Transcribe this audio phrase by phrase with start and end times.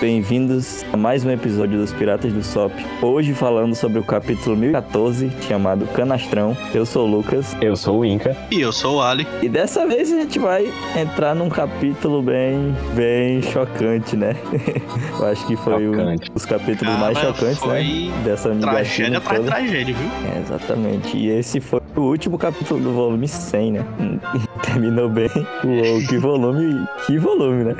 [0.00, 2.72] Bem-vindos a mais um episódio dos Piratas do Sop.
[3.02, 6.56] Hoje falando sobre o capítulo 1014, chamado Canastrão.
[6.74, 7.56] Eu sou o Lucas.
[7.60, 8.36] Eu sou o Inca.
[8.50, 9.26] E eu sou o Ali.
[9.42, 14.36] E dessa vez a gente vai entrar num capítulo bem, bem chocante, né?
[15.18, 18.12] Eu acho que foi um dos capítulos mais chocantes, né?
[18.24, 20.10] Dessa Tragédia atrás tragédia, viu?
[20.32, 21.16] É, exatamente.
[21.16, 23.84] E esse foi o último capítulo do volume 100, né?
[24.62, 25.30] Terminou bem.
[25.64, 27.74] Uou, que volume, que volume, né?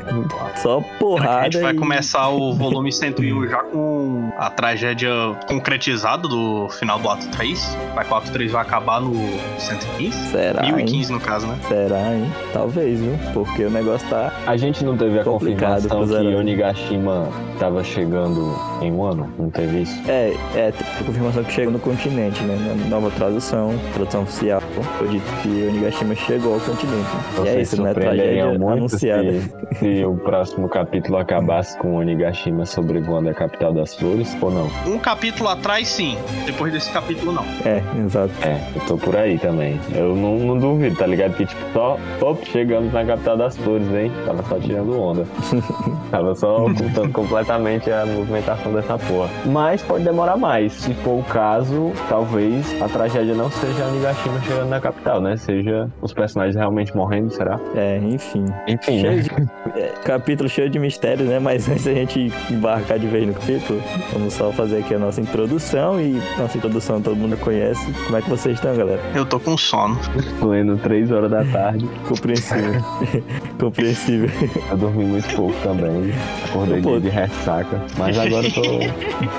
[0.56, 0.80] Só
[1.14, 1.40] porrada.
[1.40, 1.76] A gente vai e...
[1.76, 5.10] começar o volume 101 já com a tragédia
[5.46, 7.76] concretizada do final do ato 3.
[7.94, 9.14] Vai que o ato 3 vai acabar no
[9.58, 10.30] 115?
[10.30, 10.62] Será?
[10.62, 11.18] 1015 hein?
[11.18, 11.58] no caso, né?
[11.68, 12.32] Será, hein?
[12.52, 13.18] Talvez, viu?
[13.32, 14.32] Porque o negócio tá.
[14.46, 19.32] A gente não teve a confirmação que Onigashima tava chegando em um ano?
[19.38, 20.10] Não teve isso?
[20.10, 22.56] É, é, a confirmação que chega no continente, né?
[22.78, 24.60] Na nova tradução, tradução oficial,
[24.98, 26.94] foi dito que Onigashima chegou ao continente.
[26.94, 27.44] Né?
[27.44, 27.94] E é isso, né?
[27.94, 29.32] Tragédia anunciada.
[29.32, 34.70] Se, se o próximo capítulo acabasse com Onigashima sobrevoando a capital das flores, ou não?
[34.86, 36.16] Um capítulo atrás, sim.
[36.46, 37.44] Depois desse capítulo, não.
[37.64, 38.32] É, exato.
[38.42, 39.78] É, eu tô por aí também.
[39.94, 41.36] Eu não, não duvido, tá ligado?
[41.36, 44.10] Que, tipo, só, só chegamos na capital das flores, hein?
[44.24, 45.26] Tava só tirando onda.
[46.10, 49.28] Tava só ocultando completamente a movimentação dessa porra.
[49.46, 50.72] Mas pode demorar mais.
[50.72, 55.36] Se for o caso, talvez a tragédia não seja a Onigashima chegando na capital, né?
[55.36, 57.58] Seja os personagens realmente morrendo, será?
[57.74, 58.44] É, enfim.
[58.66, 59.22] Enfim, cheio né?
[59.22, 61.38] De, é, capítulo cheio de mistérios, né?
[61.38, 63.82] Mas antes da gente embarcar de vez no capítulo,
[64.12, 67.92] vamos só fazer aqui a nossa introdução e nossa introdução todo mundo conhece.
[68.04, 69.00] Como é que vocês estão, galera?
[69.14, 69.98] Eu tô com sono.
[70.42, 71.88] Lendo 3 horas da tarde.
[72.06, 72.82] Compreensível.
[73.58, 74.30] Compreensível.
[74.70, 76.12] Eu dormi muito pouco também.
[76.44, 77.80] Acordei de ressaca.
[77.96, 78.62] Mas agora eu tô,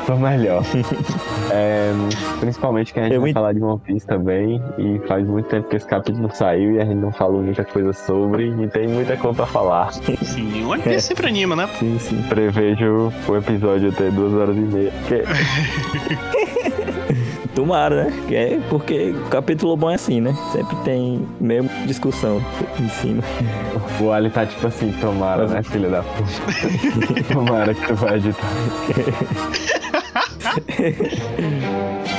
[0.05, 0.63] tô melhor.
[1.51, 1.91] É,
[2.39, 3.33] principalmente que a gente eu vai me...
[3.33, 4.61] falar de One Piece também.
[4.77, 7.93] E faz muito tempo que esse capítulo saiu e a gente não falou muita coisa
[7.93, 8.49] sobre.
[8.49, 9.93] E tem muita coisa pra falar.
[9.93, 10.99] Sim, o One Piece é.
[10.99, 11.69] sempre anima, né?
[11.78, 12.23] Sim, sim.
[12.29, 14.94] Prevejo o episódio até duas horas e meia.
[15.07, 15.23] Que...
[17.53, 18.13] Tomara, né?
[18.31, 20.34] É porque o capítulo bom é assim, né?
[20.51, 22.44] Sempre tem mesmo discussão
[22.79, 23.23] em cima.
[24.00, 26.29] O Ali tá tipo assim, tomara, né, filha da puta?
[27.34, 28.52] tomara que tu vai editar.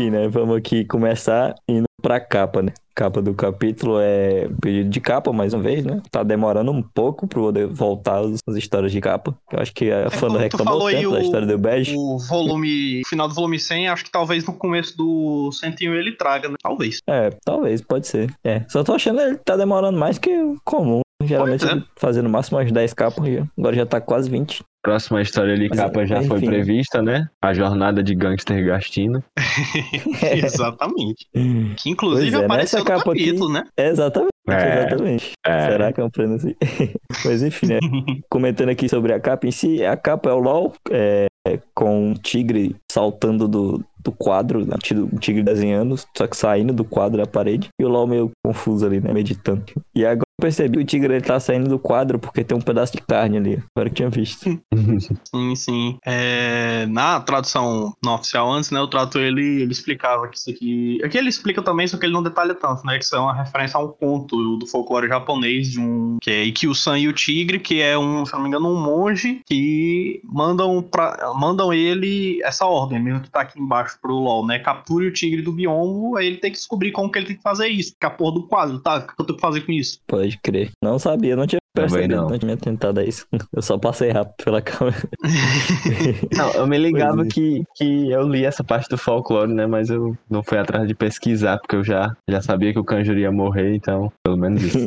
[0.00, 0.28] enfim, né?
[0.28, 2.72] Vamos aqui começar indo pra capa, né?
[2.94, 6.02] Capa do capítulo é pedido de capa, mais uma vez, né?
[6.10, 9.36] Tá demorando um pouco pra poder voltar as histórias de capa.
[9.52, 11.94] Eu acho que a é, fã não reclamou tanto da história do Bege.
[11.96, 16.48] O volume, final do volume 100, acho que talvez no começo do 101 ele traga,
[16.48, 16.56] né?
[16.62, 16.98] Talvez.
[17.06, 18.34] É, talvez, pode ser.
[18.42, 21.00] É, só tô achando que ele tá demorando mais que o comum.
[21.22, 21.82] Geralmente é.
[21.96, 23.24] fazendo no máximo umas 10 capas,
[23.58, 24.64] agora já tá quase 20.
[24.82, 26.28] Próxima história ali, capa já enfim.
[26.28, 27.28] foi prevista, né?
[27.42, 29.22] A jornada de gangster Gastino.
[30.42, 31.28] exatamente.
[31.76, 33.52] que inclusive é, apareceu no capa capítulo, aqui...
[33.52, 33.88] né?
[33.90, 34.30] Exatamente.
[34.48, 35.32] É, exatamente.
[35.46, 35.66] É.
[35.66, 36.54] Será que é um prêmio assim?
[37.24, 37.78] Mas enfim, né?
[38.30, 41.26] Comentando aqui sobre a capa em si, a capa é o LOL, é,
[41.74, 44.76] com um tigre saltando do, do quadro, né?
[45.12, 48.86] um tigre desenhando, só que saindo do quadro da parede, e o LOL meio confuso
[48.86, 49.12] ali, né?
[49.12, 49.62] Meditando.
[49.94, 52.92] E agora percebi que o tigre ele tá saindo do quadro porque tem um pedaço
[52.92, 53.62] de carne ali.
[53.74, 54.40] Agora que tinha visto.
[55.30, 55.98] Sim, sim.
[56.04, 58.80] É, na tradução não oficial antes, né?
[58.80, 61.00] O tradutor ele, ele explicava que isso aqui.
[61.04, 62.98] Aqui ele explica também, só que ele não detalha tanto, né?
[62.98, 66.18] Que isso é uma referência a um conto do folclore japonês de um.
[66.20, 69.40] Que é Ikyu-san e o Tigre, que é um, se não me engano, um monge
[69.46, 74.58] que mandam, pra, mandam ele essa ordem, mesmo que tá aqui embaixo pro LOL, né?
[74.58, 77.42] Capture o tigre do biombo, aí ele tem que descobrir como que ele tem que
[77.42, 77.94] fazer isso.
[77.98, 78.98] Que é a porra do quadro, tá?
[78.98, 80.00] O que eu tenho que fazer com isso?
[80.06, 80.70] Pode Pode crer.
[80.82, 82.28] Não sabia, não tinha percebido, não.
[82.28, 83.26] não tinha tentado a isso.
[83.52, 84.96] Eu só passei rápido pela câmera.
[86.36, 87.26] não, eu me ligava é.
[87.26, 89.66] que, que eu li essa parte do folclore, né?
[89.66, 93.18] Mas eu não fui atrás de pesquisar, porque eu já, já sabia que o Kanjuro
[93.18, 94.78] ia morrer, então, pelo menos isso.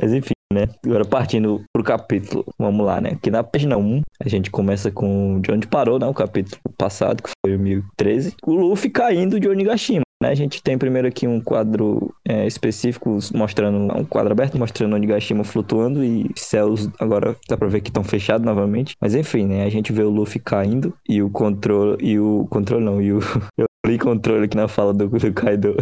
[0.00, 0.68] mas enfim, né?
[0.84, 3.10] Agora partindo pro capítulo, vamos lá, né?
[3.10, 6.06] Aqui na página 1, a gente começa com de onde parou, né?
[6.06, 8.34] O capítulo passado, que foi o 1013.
[8.44, 10.02] O Luffy caindo de Onigashima.
[10.22, 10.28] Né?
[10.28, 15.42] A gente tem primeiro aqui um quadro é, específico mostrando um quadro aberto mostrando Onigashima
[15.42, 18.94] flutuando e céus agora dá pra ver que estão fechados novamente.
[19.00, 19.64] Mas enfim, né?
[19.64, 23.18] A gente vê o Luffy caindo e o controle e o controle não, e o
[23.58, 25.74] eu li controle aqui na fala do, do Kaido.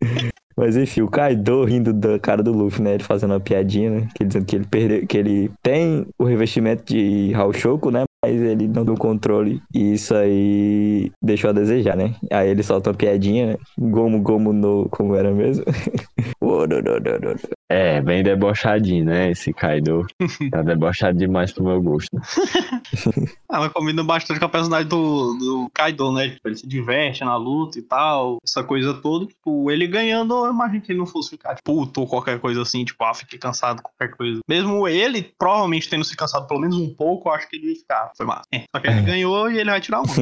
[0.56, 2.94] Mas enfim, o Kaido rindo da cara do Luffy, né?
[2.94, 4.08] Ele fazendo uma piadinha, né?
[4.14, 8.04] Que dizendo que ele perdeu, que ele tem o revestimento de Haoshoku, né?
[8.24, 9.62] Mas ele não deu controle.
[9.72, 12.14] E isso aí deixou a desejar, né?
[12.32, 13.56] Aí ele solta uma piadinha, né?
[13.78, 14.88] Gomo, gomo no.
[14.90, 15.64] Como era mesmo?
[17.70, 19.30] É, bem debochadinho, né?
[19.30, 20.06] Esse Kaido.
[20.50, 22.08] tá debochado demais pro meu gosto.
[23.50, 26.30] Ela combina bastante com a personagem do, do Kaido, né?
[26.30, 29.26] Tipo, ele se diverte na luta e tal, essa coisa toda.
[29.26, 32.62] Tipo, ele ganhando, eu imagino que ele não fosse ficar tipo, puto ou qualquer coisa
[32.62, 34.40] assim, tipo, ah, fiquei cansado, qualquer coisa.
[34.48, 37.76] Mesmo ele, provavelmente tendo se cansado pelo menos um pouco, eu acho que ele ia
[37.76, 38.12] ficar.
[38.16, 38.44] Foi massa.
[38.52, 40.04] É, só que ele ganhou e ele vai tirar um.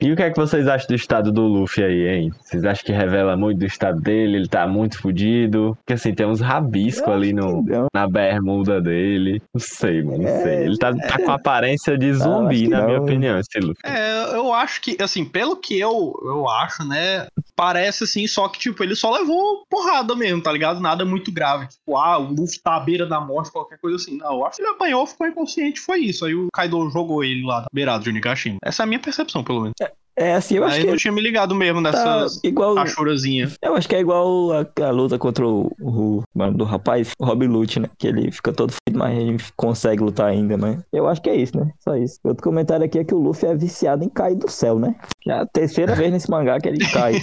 [0.00, 2.32] E o que é que vocês acham do estado do Luffy aí, hein?
[2.40, 4.36] Vocês acham que revela muito do estado dele?
[4.36, 5.76] Ele tá muito fudido?
[5.76, 7.86] Porque assim, tem uns rabiscos Eu ali no, que não.
[7.94, 9.42] na bermuda dele.
[9.54, 10.56] Não sei, mano, não É, sei.
[10.66, 13.04] Ele tá, tá com aparência de acho zumbi, na minha não.
[13.04, 13.80] opinião, esse Luffy.
[13.84, 17.26] É, eu acho que, assim, pelo que eu, eu acho, né?
[17.56, 20.80] Parece assim, só que, tipo, ele só levou porrada mesmo, tá ligado?
[20.80, 21.68] Nada muito grave.
[21.68, 24.16] Tipo, ah, o Luffy tá à beira da morte, qualquer coisa assim.
[24.16, 26.24] Não, eu acho que ele apanhou, ficou inconsciente, foi isso.
[26.24, 28.56] Aí o Kaido jogou ele lá, beirado de Onigashima.
[28.64, 29.74] Essa é a minha percepção, pelo menos.
[29.80, 32.78] É assim, eu acho Aí que eu tinha me ligado mesmo tá nessas igual.
[32.78, 33.56] achurazinhas.
[33.62, 37.24] Eu acho que é igual a, a luta contra o, o mano do rapaz, o
[37.24, 37.88] Rob Lute, né?
[37.98, 40.78] Que ele fica todo feito, mas ele consegue lutar ainda, né?
[40.92, 41.70] Eu acho que é isso, né?
[41.80, 42.18] Só isso.
[42.24, 44.94] Outro comentário aqui é que o Luffy é viciado em cair do céu, né?
[45.24, 47.14] Já é a terceira vez nesse mangá que ele cai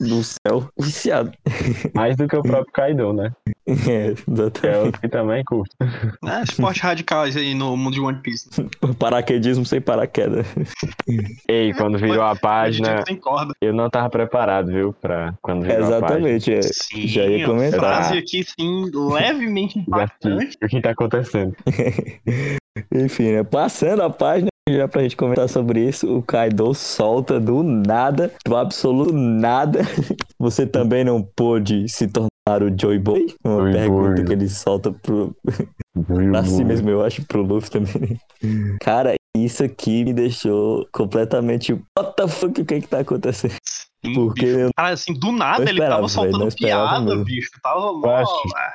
[0.00, 0.68] do céu.
[0.78, 1.32] Viciado.
[1.94, 3.32] Mais do que o próprio Kaido, né?
[3.66, 4.78] É, Que é exatamente.
[4.78, 5.74] outro que também curte.
[5.80, 8.48] É, esporte radicais aí no mundo de One Piece.
[8.98, 10.46] Paraquedismo sem paraquedas.
[11.48, 13.02] Ei, quando virou a página,
[13.60, 14.92] eu não tava preparado, viu?
[14.92, 16.28] Pra quando virou a página.
[16.30, 16.52] Exatamente.
[16.54, 16.62] é.
[16.62, 17.80] Sim, já ia comentar.
[17.80, 20.58] frase aqui, sim, levemente Já impactante.
[20.62, 21.54] o que tá acontecendo.
[22.94, 23.42] Enfim, né?
[23.44, 28.56] Passando a página, já pra gente comentar sobre isso, o Kaido solta do nada, do
[28.56, 29.80] absoluto nada.
[30.38, 33.26] Você também não pôde se tornar o Joy Boy?
[33.44, 34.24] Uma Joy pergunta Boy.
[34.24, 35.36] que ele solta pro,
[36.30, 38.18] pra si mesmo, eu acho, pro Luffy também.
[38.80, 41.72] Cara, isso aqui me deixou completamente.
[41.72, 42.60] What the fuck?
[42.60, 43.54] O que que tá acontecendo?
[44.04, 44.58] Sim, Porque bicho.
[44.58, 47.24] eu Cara, assim, do nada ele tava soltando esperava piada, mesmo.
[47.24, 47.50] bicho.
[47.62, 48.16] Tava mó.
[48.16, 48.32] acho.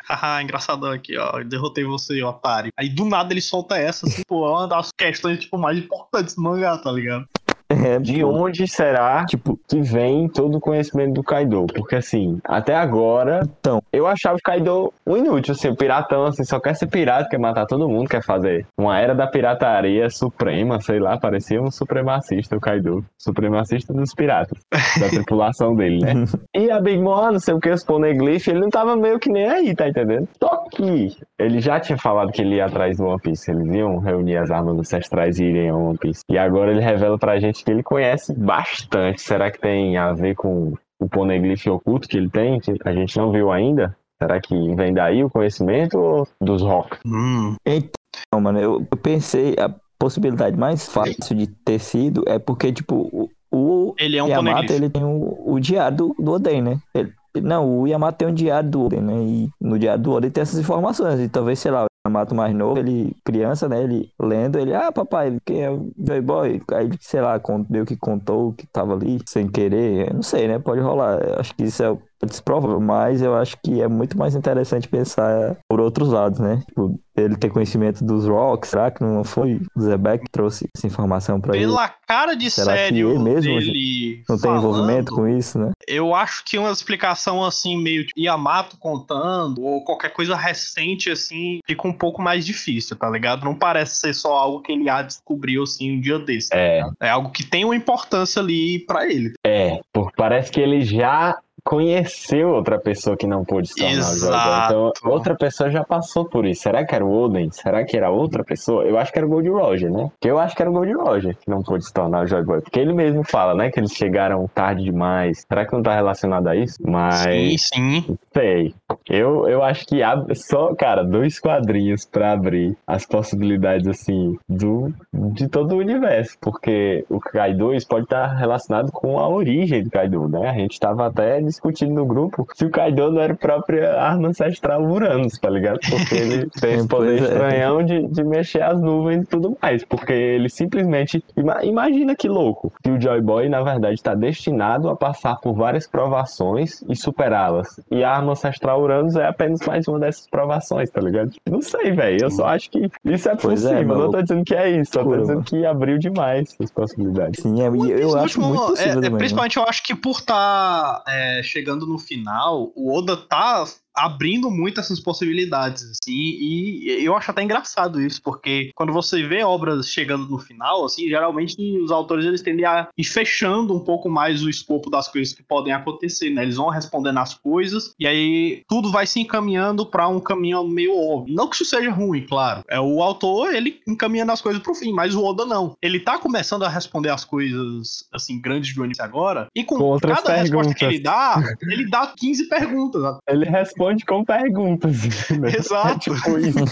[0.10, 1.44] Haha, engraçadão aqui, ó.
[1.44, 2.72] Derrotei você, otário.
[2.78, 6.34] Aí do nada ele solta essa, assim, pô, é uma das questões, tipo, mais importantes
[6.36, 7.28] do mangá, tá ligado?
[7.70, 11.66] É, De onde será Tipo, que vem todo o conhecimento do Kaido?
[11.76, 13.82] Porque assim, até agora, Então.
[13.92, 17.38] eu achava o Kaido um inútil, assim, o piratão, assim, só quer ser pirata, quer
[17.40, 22.56] matar todo mundo, quer fazer uma era da pirataria suprema, sei lá, parecia um supremacista
[22.56, 23.04] o Kaido.
[23.18, 24.60] Supremacista dos piratas,
[25.00, 26.14] da tripulação dele, né?
[26.56, 29.30] E a Big Mom, não sei o que, os poneglyphs, ele não tava meio que
[29.30, 30.28] nem aí, tá entendendo?
[30.42, 34.00] Só que ele já tinha falado que ele ia atrás do One Piece, eles iam
[34.00, 36.22] reunir as armas ancestrais e irem ao One Piece.
[36.30, 39.22] E agora ele revela pra gente que ele conhece bastante.
[39.22, 43.18] Será que tem a ver com o poneglyph oculto que ele tem, que a gente
[43.18, 43.96] não viu ainda?
[44.22, 46.98] Será que vem daí o conhecimento ou dos rock?
[47.06, 47.56] Hum.
[47.64, 49.70] Então, mano, eu, eu pensei, a
[50.00, 54.74] possibilidade mais fácil de ter sido é porque, tipo, o, o Ele é um Yamato,
[54.74, 56.78] ele tem o, o diário do, do Oden, né?
[56.96, 59.14] Ele- não, o Yamato tem um diário do Oden, né?
[59.24, 61.20] E no diário do Oden tem essas informações.
[61.20, 63.84] E talvez, sei lá, o Yamato mais novo, ele, criança, né?
[63.84, 66.62] Ele lendo, ele, ah, papai, quem é o Joy Boy?
[66.74, 67.40] Aí, sei lá,
[67.70, 70.10] meio que contou que tava ali sem querer.
[70.10, 70.60] Eu não sei, né?
[70.60, 71.20] Pode rolar.
[71.24, 75.58] Eu acho que isso é desprovável, mas eu acho que é muito mais interessante pensar
[75.70, 76.62] por outros lados, né?
[76.68, 80.86] Tipo, ele ter conhecimento dos rocks, será que não foi o Zebek que trouxe essa
[80.86, 81.66] informação pra ele?
[81.66, 85.58] Pela cara de Será que sério ele mesmo dele Não tem falando, envolvimento com isso,
[85.58, 85.72] né?
[85.88, 91.60] Eu acho que uma explicação assim, meio tipo, Yamato contando, ou qualquer coisa recente assim,
[91.66, 93.44] fica um pouco mais difícil, tá ligado?
[93.46, 96.50] Não parece ser só algo que ele há descobriu assim um dia desse.
[96.54, 99.34] É, É algo que tem uma importância ali pra ele.
[99.46, 101.36] é, porque parece que ele já
[101.68, 104.30] conheceu outra pessoa que não pôde se tornar o Joy Boy.
[104.30, 104.74] Exato.
[104.74, 106.62] Então, outra pessoa já passou por isso.
[106.62, 107.52] Será que era o Oden?
[107.52, 108.86] Será que era outra pessoa?
[108.86, 110.10] Eu acho que era o Gold Roger, né?
[110.14, 112.42] Porque eu acho que era o Gold Roger que não pôde se tornar o Joy
[112.46, 112.62] Boy.
[112.62, 113.70] Porque ele mesmo fala, né?
[113.70, 115.46] Que eles chegaram tarde demais.
[115.46, 116.78] Será que não tá relacionado a isso?
[116.88, 118.18] Mas, Sim, sim.
[118.34, 118.74] sei.
[119.10, 124.94] Eu, eu acho que abre só, cara, dois quadrinhos pra abrir as possibilidades, assim, do,
[125.12, 126.38] de todo o universo.
[126.40, 130.50] Porque o Kaido pode estar relacionado com a origem do Kaido, né?
[130.50, 134.30] A gente tava até discutindo no grupo se o Kaido não era a própria arma
[134.30, 135.80] ancestral Uranus, tá ligado?
[135.90, 137.24] Porque ele tem esse poder é.
[137.24, 139.84] estranhão de, de mexer as nuvens e tudo mais.
[139.84, 141.24] Porque ele simplesmente.
[141.36, 142.72] ima- imagina que louco.
[142.84, 147.80] Que o Joy Boy, na verdade, está destinado a passar por várias provações e superá-las.
[147.92, 151.32] E a arma ancestral Uranus é apenas mais uma dessas provações, tá ligado?
[151.50, 152.24] Não sei, velho.
[152.24, 153.88] Eu só acho que isso é Pois é, possível.
[153.88, 154.12] não maluco.
[154.18, 155.44] tô dizendo que é isso, só tô dizendo mano.
[155.44, 157.42] que abriu demais as possibilidades.
[157.42, 159.12] Sim, é, e eu Esse acho último- muito possível é, é, também.
[159.12, 159.18] né?
[159.18, 161.04] Principalmente eu acho que por estar
[161.44, 163.66] chegando no final, o Oda tá
[163.98, 169.44] abrindo muito essas possibilidades, assim, e eu acho até engraçado isso, porque quando você vê
[169.44, 174.10] obras chegando no final, assim, geralmente os autores eles tendem a ir fechando um pouco
[174.10, 176.44] mais o escopo das coisas que podem acontecer, né?
[176.44, 180.96] Eles vão respondendo as coisas e aí tudo vai se encaminhando para um caminho meio
[180.96, 181.34] óbvio.
[181.34, 182.64] Não que isso seja ruim, claro.
[182.70, 185.76] É o autor, ele encaminhando as coisas pro fim, mas o Oda não.
[185.82, 189.78] Ele tá começando a responder as coisas assim grandes de One Piece agora e com,
[189.78, 191.44] Com cada resposta que ele perguntas.
[191.52, 193.18] dá, ele dá 15 perguntas.
[193.28, 195.30] Ele responde com perguntas.
[195.40, 195.56] né?
[195.58, 196.00] Exato.
[196.00, 196.64] Tipo isso.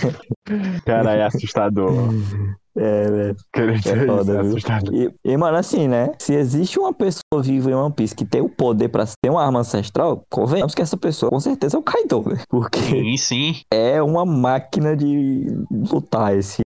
[0.85, 1.91] Cara, é assustador.
[2.77, 3.35] É, velho.
[3.55, 4.49] Dizer isso, foda, é viu?
[4.49, 4.93] assustador.
[4.93, 6.11] E, e, mano, assim, né?
[6.19, 9.43] Se existe uma pessoa viva em One Piece que tem o poder pra ter uma
[9.43, 12.43] arma ancestral, convenhamos que essa pessoa com certeza é o Kaido, né?
[12.49, 13.55] Porque Sim, sim.
[13.71, 16.64] é uma máquina de lutar esse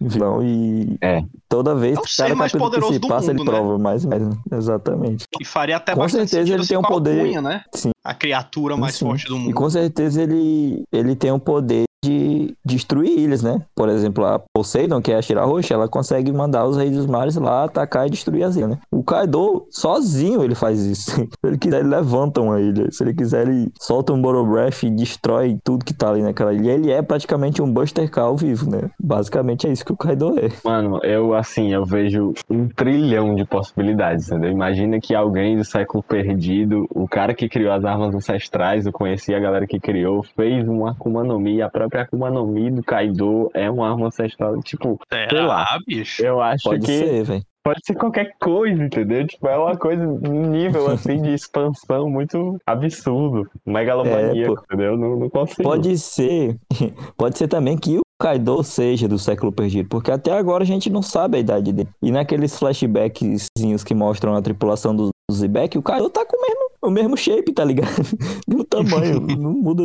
[0.00, 1.22] vilão e É.
[1.48, 3.42] toda vez É o que ser cada mais capítulo que poderoso se do passa, mundo,
[3.42, 3.56] ele né?
[3.58, 4.22] prova mais e mais.
[4.50, 5.24] Exatamente.
[5.40, 7.64] E faria até Com certeza ele tem um poder- Alcunha, né?
[7.74, 7.90] Sim.
[8.04, 9.06] A criatura mais Sim.
[9.06, 9.54] forte do E mundo.
[9.54, 13.62] com certeza ele, ele tem o poder de destruir ilhas, né?
[13.74, 17.06] Por exemplo, a Poseidon, que é a Shira Roxa, ela consegue mandar os reis dos
[17.06, 18.78] mares lá atacar e destruir as ilhas, né?
[18.90, 21.10] O Kaido, sozinho, ele faz isso.
[21.12, 22.90] Se ele quiser, ele levanta uma ilha.
[22.90, 26.72] Se ele quiser, ele solta um Borobreath e destrói tudo que tá ali naquela ilha.
[26.72, 28.90] Ele é praticamente um Buster Call vivo, né?
[28.98, 30.48] Basicamente é isso que o Kaido é.
[30.64, 34.50] Mano, eu assim, eu vejo um trilhão de possibilidades, entendeu?
[34.50, 39.34] Imagina que alguém do século perdido, o cara que criou as armas ancestrais, eu conheci
[39.34, 42.82] a galera que criou, fez uma Akuma no Mi, a própria Akuma no Mi do
[42.82, 44.98] Kaido é uma arma ancestral, tipo,
[45.30, 45.66] sei lá.
[45.86, 46.24] Bicho.
[46.24, 47.42] Eu acho Pode que ser, velho.
[47.62, 49.26] pode ser qualquer coisa, entendeu?
[49.26, 54.62] Tipo, é uma coisa, um nível assim de expansão muito absurdo, megalomaníaco, É, pô.
[54.64, 54.96] entendeu?
[54.96, 55.62] Não, não consigo.
[55.62, 56.56] Pode ser.
[57.16, 60.88] Pode ser também que o Kaido seja do século perdido, porque até agora a gente
[60.88, 61.88] não sabe a idade dele.
[62.02, 66.70] E naqueles flashbackzinhos que mostram a tripulação do Zebek, o Kaido tá com o mesmo,
[66.82, 67.88] o mesmo shape, tá ligado?
[68.46, 69.82] No tamanho, não muda,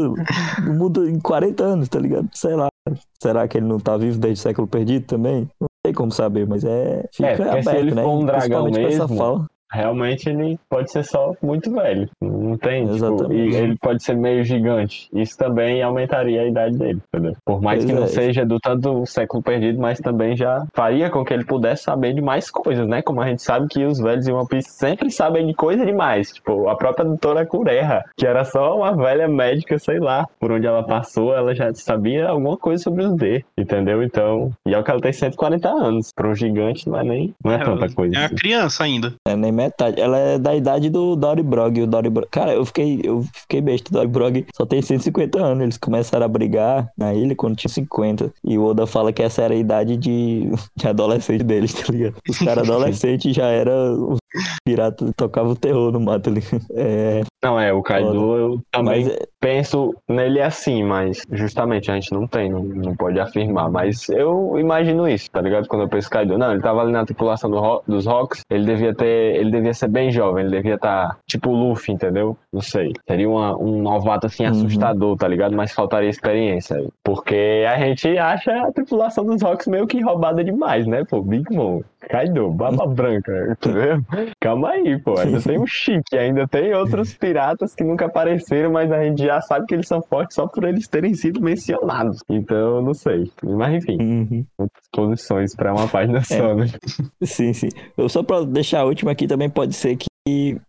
[0.66, 2.28] não muda em 40 anos, tá ligado?
[2.34, 2.68] Sei lá.
[3.22, 5.50] Será que ele não tá vivo desde o século perdido também?
[5.60, 7.08] Não sei como saber, mas é.
[7.14, 8.04] Fica É, porque se aberto, ele né?
[8.04, 9.48] for um dragão com essa mesmo, fala.
[9.72, 12.10] Realmente ele pode ser só muito velho.
[12.22, 13.34] Não tem, tipo, Exatamente.
[13.36, 15.10] e ele pode ser meio gigante.
[15.14, 17.36] Isso também aumentaria a idade dele, entendeu?
[17.46, 18.08] Por mais Pois que não é.
[18.08, 22.22] seja do tanto século perdido, mas também já faria com que ele pudesse saber de
[22.22, 23.02] mais coisas, né?
[23.02, 26.32] Como a gente sabe que os velhos em One Piece sempre sabem de coisa demais.
[26.34, 30.66] Tipo, a própria doutora Kureha, que era só uma velha médica, sei lá, por onde
[30.66, 34.02] ela passou, ela já sabia alguma coisa sobre os D, entendeu?
[34.04, 36.12] Então, e é o que ela tem 140 anos.
[36.16, 38.16] Para um gigante não é nem, não é tanta coisa.
[38.16, 38.36] É uma assim.
[38.36, 39.14] criança ainda.
[39.28, 40.00] É, nem metade.
[40.00, 41.82] Ela é da idade do Dory Brog.
[41.82, 42.28] O Dory Brog...
[42.30, 43.90] Cara, eu fiquei, eu fiquei besta.
[43.90, 45.64] O Dory Brog só tem 150 anos.
[45.64, 48.32] Eles começaram a brigar na ilha quando tinha 50.
[48.44, 52.16] E o Oda fala que essa era a idade de, de adolescente deles, tá ligado?
[52.30, 56.42] Os caras adolescentes já eram os piratas, tocavam o terror no mato ali.
[56.76, 61.94] É, Não, é, o Kaido eu também mas é- penso nele assim, mas justamente a
[61.96, 63.70] gente não tem, não, não pode afirmar.
[63.72, 65.68] Mas eu imagino isso, tá ligado?
[65.68, 68.94] Quando eu penso Kaido, não, ele tava ali na tripulação do dos Rocks, ele devia
[68.94, 72.38] ter, ele devia ser bem jovem, ele devia estar tipo o Luffy, entendeu?
[72.52, 72.92] Não sei.
[73.08, 74.52] Seria uma- um novato assim Uhum.
[74.52, 75.56] assustador, tá ligado?
[75.56, 76.78] Mas faltaria experiência.
[76.78, 76.88] aí.
[77.04, 81.22] Porque a gente acha a tripulação dos Rocks meio que roubada demais, né, pô?
[81.22, 84.02] Big Mom, Kaido, Baba Branca, entendeu?
[84.40, 85.18] Calma aí, pô.
[85.18, 89.42] Ainda tem o Chique, ainda tem outros piratas que nunca apareceram, mas a gente já
[89.42, 92.20] sabe que eles são fortes só por eles terem sido mencionados.
[92.30, 93.32] Então, não sei.
[93.44, 94.46] Mas enfim, Uhum.
[94.58, 96.66] muitas posições pra uma página só, né?
[97.24, 97.70] Sim, sim.
[97.98, 100.06] Eu só pra deixar a última aqui também pode ser que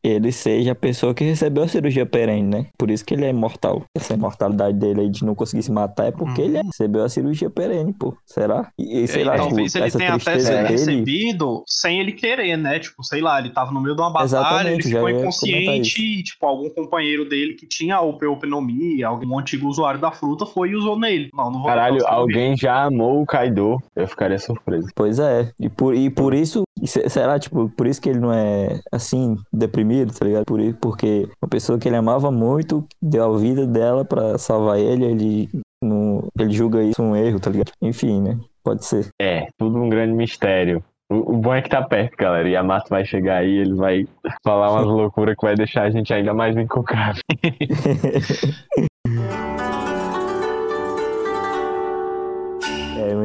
[0.02, 2.66] ele seja a pessoa que recebeu a cirurgia perene, né?
[2.78, 3.82] Por isso que ele é imortal.
[3.96, 6.48] Essa imortalidade dele aí de não conseguir se matar é porque Uhum.
[6.48, 8.14] ele recebeu a cirurgia perene, pô.
[8.26, 8.70] Será?
[8.78, 10.68] E, e sei lá, talvez tipo, ele essa tenha até sido dele.
[10.68, 12.78] recebido sem ele querer, né?
[12.78, 16.00] Tipo, sei lá, ele tava no meio de uma batalha, Exatamente, ele já ficou inconsciente
[16.02, 20.76] e, tipo, algum companheiro dele que tinha opeopenomia, algum antigo usuário da fruta foi e
[20.76, 21.28] usou nele.
[21.34, 23.78] Não, não vou Caralho, alguém já amou o Kaido.
[23.94, 24.88] Eu ficaria surpreso.
[24.94, 25.50] Pois é.
[25.58, 29.36] E por, e por isso, se- será, tipo, por isso que ele não é assim,
[29.52, 30.44] deprimido, tá ligado?
[30.44, 34.78] Por, i- porque uma pessoa que ele amava muito, deu a vida dela pra salvar
[34.78, 35.48] ele, ele,
[35.82, 37.72] não, ele julga isso um erro, tá ligado?
[37.82, 38.38] Enfim, né?
[38.62, 39.08] Pode ser.
[39.20, 40.82] É, tudo um grande mistério.
[41.10, 42.46] O, o bom é que tá perto, galera.
[42.48, 44.04] E a Mato vai chegar aí, ele vai
[44.44, 47.18] falar umas loucuras que vai deixar a gente ainda mais encucado.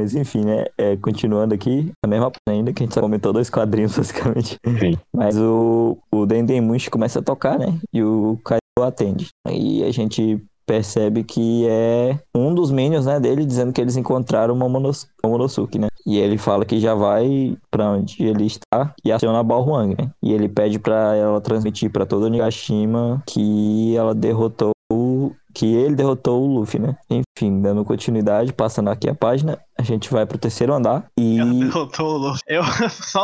[0.04, 0.66] mas enfim, né?
[0.78, 4.60] É, continuando aqui, a mesma ainda, que a gente só comentou dois quadrinhos, basicamente.
[4.80, 4.98] Sim.
[5.16, 7.80] Mas o, o Dendemushi começa a tocar, né?
[7.94, 9.30] E o Kaido atende.
[9.48, 14.54] Aí a gente percebe que é um dos minions, né, dele, dizendo que eles encontraram
[14.54, 15.88] o Momonos- Momonosuke, né?
[16.06, 20.10] E ele fala que já vai pra onde ele está e aciona a Balhuang, né?
[20.22, 24.73] E ele pede pra ela transmitir pra todo o Nigashima que ela derrotou
[25.54, 26.98] que ele derrotou o Luffy, né?
[27.10, 31.40] Enfim, dando continuidade, passando aqui a página, a gente vai pro terceiro andar e.
[31.40, 32.42] Ela derrotou o Luffy.
[32.48, 33.24] Eu só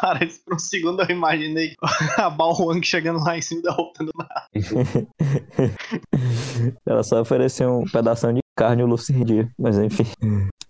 [0.00, 1.74] parece por um segundo eu imaginei
[2.16, 4.46] a Balrog chegando lá em cima e derrotando nada.
[6.86, 9.48] Ela só ofereceu um pedaço de carne e o Luffy se rendia.
[9.58, 10.06] Mas enfim.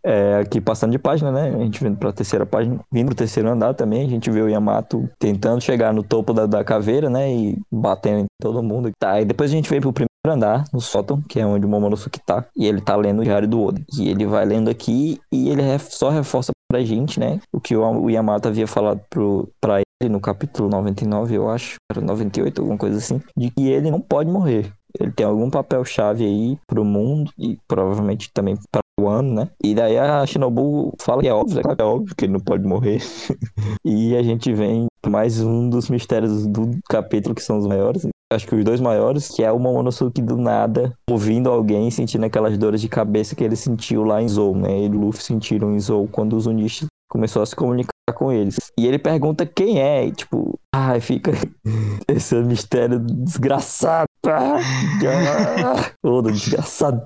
[0.04, 1.52] É, aqui passando de página, né?
[1.52, 4.48] A gente vindo pra terceira página, vindo pro terceiro andar também, a gente vê o
[4.48, 7.28] Yamato tentando chegar no topo da, da caveira, né?
[7.32, 8.92] E batendo em todo mundo.
[9.00, 11.68] Tá, e depois a gente vem pro primeiro andar, no sótão, que é onde o
[11.68, 13.80] Momonosuke tá, e ele tá lendo o diário do Oda.
[13.98, 17.40] E ele vai lendo aqui e ele só reforça pra gente, né?
[17.52, 22.00] O que o Yamato havia falado pro, pra ele no capítulo 99, eu acho, era
[22.00, 24.72] 98, alguma coisa assim, de que ele não pode morrer.
[24.98, 29.48] Ele tem algum papel-chave aí pro mundo e provavelmente também para o ano, né?
[29.62, 33.00] E daí a Shinobu fala que é óbvio, é óbvio que ele não pode morrer.
[33.84, 38.06] e a gente vem mais um dos mistérios do capítulo que são os maiores.
[38.32, 42.58] Acho que os dois maiores, que é o Momonosuke do nada, ouvindo alguém, sentindo aquelas
[42.58, 44.76] dores de cabeça que ele sentiu lá em Zou, né?
[44.76, 48.56] Ele e Luffy sentiram em Zou quando os Unishi começou a se comunicar com eles.
[48.78, 51.30] E ele pergunta quem é, e tipo, ai, fica
[52.08, 54.06] esse mistério desgraçado.
[54.28, 57.00] Ah, Oda, desgraçado.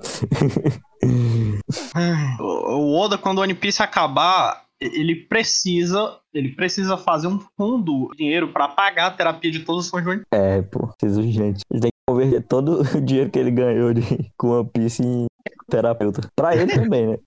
[2.40, 8.52] o Oda, quando o One Piece acabar, ele precisa ele precisa fazer um fundo dinheiro
[8.52, 10.22] para pagar a terapia de todos os fãs de.
[10.30, 11.62] É, pô, preciso gente.
[11.70, 14.02] Ele tem que converter todo o dinheiro que ele ganhou de,
[14.38, 15.26] com One Piece em
[15.68, 16.28] terapeuta.
[16.36, 17.18] Pra ele também, né?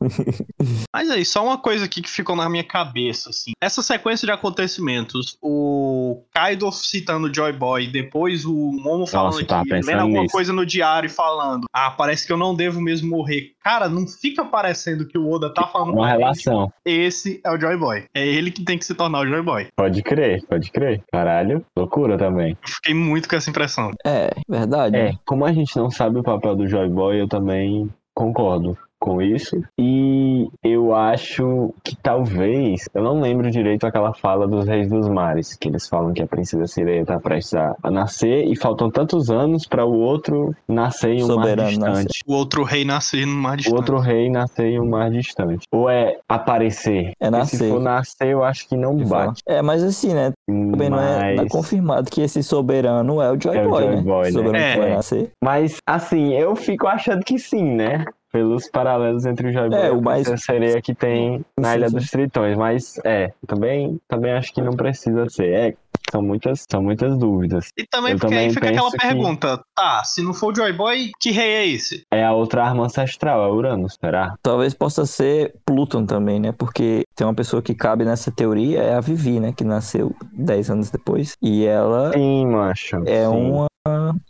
[0.94, 3.52] Mas aí, só uma coisa aqui que ficou na minha cabeça, assim.
[3.60, 5.91] Essa sequência de acontecimentos, o
[6.34, 10.32] Kaido citando o Joy Boy, depois o Momo falando Nossa, aqui, lendo alguma nisso.
[10.32, 13.52] coisa no diário e falando, ah, parece que eu não devo mesmo morrer.
[13.62, 16.72] Cara, não fica parecendo que o Oda tá falando uma relação.
[16.86, 17.00] Gente.
[17.00, 18.04] Esse é o Joy Boy.
[18.14, 19.68] É ele que tem que se tornar o Joy Boy.
[19.76, 21.02] Pode crer, pode crer.
[21.12, 22.56] Caralho, loucura também.
[22.62, 23.90] Eu fiquei muito com essa impressão.
[24.04, 24.96] É, verdade.
[24.96, 29.20] É, como a gente não sabe o papel do Joy Boy, eu também concordo com
[29.20, 29.60] isso.
[29.76, 35.56] E eu acho que talvez, eu não lembro direito aquela fala dos Reis dos Mares,
[35.56, 39.66] que eles falam que a Princesa Sereia está prestes a, nascer e faltam tantos anos
[39.66, 42.04] para o outro nascer em um Soberano mar distante.
[42.04, 42.22] Nascer.
[42.28, 43.74] O outro rei nascer no mar distante.
[43.74, 45.66] O outro rei nascer em um mar distante.
[45.72, 47.10] Ou é aparecer?
[47.20, 47.56] É nascer.
[47.56, 49.42] se for nascer, eu acho que não bate.
[49.48, 50.32] É, mas assim, né?
[50.46, 50.90] Também mas...
[50.90, 53.96] não é, não é confirmado que esse soberano é o Joy é Boy, o Joy
[53.96, 54.02] né?
[54.02, 54.30] Boy, né?
[54.30, 54.72] Soberano é.
[54.74, 55.30] que vai nascer.
[55.42, 58.04] Mas, assim, eu fico achando que sim, né?
[58.32, 60.26] Pelos paralelos entre o Joy Boy é, o mais...
[60.26, 62.56] e a sereia que tem na Ilha dos Tritões.
[62.56, 65.52] Mas é, também, também acho que não precisa ser.
[65.52, 65.74] É,
[66.10, 67.68] são muitas, são muitas dúvidas.
[67.76, 69.64] E também eu porque também aí fica aquela pergunta, que...
[69.74, 72.04] tá, se não for o Joy Boy, que rei é esse?
[72.10, 74.34] É a outra arma ancestral, é Uranus, será?
[74.42, 76.52] Talvez possa ser Pluton também, né?
[76.52, 79.52] Porque tem uma pessoa que cabe nessa teoria, é a Vivi, né?
[79.52, 81.36] Que nasceu 10 anos depois.
[81.40, 82.12] E ela...
[82.12, 82.96] Sim, macho.
[83.06, 83.34] É sim.
[83.34, 83.66] uma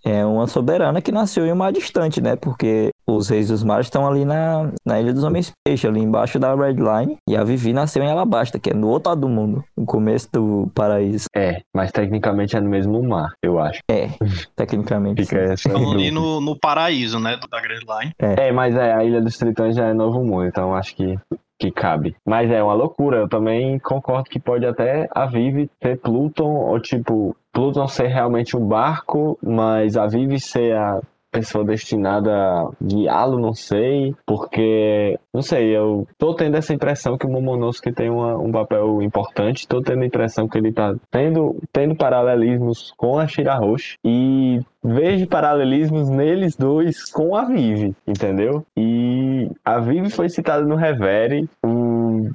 [0.03, 2.37] é uma soberana que nasceu em um mar distante, né?
[2.37, 6.39] Porque os reis dos mares estão ali na, na Ilha dos Homens Peixe, ali embaixo
[6.39, 7.17] da Red Line.
[7.29, 10.29] E a Vivi nasceu em Alabasta, que é no outro lado do mundo, no começo
[10.33, 11.27] do paraíso.
[11.35, 13.81] É, mas tecnicamente é no mesmo mar, eu acho.
[13.91, 14.09] É,
[14.57, 15.25] tecnicamente.
[15.25, 17.39] Fica Estão ali no, no paraíso, né?
[17.51, 18.13] Da Red Line.
[18.19, 18.49] É.
[18.49, 21.19] é, mas é, a Ilha dos Tritões já é novo mundo, então acho que
[21.63, 22.17] que cabe.
[22.27, 26.81] Mas é uma loucura, eu também concordo que pode até a Vivi ter Pluton, ou
[26.81, 31.01] tipo, Pluton ser realmente um barco, mas a Vivi ser a
[31.33, 37.27] pessoa destinada a guiá-lo, não sei, porque, não sei, eu tô tendo essa impressão que
[37.27, 41.57] o Momonosuke tem uma, um papel importante, tô tendo a impressão que ele tá tendo,
[41.73, 48.65] tendo paralelismos com a Shirahoshi e vejo paralelismos neles dois com a Vivi, entendeu?
[48.77, 51.69] E a Vivi foi citada no Revere, o,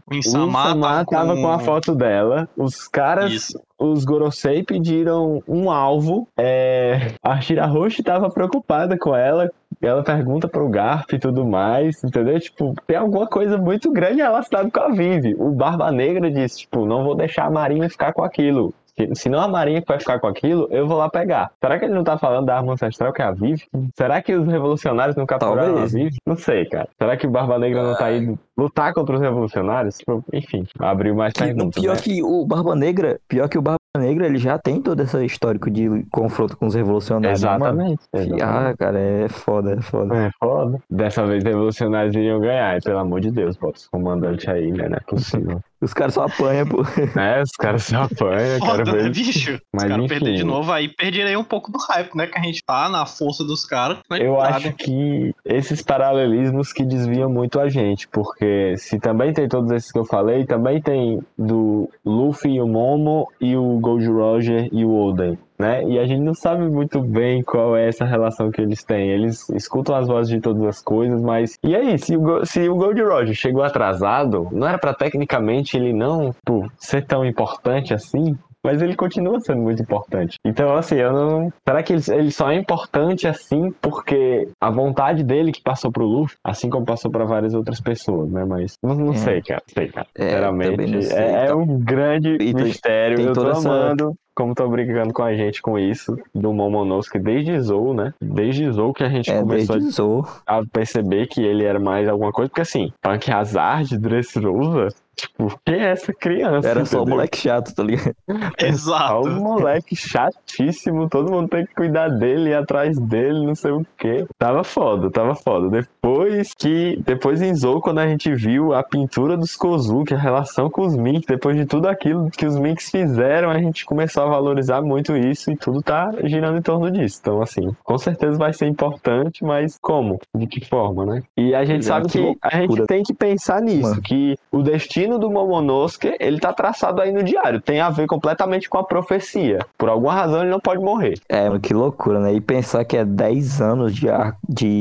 [0.06, 1.42] o Insama, o tava com...
[1.42, 6.28] com a foto dela, os caras Isso os Gorosei pediram um alvo.
[6.38, 9.52] É, a Shirahoshi estava preocupada com ela.
[9.80, 12.40] Ela pergunta pro Garp e tudo mais, entendeu?
[12.40, 15.36] Tipo, tem alguma coisa muito grande relacionada com a Vivi.
[15.38, 18.74] O Barba Negra disse, tipo, não vou deixar a Marinha ficar com aquilo.
[19.14, 21.52] Se não a Marinha que vai ficar com aquilo, eu vou lá pegar.
[21.62, 23.64] Será que ele não tá falando da arma ancestral que é a Vivi?
[23.96, 25.94] Será que os revolucionários não capturaram Talvez.
[25.94, 26.18] a Vivi?
[26.26, 26.88] Não sei, cara.
[26.98, 29.98] Será que o Barba Negra não tá indo lutar contra os revolucionários?
[29.98, 31.82] Tipo, enfim, abriu mais perguntas.
[31.82, 32.02] Pior né?
[32.02, 35.70] que o Barba Negra, pior que o Barba Negra, ele já tem todo esse histórico
[35.70, 37.40] de confronto com os revolucionários.
[37.40, 38.04] Exatamente.
[38.14, 38.44] exatamente.
[38.44, 40.16] Ah, cara, é foda, é foda.
[40.16, 40.80] É foda.
[40.90, 44.72] Dessa vez os revolucionários iriam ganhar, e, pelo amor de Deus, bota os comandantes aí,
[44.72, 44.90] né?
[44.90, 45.62] Não é possível.
[45.80, 46.78] Os caras só apanham, pô.
[47.18, 49.04] É, os caras só apanham, Foda, quero ver.
[49.04, 49.62] Né, bicho?
[49.74, 52.28] Mas os caras perder de novo, aí perderei um pouco do hype, né?
[52.28, 54.00] Que a gente tá na força dos caras.
[54.12, 59.72] Eu acho que esses paralelismos que desviam muito a gente, porque se também tem todos
[59.72, 64.70] esses que eu falei, também tem do Luffy e o Momo e o Gold Roger
[64.72, 65.38] e o Oden.
[65.58, 65.84] Né?
[65.84, 69.10] E a gente não sabe muito bem qual é essa relação que eles têm.
[69.10, 71.58] Eles escutam as vozes de todas as coisas, mas.
[71.64, 75.94] E aí, se o, se o Gold Roger chegou atrasado, não era para tecnicamente ele
[75.94, 78.38] não pô, ser tão importante assim?
[78.68, 80.38] mas ele continua sendo muito importante.
[80.44, 81.54] Então, assim, eu não.
[81.66, 86.06] Será que ele, ele só é importante assim porque a vontade dele que passou pro
[86.06, 88.44] Luffy, assim como passou para várias outras pessoas, né?
[88.44, 89.16] Mas não, não é.
[89.16, 89.64] sei, cara.
[89.68, 90.08] Sei, cara.
[90.14, 93.22] É, Sinceramente, sei, é, é, um grande e mistério.
[93.22, 93.70] Eu tô essa...
[93.70, 98.14] amando como tô brincando com a gente com isso, do Momonosuke desde Zou, né?
[98.22, 102.32] Desde Zou que a gente é, começou a, a, perceber que ele era mais alguma
[102.32, 106.70] coisa, porque assim, Punk Hazard, Dressrosa, Tipo, quem é essa criança?
[106.70, 108.16] Era só o moleque chato, tá ligado?
[108.62, 109.08] Exato.
[109.08, 113.72] Só um moleque chatíssimo, todo mundo tem que cuidar dele, ir atrás dele, não sei
[113.72, 114.28] o quê.
[114.38, 115.70] Tava foda, tava foda.
[115.70, 117.02] Depois que.
[117.04, 120.96] Depois em Zou, quando a gente viu a pintura dos Kozuki, a relação com os
[120.96, 125.18] Minks, depois de tudo aquilo que os Minks fizeram, a gente começou a valorizar muito
[125.18, 127.18] isso e tudo tá girando em torno disso.
[127.22, 130.20] Então, assim, com certeza vai ser importante, mas como?
[130.36, 131.24] De que forma, né?
[131.36, 134.02] E a gente é, sabe que, que a gente tem que pensar nisso, Mano.
[134.04, 137.62] que o destino destino do Momonosuke, ele tá traçado aí no diário.
[137.62, 139.60] Tem a ver completamente com a profecia.
[139.78, 141.20] Por alguma razão ele não pode morrer.
[141.30, 142.34] É, que loucura, né?
[142.34, 144.38] E pensar que é 10 anos de, ar...
[144.48, 144.80] de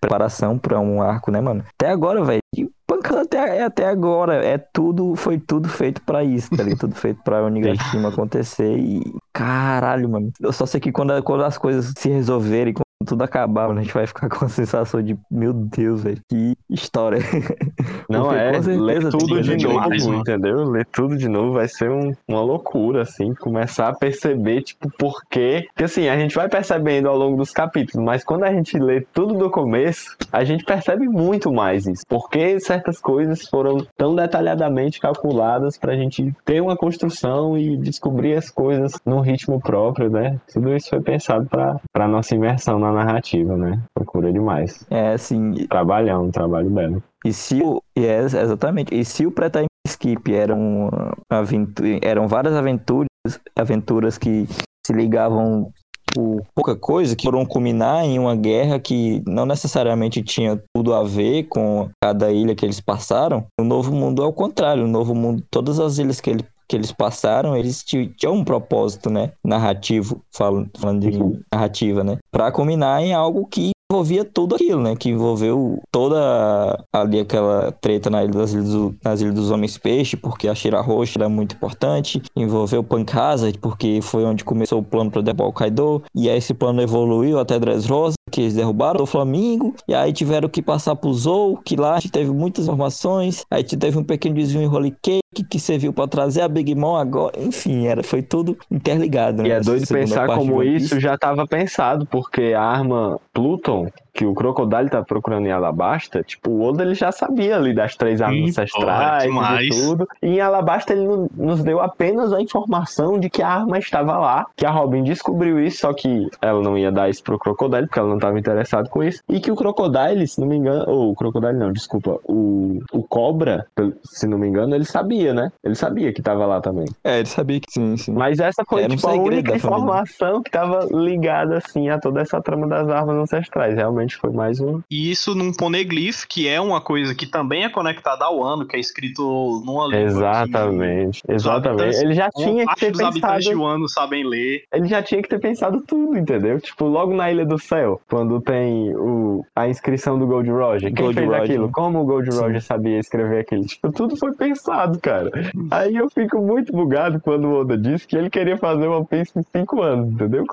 [0.00, 1.64] preparação para um arco, né, mano?
[1.78, 2.40] Até agora, velho.
[2.86, 4.44] Pancada até, até agora.
[4.44, 6.80] É tudo, foi tudo feito para isso, tá ligado?
[6.80, 9.02] tudo feito pra Onigashima acontecer e.
[9.32, 10.30] Caralho, mano.
[10.40, 14.06] Eu só sei que quando, quando as coisas se resolverem, tudo acabar, a gente vai
[14.06, 17.18] ficar com a sensação de, meu Deus, velho, que história.
[18.08, 20.64] Não Porque, é, ler tudo de novo, demais, entendeu?
[20.64, 25.22] Ler tudo de novo vai ser um, uma loucura, assim, começar a perceber, tipo, por
[25.30, 25.66] quê.
[25.68, 29.06] Porque, assim, a gente vai percebendo ao longo dos capítulos, mas quando a gente lê
[29.12, 32.02] tudo do começo, a gente percebe muito mais isso.
[32.08, 38.50] Porque certas coisas foram tão detalhadamente calculadas pra gente ter uma construção e descobrir as
[38.50, 40.38] coisas num ritmo próprio, né?
[40.52, 43.80] Tudo isso foi pensado pra, pra nossa imersão na narrativa, né?
[43.94, 44.86] Procura demais.
[44.90, 45.66] É, assim.
[45.68, 47.02] Trabalhão, um trabalho belo.
[47.24, 47.82] E se o.
[47.96, 48.94] Yes, exatamente.
[48.94, 50.90] E se o pré-time skip eram,
[51.30, 53.08] aventura, eram várias aventuras,
[53.56, 54.46] aventuras que
[54.86, 55.72] se ligavam
[56.12, 61.02] por pouca coisa, que foram culminar em uma guerra que não necessariamente tinha tudo a
[61.02, 63.46] ver com cada ilha que eles passaram.
[63.58, 64.84] O Novo Mundo é o contrário.
[64.84, 69.10] O Novo Mundo, todas as ilhas que ele que eles passaram, eles tinham um propósito,
[69.10, 69.32] né?
[69.44, 72.16] Narrativo, falando, de narrativa, né?
[72.30, 74.96] Pra culminar em algo que envolvia tudo aquilo, né?
[74.96, 79.76] Que envolveu toda ali aquela treta na ilha das ilhas, do, nas ilhas dos Homens
[79.76, 82.22] Peixe, porque a Shira Roxa era muito importante.
[82.34, 86.02] Envolveu Punk Hazard, porque foi onde começou o plano para derrubar o Kaido.
[86.14, 89.74] E aí esse plano evoluiu até Dressrosa, que eles derrubaram o Flamengo.
[89.86, 93.44] E aí tiveram que passar pro Zou, que lá a gente teve muitas informações.
[93.50, 96.96] Aí teve um pequeno desvio em Holy Cake, que serviu para trazer a Big Mom
[96.96, 97.32] agora.
[97.38, 99.42] Enfim, era, foi tudo interligado.
[99.42, 99.48] Né?
[99.48, 104.01] E é doido pensar como isso já estava pensado, porque a arma Pluton wrong.
[104.12, 107.96] Que o Crocodile tá procurando em Alabasta, tipo, o Oda ele já sabia ali das
[107.96, 109.24] três armas ancestrais
[109.64, 110.06] e tudo.
[110.20, 114.46] E em Alabasta ele nos deu apenas a informação de que a arma estava lá,
[114.54, 117.98] que a Robin descobriu isso, só que ela não ia dar isso pro Crocodile, porque
[117.98, 119.22] ela não estava interessada com isso.
[119.28, 123.02] E que o Crocodile, se não me engano, ou o Crocodile não, desculpa, o, o
[123.02, 123.66] Cobra,
[124.04, 125.50] se não me engano, ele sabia, né?
[125.64, 126.86] Ele sabia que estava lá também.
[127.02, 128.12] É, ele sabia que sim, sim.
[128.12, 132.20] Mas essa foi, Era tipo, um a única informação que estava ligada, assim, a toda
[132.20, 134.80] essa trama das armas ancestrais, realmente realmente foi mais um.
[134.90, 138.76] E isso num poneglyph, que é uma coisa que também é conectada ao ano, que
[138.76, 139.22] é escrito
[139.64, 140.00] numa língua.
[140.00, 141.22] Exatamente.
[141.28, 141.96] Exatamente.
[141.96, 143.08] Ele já tinha que ter dos pensado.
[143.08, 144.64] habitantes de Wano sabem ler.
[144.72, 146.60] Ele já tinha que ter pensado tudo, entendeu?
[146.60, 149.44] Tipo, logo na Ilha do Céu, quando tem o...
[149.54, 150.92] a inscrição do Gold Roger.
[150.92, 151.42] Quem Gold fez Roger.
[151.44, 151.72] aquilo?
[151.72, 152.66] Como o Gold Roger Sim.
[152.66, 153.64] sabia escrever aquilo?
[153.64, 155.30] Tipo, tudo foi pensado, cara.
[155.70, 159.32] Aí eu fico muito bugado quando o Oda disse que ele queria fazer uma Piece
[159.36, 160.44] em cinco anos, entendeu?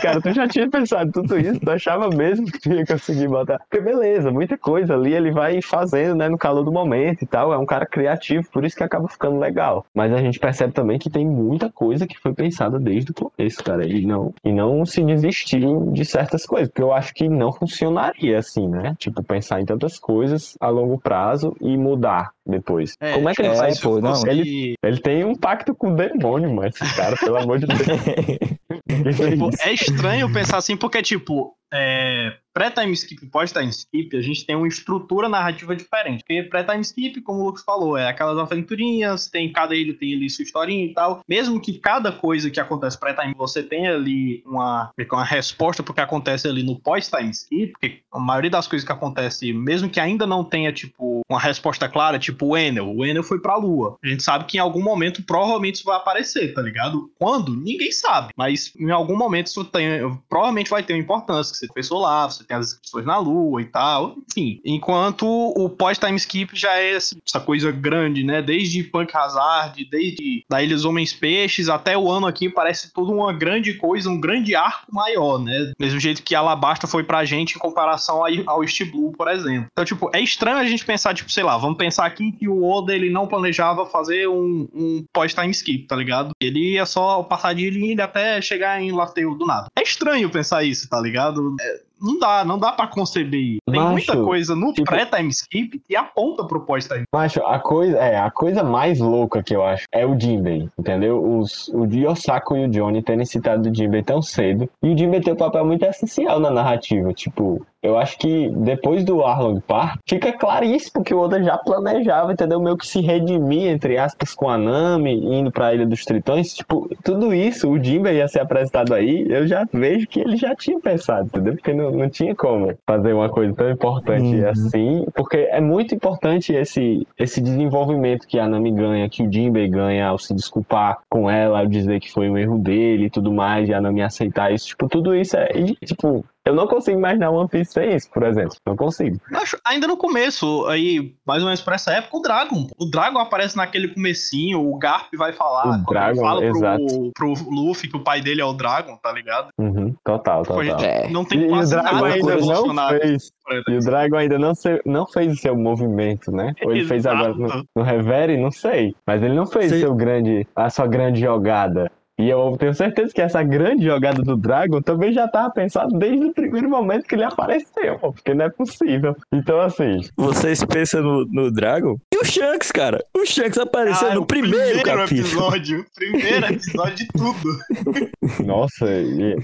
[0.00, 3.58] Cara, tu já tinha pensado tudo isso, tu achava mesmo que tinha conseguir botar.
[3.58, 7.52] Porque beleza, muita coisa ali ele vai fazendo, né, no calor do momento e tal.
[7.52, 9.84] É um cara criativo, por isso que acaba ficando legal.
[9.94, 13.62] Mas a gente percebe também que tem muita coisa que foi pensada desde o começo,
[13.62, 13.86] cara.
[13.86, 16.68] E não, e não se desistiu de certas coisas.
[16.68, 18.94] Porque eu acho que não funcionaria assim, né?
[18.98, 22.96] Tipo, pensar em tantas coisas a longo prazo e mudar depois.
[23.00, 23.80] É, Como é que ele é, faz?
[23.80, 27.58] Pô, não, ele, ele tem um pacto com o demônio, mas esse cara, pelo amor
[27.58, 27.80] de Deus.
[29.16, 34.46] tipo, é estranho pensar assim, porque, tipo, é, pré-time skip e pós-time skip, a gente
[34.46, 36.20] tem uma estrutura narrativa diferente.
[36.20, 40.30] Porque pré-time skip, como o Lucas falou, é aquelas aventurinhas, tem cada ilha tem ali
[40.30, 41.20] sua historinha e tal.
[41.28, 46.00] Mesmo que cada coisa que acontece pré-time, você tenha ali uma, uma resposta pro que
[46.00, 50.26] acontece ali no pós-time skip, porque a maioria das coisas que acontece, mesmo que ainda
[50.26, 52.94] não tenha, tipo, uma resposta clara, tipo o Enel.
[52.94, 53.96] O Enel foi pra Lua.
[54.02, 57.10] A gente sabe que em algum momento provavelmente isso vai aparecer, tá ligado?
[57.18, 57.56] Quando?
[57.56, 58.32] Ninguém sabe.
[58.36, 59.88] Mas em algum momento isso tem,
[60.28, 63.60] provavelmente vai ter uma importância, que você pensou lá, você tem as inscrições na Lua
[63.60, 64.16] e tal.
[64.30, 64.60] Enfim.
[64.64, 68.42] Enquanto o pós-time skip já é essa coisa grande, né?
[68.42, 73.12] Desde Punk Hazard, desde da Ilha dos Homens Peixes até o ano aqui, parece tudo
[73.12, 75.72] uma grande coisa, um grande arco maior, né?
[75.78, 79.68] Mesmo jeito que Alabasta foi pra gente em comparação ao East Blue, por exemplo.
[79.72, 82.64] Então, tipo, é estranho a gente pensar, tipo, sei lá, vamos pensar aqui que o
[82.64, 86.30] Oda ele não planejava fazer um, um pós-time skip, tá ligado?
[86.40, 89.68] Ele ia só passar de ilha até chegar em Lateio do nada.
[89.76, 91.56] É estranho pensar isso, tá ligado?
[91.60, 93.58] É, não dá, não dá para conceber.
[93.66, 97.04] Tem Macho, muita coisa no tipo, pré-time skip que aponta pro pós-time.
[97.12, 101.22] Macho, a coisa, é, a coisa mais louca que eu acho é o Jinbei, entendeu?
[101.38, 104.68] Os, o Yosako e o Johnny terem citado o Jinbei tão cedo.
[104.82, 107.12] E o Jinbei tem um papel muito essencial na narrativa.
[107.12, 112.32] Tipo, eu acho que depois do Arlong Park, fica claríssimo que o Oda já planejava,
[112.32, 112.58] entendeu?
[112.58, 116.54] Meio que se redimir, entre aspas, com a Nami, indo pra Ilha dos Tritões.
[116.54, 120.56] Tipo, tudo isso, o Jinbei ia ser apresentado aí, eu já vejo que ele já
[120.56, 121.52] tinha pensado, entendeu?
[121.56, 124.48] Porque não, não tinha como fazer uma coisa tão importante uhum.
[124.48, 129.68] assim, porque é muito importante esse, esse desenvolvimento que a Nami ganha, que o Jinbei
[129.68, 133.30] ganha ao se desculpar com ela, ao dizer que foi um erro dele e tudo
[133.30, 134.68] mais, e a Nami aceitar isso.
[134.68, 135.48] Tipo, tudo isso é,
[135.84, 138.56] tipo, eu não consigo imaginar One Piece sem isso, por exemplo.
[138.66, 139.18] Não consigo.
[139.32, 142.68] Acho, ainda no começo, aí, mais ou menos pra essa época, o Dragon.
[142.78, 145.82] O Dragon aparece naquele comecinho, o Garp vai falar.
[145.82, 147.12] O Dragon, fala exato.
[147.14, 149.48] Pro, pro Luffy que o pai dele é o Dragon, tá ligado?
[149.58, 150.80] Uhum, total, total.
[150.80, 151.08] É.
[151.08, 153.32] Não tem e, quase e o Dragon nada ainda não fez.
[153.68, 156.52] E o Dragon ainda não, se, não fez o seu movimento, né?
[156.62, 156.88] Ou ele Exato.
[156.88, 158.94] fez agora no, no Revere, não sei.
[159.06, 161.90] Mas ele não fez seu grande, a sua grande jogada.
[162.18, 166.26] E eu tenho certeza que essa grande jogada do Dragon também já estava pensado desde
[166.26, 169.16] o primeiro momento que ele apareceu, porque não é possível.
[169.32, 169.98] Então, assim.
[170.16, 171.96] Vocês pensam no, no Dragon?
[172.14, 173.04] E o Shanks, cara?
[173.12, 175.20] O Shanks apareceu ah, no primeiro, primeiro capítulo.
[175.20, 175.86] episódio.
[175.96, 178.08] Primeiro episódio de tudo.
[178.46, 178.86] Nossa,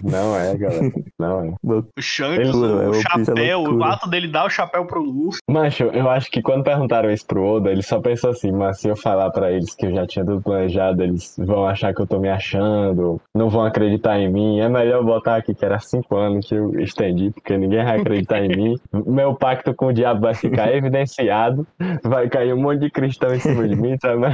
[0.05, 0.93] não é, galera.
[1.19, 1.55] Não é.
[1.65, 5.41] O Shanks, o, o é chapéu, o ato dele dar o chapéu pro Luffy.
[5.49, 8.89] Macho, eu acho que quando perguntaram isso pro Oda, ele só pensou assim, mas se
[8.89, 12.07] eu falar pra eles que eu já tinha tudo planejado, eles vão achar que eu
[12.07, 14.61] tô me achando achando, não vão acreditar em mim.
[14.61, 18.45] É melhor botar aqui que era cinco anos que eu estendi, porque ninguém vai acreditar
[18.45, 18.81] em mim.
[19.07, 21.67] Meu pacto com o diabo vai ficar evidenciado,
[22.03, 24.27] vai cair um monte de cristão em cima de mim, sabe?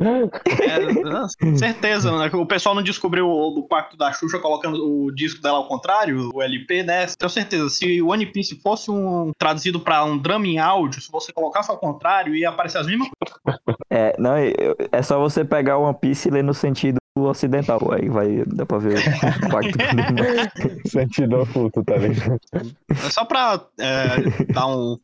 [0.00, 2.30] É, certeza, né?
[2.32, 6.30] O pessoal não descobriu o, o pacto da Xuxa colocando o disco dela ao contrário,
[6.34, 7.06] o LP, né?
[7.06, 11.10] Tenho certeza, se o One Piece fosse um traduzido para um drama em áudio, se
[11.10, 13.78] você colocasse ao contrário, ia aparecer as mesmas coisas.
[13.90, 17.80] É, não, é só você pegar o One Piece e ler no sentido ocidental.
[17.92, 19.78] Aí vai, dá pra ver o pacto
[20.88, 22.40] Sentido oculto, tá ligado?
[22.90, 24.98] É só pra é, dar um,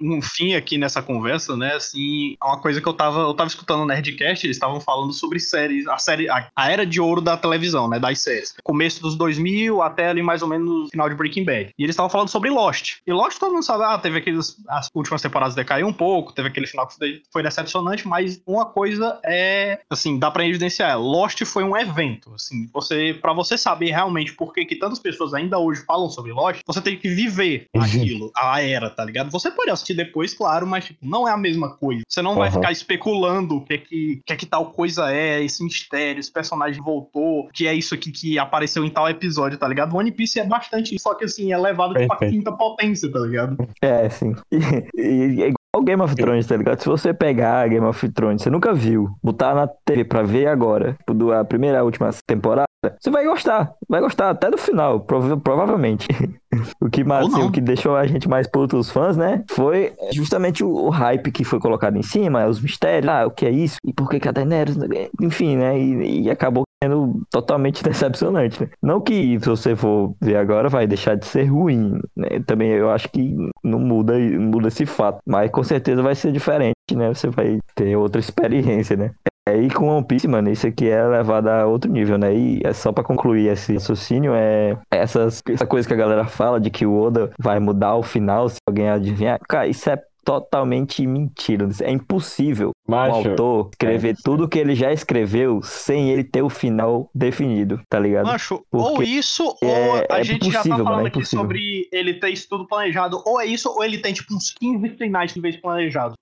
[0.00, 1.74] um, fim aqui nessa conversa, né?
[1.74, 5.38] Assim, uma coisa que eu tava, eu tava escutando no Nerdcast, eles estavam falando sobre
[5.40, 7.98] séries, a série, a, a, era de ouro da televisão, né?
[7.98, 8.54] Das séries.
[8.62, 11.70] Começo dos 2000 até ali mais ou menos no final de Breaking Bad.
[11.78, 12.96] E eles estavam falando sobre Lost.
[13.06, 16.48] E Lost todo mundo sabe, ah, teve aqueles, as últimas temporadas decaiu um pouco, teve
[16.48, 21.44] aquele final que foi decepcionante, mas uma coisa é, assim, dá pra evidenciar, Lost Lost
[21.44, 25.58] foi um evento, assim, você para você saber realmente por que, que tantas pessoas ainda
[25.58, 27.82] hoje falam sobre Lost, você tem que viver uhum.
[27.82, 29.30] aquilo, a era, tá ligado?
[29.30, 32.02] Você pode assistir depois, claro, mas tipo, não é a mesma coisa.
[32.08, 32.38] Você não uhum.
[32.38, 36.20] vai ficar especulando o que é que, que é que tal coisa é, esse mistério,
[36.20, 39.96] esse personagem voltou, que é isso aqui que apareceu em tal episódio, tá ligado?
[39.96, 43.56] One Piece é bastante, só que assim, é levado tipo, a quinta potência, tá ligado?
[43.82, 44.34] É, sim.
[44.96, 46.80] E, e, o Game of Thrones, tá ligado?
[46.80, 50.96] Se você pegar Game of Thrones, você nunca viu, botar na TV pra ver agora,
[51.06, 52.66] tipo, a primeira e a última temporada,
[53.00, 53.72] você vai gostar.
[53.88, 56.06] Vai gostar até do final, prova provavelmente.
[56.80, 59.42] o, que mais, assim, o que deixou a gente mais puto os fãs, né?
[59.50, 63.46] Foi justamente o, o, hype que foi colocado em cima, os mistérios, ah, o que
[63.46, 63.78] é isso?
[63.84, 64.76] E por que que a Daenerys...
[65.20, 65.78] Enfim, né?
[65.78, 68.70] E, e acabou sendo totalmente decepcionante, né?
[68.82, 72.40] Não que se você for ver agora vai deixar de ser ruim, né?
[72.46, 76.74] Também eu acho que não muda, muda esse fato, mas com certeza vai ser diferente,
[76.94, 77.08] né?
[77.08, 79.12] Você vai ter outra experiência, né?
[79.46, 82.34] É, e com One Piece, mano, isso aqui é levado a outro nível, né?
[82.34, 86.58] E é só para concluir esse raciocínio, é essas, essa coisa que a galera fala
[86.58, 89.38] de que o Oda vai mudar o final se alguém adivinhar.
[89.46, 91.68] Cara, isso é totalmente mentira.
[91.82, 94.16] É impossível o Macho, autor escrever é.
[94.22, 98.26] tudo que ele já escreveu sem ele ter o final definido, tá ligado?
[98.26, 101.08] Macho, Porque ou isso, é- ou a é gente já tá impossível, falando mano, é
[101.08, 103.22] aqui sobre ele ter isso tudo planejado.
[103.24, 106.14] Ou é isso, ou ele tem tipo uns 15 finais de vez planejado.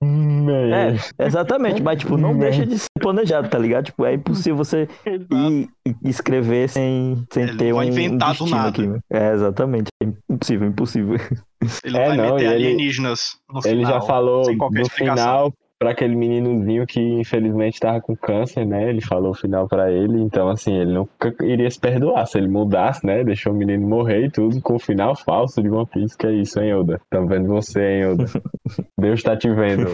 [0.51, 2.41] É, exatamente, mas tipo, não Né?
[2.51, 3.87] deixa de ser planejado, tá ligado?
[3.87, 5.69] Tipo, é impossível você ir
[6.05, 8.69] escrever sem, sem Ele ter um, vai um inventar do destino nada.
[8.71, 8.87] aqui.
[8.87, 8.99] né?
[9.11, 9.89] É, exatamente.
[10.03, 11.17] É impossível, impossível.
[11.85, 14.51] Ele É, vai não, meter ele- alienígenas no Ele final, já falou no
[14.81, 14.89] explicação.
[14.89, 18.89] final pra aquele meninozinho que infelizmente tava com câncer, né?
[18.89, 22.47] Ele falou o final pra ele, então assim, ele nunca iria se perdoar se ele
[22.47, 23.25] mudasse, né?
[23.25, 26.33] Deixou o menino morrer e tudo com o final falso de One Piece, que é
[26.35, 27.01] isso, hein, Oda?
[27.11, 28.25] Tamo vendo você, hein, Oda?
[28.99, 29.89] Deus tá te vendo.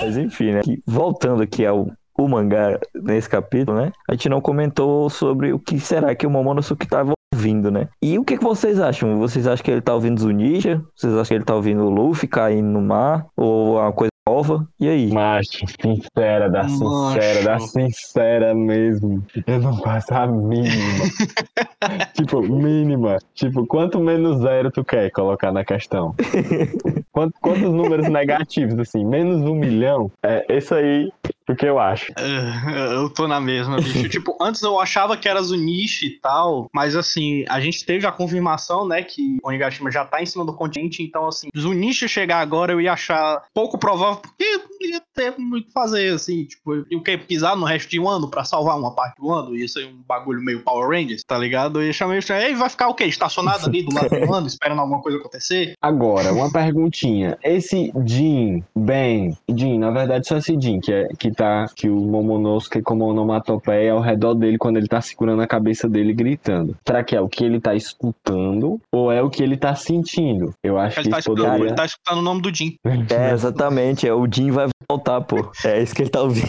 [0.00, 0.60] Mas enfim, né?
[0.86, 3.92] Voltando aqui ao o mangá nesse capítulo, né?
[4.08, 7.88] A gente não comentou sobre o que será que o Momonosuke tava ouvindo, né?
[8.02, 9.18] E o que, que vocês acham?
[9.18, 10.82] Vocês acham que ele tá ouvindo Zunisha?
[10.96, 13.26] Vocês acham que ele tá ouvindo o Luffy caindo no mar?
[13.36, 14.68] Ou uma coisa nova?
[14.78, 15.10] E aí?
[15.10, 17.66] Macho, sincera, da sincera, da Macho.
[17.68, 19.24] sincera mesmo.
[19.46, 20.68] Eu não faço a mínima.
[22.14, 23.16] tipo, mínima.
[23.34, 26.14] Tipo, quanto menos zero tu quer colocar na questão?
[27.10, 29.04] Quanto- quantos números negativos, assim?
[29.04, 30.10] Menos um milhão?
[30.22, 31.10] É, esse aí,
[31.48, 32.12] o que eu acho.
[32.16, 34.06] É, Eu tô na mesma, bicho.
[34.10, 38.12] tipo, antes eu achava que era Zunichi e tal, mas assim, a gente teve a
[38.12, 42.38] confirmação, né, que o Onigashima já tá em cima do continente, então assim, Zunichi chegar
[42.40, 44.44] agora eu ia achar pouco provável, porque
[44.80, 47.98] não ia ter muito o que fazer, assim, tipo, eu queria pisar no resto de
[47.98, 51.22] um ano pra salvar uma parte do ano, ia ser um bagulho meio Power Rangers,
[51.24, 51.80] tá ligado?
[51.80, 53.04] Eu ia chamar isso, aí vai ficar o quê?
[53.04, 55.72] Estacionado ali do lado do ano, esperando alguma coisa acontecer?
[55.82, 57.36] Agora, uma perguntinha.
[57.42, 61.96] Esse Jin, Ben, Jin, na verdade só esse Jin, que, é, que tá, que o
[61.96, 66.76] Momonosuke como onomatopeia ao redor dele quando ele tá segurando a cabeça dele gritando.
[66.86, 70.54] Será que é o que ele tá escutando ou é o que ele tá sentindo?
[70.62, 71.66] Eu acho Ele que tá, isso escutando, poderia...
[71.66, 72.76] ele tá escutando o nome do Jim.
[72.84, 74.06] É, exatamente.
[74.08, 75.50] É, o Jin vai voltar, pô.
[75.64, 76.48] É isso que ele tá ouvindo.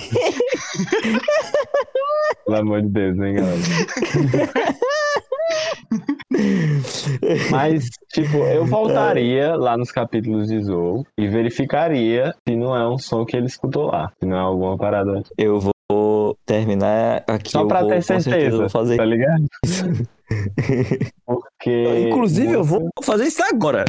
[2.46, 3.58] Pelo amor de Deus, né, galera?
[7.52, 12.98] Mas, tipo, eu voltaria lá nos capítulos de Zou e verificaria se não é um
[12.98, 14.12] som que ele escutou lá.
[14.20, 15.22] Se não é alguma parada.
[15.38, 17.52] Eu vou terminar aqui.
[17.52, 18.98] Só eu pra vou, ter certeza, certeza, vou fazer.
[18.98, 19.46] tá ligado?
[21.26, 22.08] Porque.
[22.08, 23.84] Inclusive, eu vou fazer isso agora.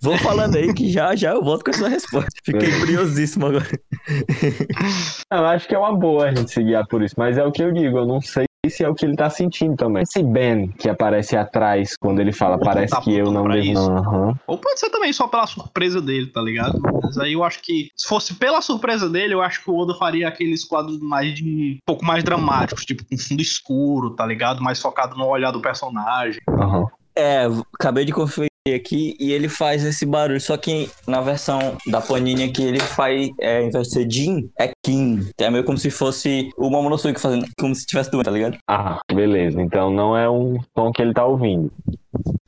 [0.00, 2.30] Vou falando aí que já já eu volto com essa resposta.
[2.44, 3.66] Fiquei curiosíssimo agora.
[5.32, 7.52] Eu acho que é uma boa a gente se guiar por isso, mas é o
[7.52, 10.02] que eu digo, eu não sei se é o que ele tá sentindo também.
[10.02, 13.58] Esse Ben que aparece atrás quando ele fala, parece tá que eu não devo.
[13.58, 13.90] isso.
[13.90, 14.34] Aham.
[14.46, 16.78] Ou pode ser também só pela surpresa dele, tá ligado?
[17.02, 19.94] Mas aí eu acho que, se fosse pela surpresa dele, eu acho que o Oda
[19.94, 21.76] faria aqueles quadros mais de.
[21.76, 24.62] um pouco mais dramáticos, tipo com fundo escuro, tá ligado?
[24.62, 26.40] Mais focado no olhar do personagem.
[26.48, 26.86] aham.
[27.16, 30.40] É, acabei de conferir aqui e ele faz esse barulho.
[30.40, 34.50] Só que na versão da Panini aqui ele faz, é, ao invés de ser Jin,
[34.58, 35.26] é Kim.
[35.38, 38.58] É meio como se fosse o Momonosuke fazendo, como se tivesse doendo, tá ligado?
[38.68, 39.60] Ah, beleza.
[39.62, 41.72] Então não é um som que ele tá ouvindo.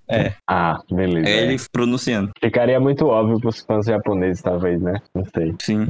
[0.09, 0.35] É.
[0.47, 1.29] Ah, beleza.
[1.29, 1.43] É é.
[1.45, 2.31] ele pronunciando.
[2.39, 5.01] Ficaria muito óbvio pros fãs japoneses, talvez, né?
[5.15, 5.55] Não sei.
[5.63, 5.89] Sim.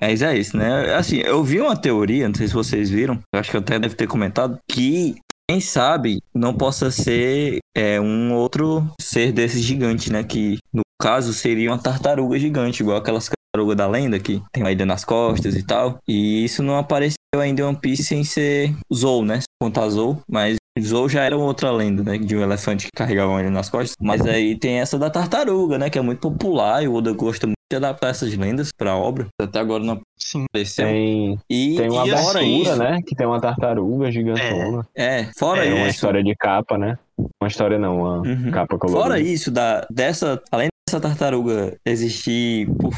[0.00, 0.94] Mas é isso, né?
[0.94, 3.80] Assim, eu vi uma teoria, não sei se vocês viram, eu acho que eu até
[3.80, 5.16] deve ter comentado, que
[5.48, 10.22] quem sabe não possa ser é, um outro ser desse gigante, né?
[10.22, 14.70] Que no caso seria uma tartaruga gigante, igual aquelas tartarugas da lenda que tem uma
[14.70, 15.98] ilha nas costas e tal.
[16.06, 19.40] E isso não apareceu ainda em One Piece sem ser Zou, né?
[19.60, 22.18] Contar Zou, mas Zou já era outra lenda, né?
[22.18, 23.96] De um elefante que carregava ilha nas costas.
[24.00, 25.88] Mas aí tem essa da tartaruga, né?
[25.88, 29.26] Que é muito popular e o Oda gosta muito adaptar essas lendas pra obra.
[29.40, 30.44] Até agora não Sim.
[30.48, 30.86] apareceu.
[30.86, 33.00] Tem, E, tem uma e fora abertura, isso, né?
[33.06, 34.86] Que tem uma tartaruga gigantona.
[34.94, 35.96] É, fora É, uma isso.
[35.96, 36.98] história de capa, né?
[37.40, 38.50] Uma história não, uma Uhum.
[38.50, 39.02] capa colorida.
[39.02, 42.92] Fora isso, da, dessa, além dessa tartaruga existir por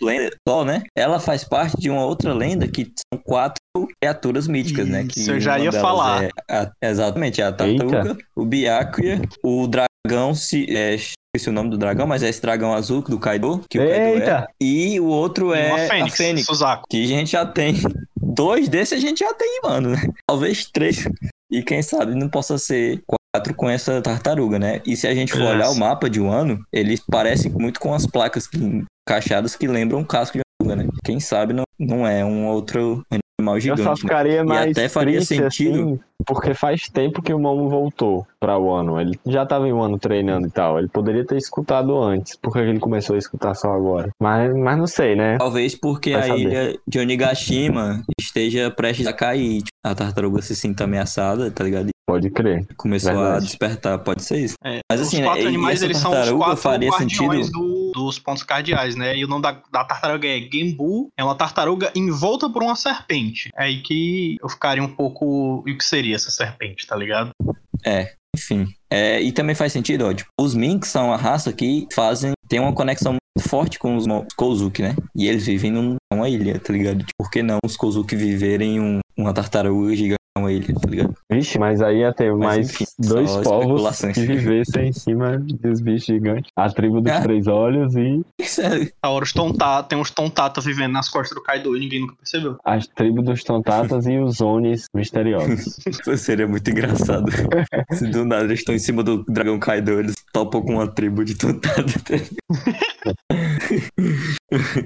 [0.00, 0.82] lenda só, né?
[0.96, 3.56] Ela faz parte de uma outra lenda que são quatro
[4.00, 5.04] criaturas míticas, né?
[5.08, 6.24] Que Isso, eu já uma ia falar.
[6.24, 9.86] é a- exatamente, a tartaruga, o Byakuya, o dragão,
[10.34, 13.78] se, é, esqueci o nome do dragão, mas é esse dragão azul do Kaido, que
[13.78, 14.14] o Kaido é.
[14.14, 14.48] Eita!
[14.60, 16.46] E o outro é uma a Fênix, Fênix.
[16.46, 16.84] Suzaku.
[16.90, 17.74] Que a gente já tem.
[18.20, 20.02] Dois desses a gente já tem, mano, né?
[20.26, 21.06] Talvez três.
[21.50, 24.80] E quem sabe não possa ser quatro com essa tartaruga, né?
[24.86, 25.50] E se a gente for É.
[25.50, 28.58] olhar o mapa de um ano, eles parecem muito com as placas que,
[29.06, 30.90] encaixadas que lembram um casco de tartaruga, né?
[31.04, 33.04] Quem sabe não, não é um outro
[33.38, 33.82] animal Eu gigante.
[33.82, 33.96] só né?
[33.96, 35.80] ficaria mais até faria sentido.
[35.82, 39.00] assim, porque faz tempo que o Momo voltou pra Wano.
[39.00, 40.78] Ele já tava em Wano treinando e tal.
[40.78, 42.36] Ele poderia ter escutado antes.
[42.36, 44.10] Por que ele começou a escutar só agora?
[44.20, 45.38] Mas, mas não sei, né?
[45.38, 46.40] Talvez porque Vai a saber.
[46.40, 49.58] ilha de Onigashima esteja prestes a cair.
[49.58, 51.88] tipo, a tartaruga se sinta ameaçada, tá ligado?
[52.06, 52.66] Pode crer.
[52.76, 53.46] Começou a Verdade.
[53.46, 54.54] despertar, pode ser isso.
[54.64, 57.58] É, Mas os assim, né, quatro e animais, eles são os quatro faria guardiões sentido?
[57.60, 59.14] do- dos pontos cardeais, né?
[59.16, 63.50] E o nome da, da tartaruga é Gembu, é uma tartaruga envolta por uma serpente.
[63.54, 65.62] É aí que eu ficaria um pouco...
[65.66, 67.30] E o que seria essa serpente, tá ligado?
[68.34, 68.66] Enfim.
[68.90, 70.12] É, e também faz sentido, ó.
[70.14, 72.32] Tipo, os Minks são uma raça que fazem.
[72.48, 74.94] tem uma conexão muito forte com os Mo- Kozuki, né?
[75.16, 76.98] E eles vivem num- numa ilha, tá ligado?
[76.98, 81.14] Tipo, por que não os Kozuki viverem em um- uma tartaruga gigante ilha, tá ligado?
[81.30, 85.80] Vixe, mas aí ia ter Mas, mais enfim, dois povos que vivessem em cima dos
[85.80, 86.50] bichos gigantes.
[86.56, 87.20] A tribo dos É.
[87.20, 88.24] três olhos e
[89.02, 92.14] A hora os Tontata, tem uns Tontata vivendo nas costas do Kaido e ninguém nunca
[92.16, 92.56] percebeu.
[92.64, 95.76] a tribo dos Tontatas e os Onis misteriosos.
[96.18, 97.26] Seria muito engraçado.
[97.92, 101.24] Se do nada eles estão em cima do dragão Kaido, eles topam com uma tribo
[101.24, 101.84] de tontada.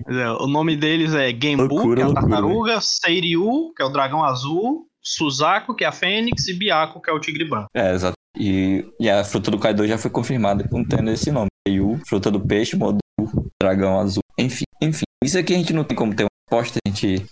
[0.06, 3.82] Mas é, o nome deles é Genbu, Loucura, que é a loucura, tartaruga, Seiryu, que
[3.82, 7.44] é o dragão azul, Suzaku, que é a fênix, e Byaku, que é o tigre
[7.44, 7.68] branco.
[7.74, 8.14] É, exato.
[8.38, 11.46] E, e a fruta do Kaido já foi confirmada com tendo esse nome.
[11.68, 12.98] Yu, fruta do peixe, modo
[13.62, 14.22] dragão azul.
[14.38, 15.04] Enfim, enfim.
[15.24, 17.24] Isso aqui a gente não tem como ter uma resposta, a gente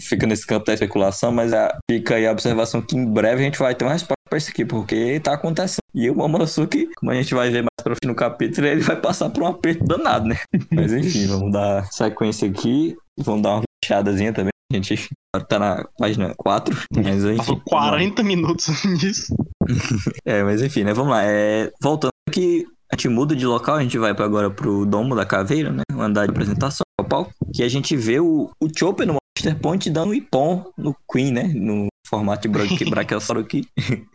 [0.00, 3.44] fica nesse campo da especulação, mas a- fica aí a observação que em breve a
[3.44, 5.78] gente vai ter uma resposta pra isso aqui, porque tá acontecendo.
[5.94, 8.96] E o Momonosuke, como a gente vai ver mais pra fim no capítulo, ele vai
[9.00, 10.36] passar por um aperto danado, né?
[10.72, 14.50] Mas enfim, vamos dar sequência aqui, vamos dar uma fechadazinha também.
[14.72, 15.08] A gente
[15.48, 17.36] tá na página 4, mas enfim.
[17.36, 19.34] Passou 40 minutos nisso.
[20.26, 20.92] É, mas enfim, né?
[20.92, 21.22] Vamos lá.
[21.24, 25.14] É, voltando aqui, a gente muda de local, a gente vai pra agora pro Domo
[25.14, 25.82] da Caveira, né?
[25.94, 27.32] O andar de apresentação, o palco.
[27.54, 31.30] Que a gente vê o, o Chopper no Monster Point dando um ipom no Queen,
[31.32, 31.44] né?
[31.54, 33.64] No formato de bra Brachiosauro aqui.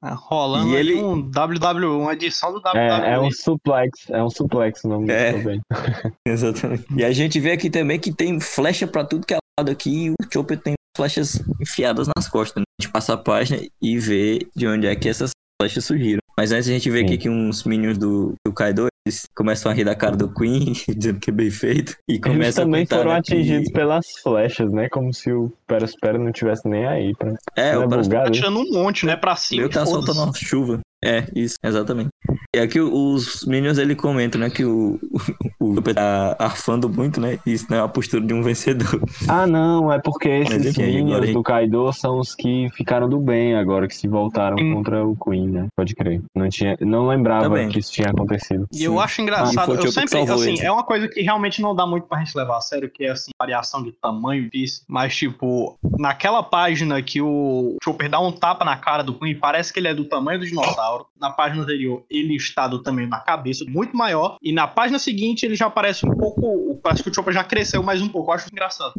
[0.01, 2.77] Tá rolando E ele- um WWE, uma edição do WWE.
[2.77, 5.31] É, é um suplex, é um suplex o nome É.
[5.31, 5.61] também.
[6.27, 6.85] Exatamente.
[6.95, 10.09] E a gente vê aqui também que tem flecha pra tudo que é aqui e
[10.11, 12.61] o Chopper tem flechas enfiadas nas costas.
[12.61, 12.63] Né?
[12.79, 15.31] A gente passa a página e vê de onde é que essas
[15.61, 16.19] flechas surgiram.
[16.37, 17.05] Mas antes a gente vê Sim.
[17.05, 20.73] aqui que uns minions do, do Kaido eles começam a rir da cara do Queen,
[20.95, 21.93] dizendo que é bem feito.
[22.07, 24.89] E Eles começam também a contar, foram né, que- atingidos pelas flechas, né?
[24.89, 27.15] Como se o Perospero não tivesse nem aí.
[27.15, 27.33] Pra...
[27.55, 28.31] É, Não o é Perospero bugado, Tá né?
[28.31, 29.61] tirando um monte, né, pra cima.
[29.61, 30.79] meio que tá soltando uma chuva.
[31.03, 32.09] É, isso, exatamente.
[32.55, 34.99] E aqui os Minions ele comentam, né, que o,
[35.59, 37.39] o, o tá arfando muito, né?
[37.45, 38.99] Isso não é a postura de um vencedor.
[39.27, 43.55] Ah, não, é porque esses agora minions do Kaido são os que ficaram do bem
[43.55, 44.73] agora, que se voltaram Sim.
[44.73, 45.67] contra o Queen, né?
[45.75, 46.21] Pode crer.
[46.35, 47.69] Não, tinha, não lembrava Também.
[47.69, 48.65] que isso tinha acontecido.
[48.73, 48.99] E eu Sim.
[48.99, 50.61] acho Ah, engraçado, foi o eu Chopper que sempre, assim, eles.
[50.61, 53.11] é uma coisa que realmente não dá muito pra gente levar a sério, que é,
[53.11, 54.81] assim, variação de tamanho disso.
[54.87, 59.71] Mas, tipo, naquela página que o Chopper dá um tapa na cara do Queen, parece
[59.71, 60.86] que ele é do tamanho do dinossauro.
[61.19, 64.37] Na página anterior, ele está do tamanho da cabeça, muito maior.
[64.41, 67.83] E na página seguinte, ele já parece um pouco, parece que o Chopper já cresceu
[67.83, 68.31] mais um pouco.
[68.31, 68.93] Eu acho engraçado.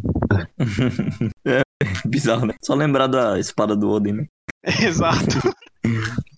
[1.46, 1.62] é
[2.04, 2.54] bizarro, né?
[2.64, 4.26] Só lembrar da espada do Odin, né?
[4.82, 5.38] Exato.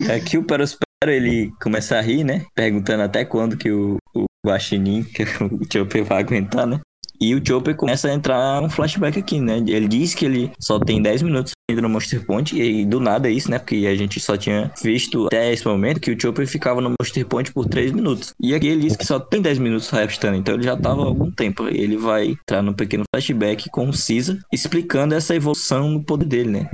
[0.08, 2.44] É que o Perospero ele começa a rir, né?
[2.54, 6.80] Perguntando até quando que o, o Guaxinim, que o Chopper vai aguentar, né?
[7.20, 9.58] E o Chopper começa a entrar um flashback aqui, né?
[9.66, 13.28] Ele diz que ele só tem 10 minutos ainda no Monster Point, e do nada
[13.28, 13.58] é isso, né?
[13.58, 17.26] Porque a gente só tinha visto até esse momento que o Chopper ficava no Monster
[17.26, 18.34] Point por 3 minutos.
[18.40, 21.06] E aqui ele diz que só tem 10 minutos restando, então ele já tava há
[21.06, 21.68] algum tempo.
[21.68, 26.50] Ele vai entrar num pequeno flashback com o Caesar, explicando essa evolução no poder dele,
[26.50, 26.70] né?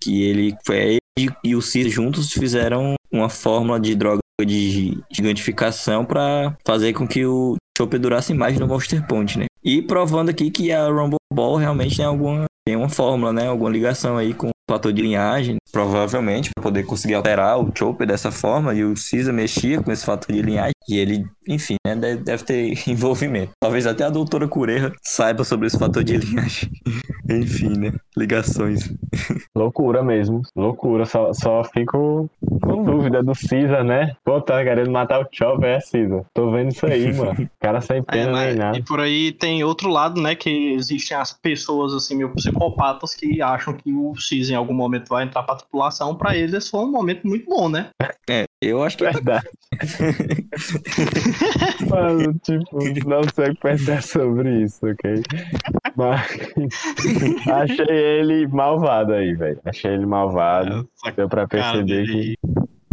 [0.00, 0.98] Que ele foi ele
[1.42, 7.26] e o Caesar juntos fizeram uma fórmula de droga de gigantificação para fazer com que
[7.26, 9.46] o Chopper durasse mais no Monster Point, né?
[9.62, 13.46] E provando aqui que a Rumble Ball realmente tem alguma tem uma fórmula, né?
[13.46, 18.06] Alguma ligação aí com o fator de linhagem, provavelmente, para poder conseguir alterar o Chopper
[18.06, 18.74] dessa forma.
[18.74, 20.72] E o Caesar mexia com esse fator de linhagem.
[20.88, 21.94] E ele, enfim, né?
[21.94, 23.52] Deve, ter envolvimento.
[23.60, 26.70] Talvez até a doutora Cureja saiba sobre esse fator de linhagem.
[27.28, 27.92] enfim, né?
[28.16, 28.92] Ligações.
[29.56, 30.42] Loucura mesmo.
[30.56, 31.04] Loucura.
[31.04, 32.28] Só, só fico
[32.62, 34.14] com dúvida do Caesar, né?
[34.24, 36.22] Pô, tá querendo matar o Chopper, é Caesar.
[36.34, 37.48] Tô vendo isso aí, mano.
[37.60, 38.78] Cara sem É, pena mas- nem nada.
[38.78, 40.34] e por aí tem outro lado, né?
[40.34, 44.14] Que existem as pessoas, assim, meio psicopatas que acham que o
[44.50, 46.14] em algum momento vai entrar pra tripulação.
[46.14, 47.90] Pra eles, foi um momento muito bom, né?
[48.28, 49.48] É, eu acho que Verdade.
[51.88, 52.78] Mano, tipo,
[53.08, 55.22] não sei o que pensar sobre isso, ok?
[55.96, 56.26] Mas
[57.48, 59.60] achei ele malvado aí, velho.
[59.64, 60.88] Achei ele malvado.
[61.16, 62.34] Deu pra perceber que.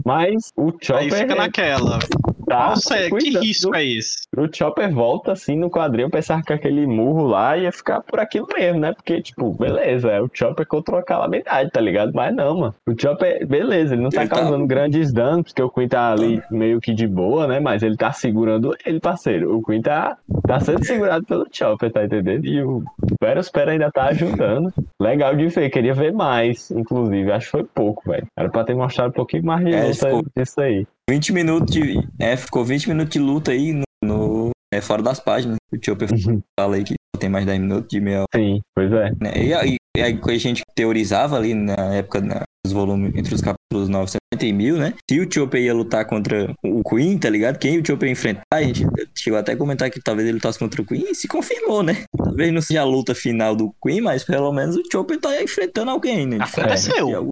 [0.06, 0.74] Mas o aí.
[0.74, 1.12] Aí Chopper.
[1.14, 2.00] fica naquela.
[2.48, 4.18] Tá, Nossa, que risco é esse?
[4.38, 8.20] O Chopper volta assim no quadril, eu pensava que aquele murro lá ia ficar por
[8.20, 8.94] aquilo mesmo, né?
[8.94, 12.12] Porque, tipo, beleza, é o Chopper contra uma calamidade, tá ligado?
[12.14, 12.76] Mas não, mano.
[12.88, 16.12] O Chopper, beleza, ele não tá Ele tá- causando grandes danos, porque o Queen tá
[16.12, 17.60] ali meio que de boa, né?
[17.60, 19.58] Mas ele tá segurando ele, parceiro.
[19.58, 22.46] O Queen tá, tá sendo segurado pelo Chopper, tá entendendo?
[22.46, 22.84] E o
[23.20, 24.72] Perospera ainda tá ajudando.
[25.02, 27.32] Legal de ver, queria ver mais, inclusive.
[27.32, 28.28] Acho que foi pouco, velho.
[28.38, 30.88] Era pra ter mostrado um pouquinho mais de É, ficou- disso aí.
[31.10, 32.08] 20 minutos de.
[32.20, 33.84] É, ficou 20 minutos de luta aí no.
[34.04, 35.58] no- é, fora das páginas.
[35.72, 36.42] O Chopper Uhum.
[36.60, 38.28] fala aí que tem mais 10 minutos de meia hora.
[38.36, 39.12] Sim, pois é.
[39.22, 39.32] Né?
[39.38, 43.42] E aí, e aí a gente teorizava ali na época, na- nos volumes, entre os
[43.42, 44.94] capítulos 950 e 1000, né?
[45.10, 47.58] Se o Chopper ia lutar contra o Queen, tá ligado?
[47.60, 48.86] Quem o Chopper ia enfrentar, a gente
[49.16, 52.04] chegou até a comentar que talvez ele lutasse contra o Queen e se confirmou, né?
[52.18, 55.92] Talvez não seja a luta final do Queen, mas pelo menos o Chopper tá enfrentando
[55.92, 56.38] alguém, né?
[56.42, 57.16] Aconteceu.
[57.16, 57.32] Alguma-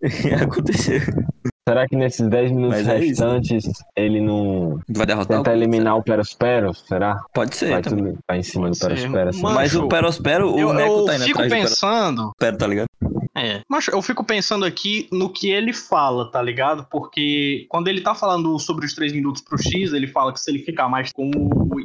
[0.42, 1.00] Aconteceu.
[1.68, 3.08] Será que nesses 10 minutos Mas é isso.
[3.22, 6.72] restantes ele não Vai derrotar tenta eliminar o Perospero?
[6.72, 7.20] Será?
[7.34, 8.04] Pode ser Vai também.
[8.06, 8.86] tudo vai em cima Pode do.
[8.86, 9.42] Perospero assim.
[9.42, 12.16] Mas o Perospero, o Eu, Neco eu tá indo fico atrás do pensando.
[12.38, 12.88] Perospero, tá ligado?
[13.36, 16.84] É, mas eu fico pensando aqui no que ele fala, tá ligado?
[16.90, 20.50] Porque quando ele tá falando sobre os três minutos pro X, ele fala que se
[20.50, 21.30] ele ficar mais com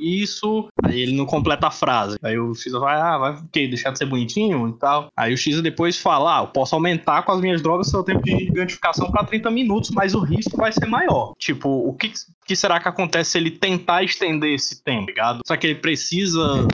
[0.02, 2.18] isso, aí ele não completa a frase.
[2.24, 3.68] Aí o X vai, ah, vai o quê?
[3.68, 5.10] Deixar de ser bonitinho e tal.
[5.16, 8.24] Aí o X depois fala, ah, eu posso aumentar com as minhas drogas seu tempo
[8.24, 11.34] de identificação pra 30 minutos, mas o risco vai ser maior.
[11.38, 12.12] Tipo, o que,
[12.46, 15.42] que será que acontece se ele tentar estender esse tempo, ligado?
[15.46, 16.68] Será que ele precisa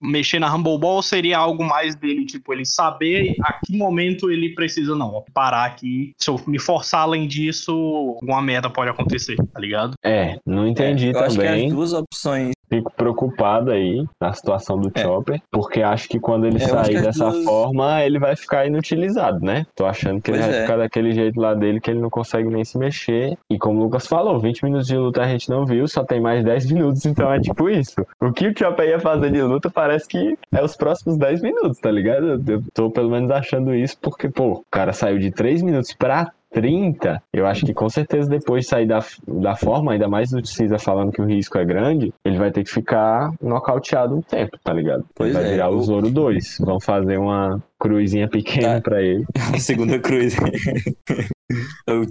[0.00, 4.54] mexer na Humble Ball seria algo mais dele, tipo, ele saber a que momento ele
[4.54, 6.12] precisa, não, parar aqui.
[6.18, 9.94] Se eu me forçar além disso, alguma merda pode acontecer, tá ligado?
[10.04, 11.66] É, não entendi Eu acho que também.
[11.66, 15.00] as duas opções Fico preocupado aí na situação do É.
[15.02, 19.44] Chopper, porque acho que quando ele É, sair dessa duas- forma, ele vai ficar inutilizado,
[19.44, 19.64] né?
[19.74, 20.62] Tô achando que ele Pois vai é.
[20.62, 23.36] ficar daquele jeito lá dele que ele não consegue nem se mexer.
[23.50, 26.20] E como o Lucas falou, 20 minutos de luta a gente não viu, só tem
[26.20, 27.94] mais 10 minutos, então é tipo isso.
[28.20, 31.78] O que o Chopper ia fazer de luta parece que é os próximos 10 minutos,
[31.78, 32.42] tá ligado?
[32.50, 36.32] Eu tô pelo menos achando isso porque, pô, o cara saiu de 3 minutos pra
[36.52, 40.44] 30, eu acho que com certeza depois de sair da, da forma, ainda mais o
[40.44, 44.56] Cisa falando que o risco é grande, ele vai ter que ficar nocauteado um tempo,
[44.64, 45.04] tá ligado?
[45.14, 46.58] Pois vai é, virar o o- Zoro 2.
[46.60, 48.80] Vão fazer uma cruzinha pequena Tá.
[48.80, 49.24] pra ele.
[49.54, 50.34] a segunda cruz.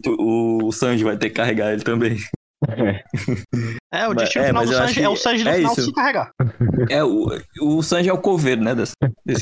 [0.07, 2.17] o, o Sanji vai ter que carregar ele também.
[3.93, 5.81] É, o destino é, final do Sanji é o Sanji no é final isso.
[5.83, 6.31] se carregar.
[6.89, 7.27] É, o,
[7.61, 8.73] o Sanji é o coveiro, né?
[8.73, 8.93] Desse,
[9.25, 9.41] desse.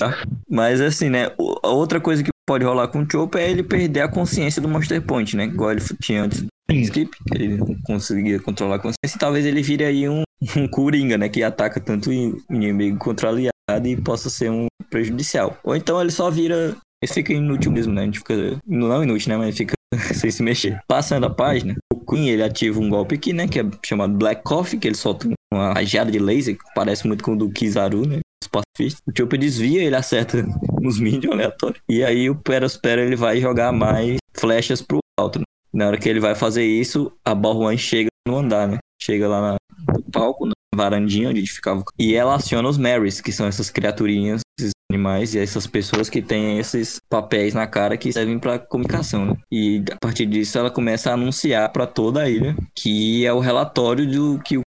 [0.49, 1.31] Mas assim, né?
[1.37, 4.61] o- A outra coisa que pode rolar com o Chopper é ele perder a consciência
[4.61, 5.45] do Monster Point, né?
[5.45, 9.15] Igual ele tinha antes do Skip, que ele não conseguia controlar a consciência.
[9.15, 10.23] E talvez ele vire aí um,
[10.57, 11.29] um Coringa, né?
[11.29, 13.53] Que ataca tanto inimigo contra aliado
[13.85, 15.57] e possa ser um prejudicial.
[15.63, 16.75] Ou então ele só vira.
[17.01, 18.01] Ele fica inútil mesmo, né?
[18.01, 18.57] A gente fica.
[18.65, 19.37] Não inútil, né?
[19.37, 19.73] Mas ele fica
[20.13, 20.79] sem se mexer.
[20.87, 23.47] Passando a página, o Queen ele ativa um golpe aqui, né?
[23.47, 27.23] Que é chamado Black Coffee, que ele solta uma rajada de laser, que parece muito
[27.23, 28.19] com o do Kizaru, né?
[28.43, 29.01] Os pacifistas.
[29.07, 30.45] O Chopper desvia, ele acerta
[30.81, 31.81] uns minions aleatórios.
[31.87, 35.39] E aí o Perospero ele vai jogar mais flechas pro alto.
[35.39, 35.45] Né?
[35.73, 38.77] Na hora que ele vai fazer isso, a Balruan chega no andar, né?
[39.01, 39.55] Chega lá
[39.87, 41.83] no palco, na varandinha onde ficava.
[41.97, 46.21] E ela aciona os Marys, que são essas criaturinhas, esses animais e essas pessoas que
[46.21, 49.37] têm esses papéis na cara que servem pra comunicação, né?
[49.51, 53.39] E a partir disso ela começa a anunciar pra toda a ilha que é o
[53.39, 54.63] relatório do que o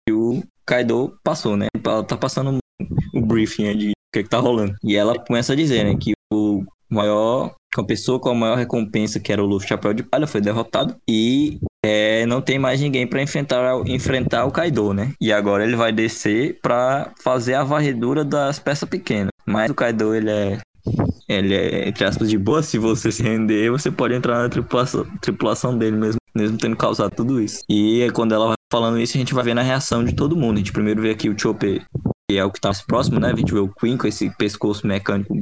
[0.64, 1.66] Kaido passou, né?
[1.84, 2.58] Ela tá passando
[3.14, 4.74] o briefing de o que, que tá rolando.
[4.84, 9.18] E ela começa a dizer, né, que o maior, a pessoa com a maior recompensa,
[9.18, 10.94] que era o Chapéu de Palha, foi derrotado.
[11.08, 15.12] E é, não tem mais ninguém pra enfrentar, enfrentar o Kaido, né?
[15.20, 19.30] E agora ele vai descer pra fazer a varredura das peças pequenas.
[19.46, 20.58] Mas o Kaido, ele é.
[21.28, 22.62] Ele é, entre aspas, de boa.
[22.62, 27.14] Se você se render, você pode entrar na tripulação, tripulação dele mesmo, mesmo tendo causado
[27.14, 27.62] tudo isso.
[27.68, 30.56] E quando ela vai falando isso, a gente vai ver na reação de todo mundo.
[30.56, 31.84] A gente primeiro vê aqui o Chopper,
[32.32, 33.30] que é o que tá mais próximo, né?
[33.30, 35.38] A gente vê o Queen com esse pescoço mecânico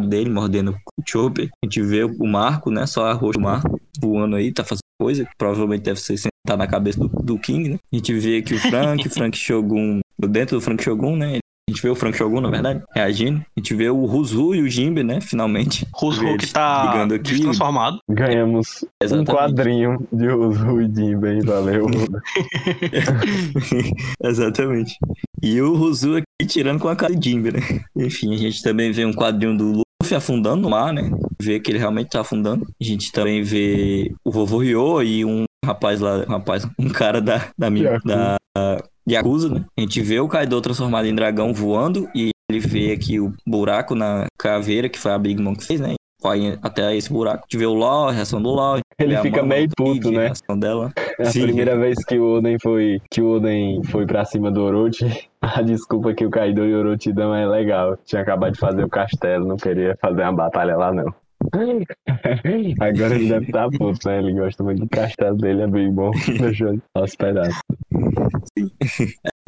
[0.00, 1.50] dele, mordendo o Chopper.
[1.62, 2.84] A gente vê o Marco, né?
[2.86, 6.56] Só a roxa do Marco voando aí, tá fazendo coisa, que provavelmente deve ser sentar
[6.56, 7.78] na cabeça do, do King, né?
[7.92, 11.38] A gente vê aqui o Frank, Frank Shogun, dentro do Frank Shogun, né?
[11.68, 13.40] A gente vê o Frank Shogun, na verdade, reagindo.
[13.40, 15.20] A gente vê o Ruzu e o Jimbe, né?
[15.20, 15.84] Finalmente.
[16.20, 17.40] Vê que tá brigando aqui.
[17.40, 17.98] transformado.
[18.08, 19.30] Ganhamos Exatamente.
[19.30, 21.86] um quadrinho de Uso e Jinbei, valeu.
[24.22, 24.96] Exatamente.
[25.42, 27.60] E o Ruzu aqui tirando com a cara de Jimbe, né?
[27.96, 31.10] Enfim, a gente também vê um quadrinho do Luffy afundando no mar, né?
[31.42, 32.64] Vê que ele realmente tá afundando.
[32.80, 37.20] A gente também vê o vovô Ryo e um rapaz lá, um rapaz, um cara
[37.20, 38.14] da, da, mi- Yakuza.
[38.54, 39.64] da Yakuza, né?
[39.76, 43.94] A gente vê o Kaido transformado em dragão voando e ele vê aqui o buraco
[43.94, 45.94] na caveira que foi a Big Mom que fez, né?
[46.22, 47.38] Vai até esse buraco.
[47.38, 48.78] A gente vê o Law, a reação do Law.
[48.98, 50.24] Ele a fica Mama meio do puto, A né?
[50.26, 50.92] reação dela.
[51.20, 51.42] A Sim.
[51.42, 55.62] primeira vez que o Oden foi que o Oden foi pra cima do Orochi, a
[55.62, 57.96] desculpa que o Kaido e o Orochi dão é legal.
[58.04, 61.14] Tinha acabado de fazer o castelo, não queria fazer uma batalha lá não.
[62.80, 64.18] Agora ele deve estar puto, né?
[64.18, 66.10] Ele gosta muito do castelo dele, é bem bom.
[66.40, 67.60] Deixou aos pedaços.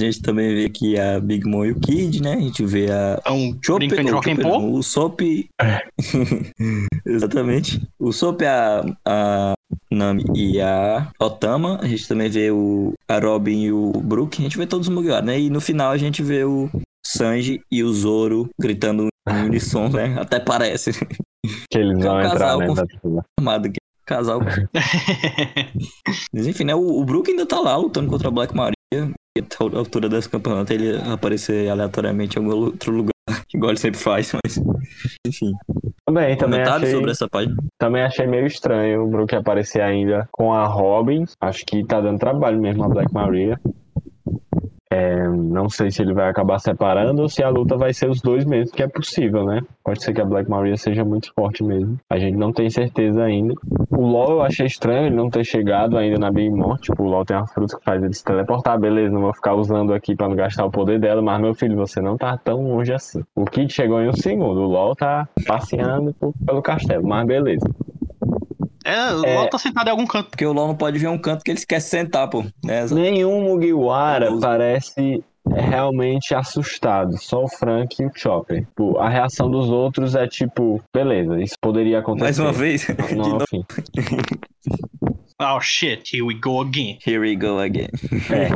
[0.01, 2.35] A gente também vê aqui a Big Mom e o Kid, né?
[2.35, 4.61] A gente vê a Então, Chopper, brincando de o, rock and Chopper roll.
[4.63, 5.21] não, o Sop.
[7.07, 7.83] Exatamente.
[7.99, 9.53] O Sop, a, a
[9.91, 11.79] Nami e a Otama.
[11.83, 14.39] A gente também vê o, a Robin e o Brook.
[14.41, 15.41] A gente vê todos os Mugiwara, né?
[15.41, 16.69] E no final a gente vê o
[17.05, 20.17] Sanji e o Zoro gritando em unissom, né?
[20.19, 20.93] Até parece
[21.71, 22.67] Que eles É um vão entrar, casal né?
[22.69, 23.25] com- da turma.
[23.39, 23.79] formado aqui.
[24.09, 24.41] Casal.
[26.33, 26.75] Mas enfim, né?
[26.75, 28.75] O, o Brook ainda tá lá lutando contra a Black Maria.
[28.93, 33.13] E a altura desse campeonato ele aparecer aleatoriamente em algum outro lugar,
[33.55, 34.59] igual ele sempre faz, mas.
[35.27, 35.53] Enfim.
[36.07, 37.55] Também, também achei, sobre essa página.
[37.79, 41.25] também achei meio estranho o Brook aparecer ainda com a Robin.
[41.39, 43.61] Acho que tá dando trabalho mesmo a Black Maria.
[44.91, 48.21] É, não sei se ele vai acabar separando ou se a luta vai ser os
[48.21, 49.61] dois mesmo, que é possível, né?
[49.85, 51.99] Pode ser que a Black Maria seja muito forte mesmo.
[52.09, 53.55] A gente não tem certeza ainda.
[53.91, 56.77] O LoL eu achei estranho ele não ter chegado ainda na Big Mom.
[56.77, 58.79] Tipo, o LoL tem uma fruta que faz ele se teleportar.
[58.79, 61.21] Beleza, não vou ficar usando aqui pra não gastar o poder dela.
[61.21, 63.23] Mas, meu filho, você não tá tão longe assim.
[63.35, 64.61] O Kid chegou em um segundo.
[64.61, 66.15] O LoL tá passeando
[66.47, 67.07] pelo castelo.
[67.07, 67.67] Mas beleza.
[68.89, 69.35] É, o É.
[69.37, 70.31] LOL tá sentado em algum canto.
[70.31, 72.43] Porque o LOL não pode ver um canto que eles querem sentar, pô.
[72.65, 72.87] Né?
[72.91, 77.17] Nenhum Mugiwara parece realmente assustado.
[77.19, 78.65] Só o Frank e o Chopper.
[78.67, 82.25] Tipo, a reação dos outros é tipo, beleza, isso poderia acontecer.
[82.25, 82.87] Mais uma vez.
[83.09, 83.45] De Não, novo.
[83.45, 83.65] enfim.
[85.41, 86.99] Oh shit, here we go again.
[87.01, 87.91] Here we go again.
[88.29, 88.51] É.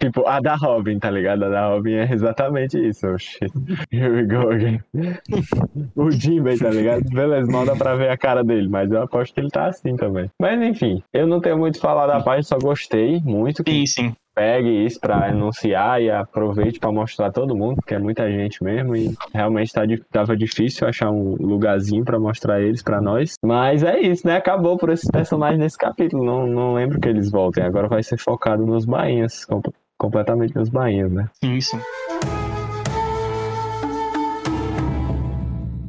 [0.00, 1.44] tipo, a da Robin, tá ligado?
[1.44, 3.06] A da Robin é exatamente isso.
[3.06, 3.52] Oh, shit.
[3.92, 4.80] Here we go again.
[5.94, 7.02] o Jinbei, tá ligado?
[7.10, 9.96] Beleza, mal dá pra ver a cara dele, mas eu aposto que ele tá assim
[9.96, 10.30] também.
[10.40, 13.86] Mas enfim, eu não tenho muito a falar da página, só gostei muito que Sim,
[13.86, 14.16] sim.
[14.38, 18.62] Pegue isso pra anunciar e aproveite pra mostrar a todo mundo, porque é muita gente
[18.62, 19.82] mesmo e realmente tá,
[20.12, 23.34] tava difícil achar um lugarzinho pra mostrar eles pra nós.
[23.44, 24.36] Mas é isso, né?
[24.36, 26.24] Acabou por esses personagens nesse capítulo.
[26.24, 27.64] Não, não lembro que eles voltem.
[27.64, 29.60] Agora vai ser focado nos bainhas, com-
[29.98, 31.28] completamente nos bainhas, né?
[31.42, 31.80] Sim, sim.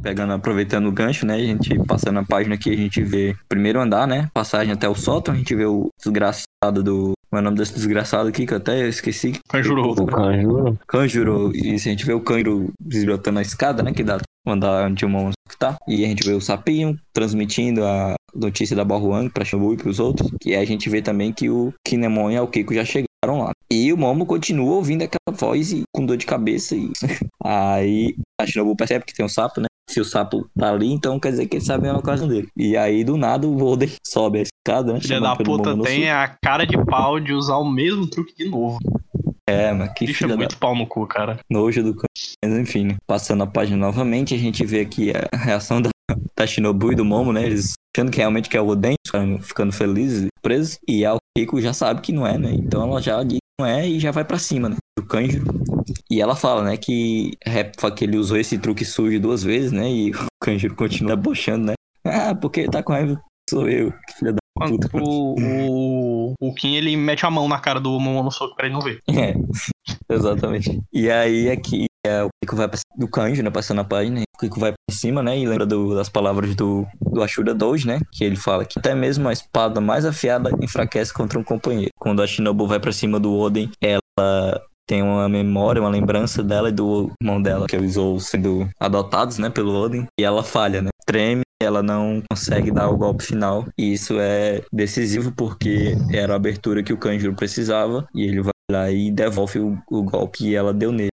[0.02, 1.36] Pegando, aproveitando o gancho, né?
[1.36, 4.28] A gente passando a página aqui, a gente vê o primeiro andar, né?
[4.34, 7.12] Passagem até o sótão, a gente vê o desgraçado do.
[7.30, 9.34] Qual é o nome desse desgraçado aqui que eu até esqueci?
[9.48, 9.92] Kanjuro.
[9.92, 10.80] O Kanjuro.
[10.88, 11.52] Kanjuro.
[11.56, 13.94] E se a gente vê o Kanjuro desbrotando a escada, né?
[13.94, 14.18] Que dá
[14.48, 15.78] o andar onde o monstro tá.
[15.88, 20.00] E a gente vê o Sapinho transmitindo a notícia da Bahuang pra Shabu e pros
[20.00, 20.32] outros.
[20.44, 23.52] E aí a gente vê também que o Kinemon e o Kiko já chegaram lá.
[23.72, 26.76] E o Momo continua ouvindo aquela voz e, com dor de cabeça.
[26.76, 26.92] E
[27.44, 29.68] aí a Shinobu percebe que tem um sapo, né?
[29.90, 32.48] Se o sapo tá ali, então quer dizer que ele sabe a ocasião dele.
[32.56, 35.02] E aí, do nada, o Oden sobe a escada, né?
[35.02, 38.78] Filha da puta tem a cara de pau de usar o mesmo truque de novo.
[39.50, 41.40] É, mas que Bicho é filha da muito pau no cu, cara.
[41.50, 42.06] nojo do cão.
[42.46, 42.98] Mas enfim, né?
[43.08, 45.90] passando a página novamente, a gente vê aqui a reação da,
[46.38, 47.44] da Shinobu e do Momo, né?
[47.44, 50.78] Eles achando que realmente que é o Oden, ficando, ficando felizes e presos.
[50.88, 52.52] E a Kiko já sabe que não é, né?
[52.54, 54.76] Então ela já diz que não é e já vai pra cima, né?
[54.98, 55.42] Do Kanjo.
[56.10, 57.32] E ela fala, né, que,
[57.96, 59.90] que ele usou esse truque sujo duas vezes, né?
[59.90, 61.74] E o Kanjuro continua debochando, né?
[62.06, 64.90] Ah, porque ele tá com raiva, sou eu, que filha da puta.
[64.98, 68.82] o, o, o Kim ele mete a mão na cara do Momonosuke pra ele não
[68.82, 69.00] ver.
[69.10, 69.34] É,
[70.10, 70.82] exatamente.
[70.94, 73.50] E aí aqui é, o Kiko vai pra, do Kanjo, né?
[73.50, 74.22] Passando a página.
[74.36, 75.38] O Kiko vai pra cima, né?
[75.38, 78.00] E lembra do- das palavras do, do Ashura Doji, né?
[78.14, 81.92] Que ele fala que até mesmo a espada mais afiada enfraquece contra um companheiro.
[81.98, 86.70] Quando a Shinobu vai pra cima do Oden, ela tem uma memória, uma lembrança dela
[86.70, 89.48] e do irmão dela, que eles ou sendo adotados, né?
[89.48, 90.08] Pelo Oden.
[90.20, 90.90] E ela falha, né?
[91.06, 91.44] Treme.
[91.62, 93.68] Ela não consegue dar o golpe final.
[93.78, 98.08] E isso é decisivo porque era a abertura que o Kanjuro precisava.
[98.16, 101.10] E ele vai lá e devolve o, o golpe que ela deu nele.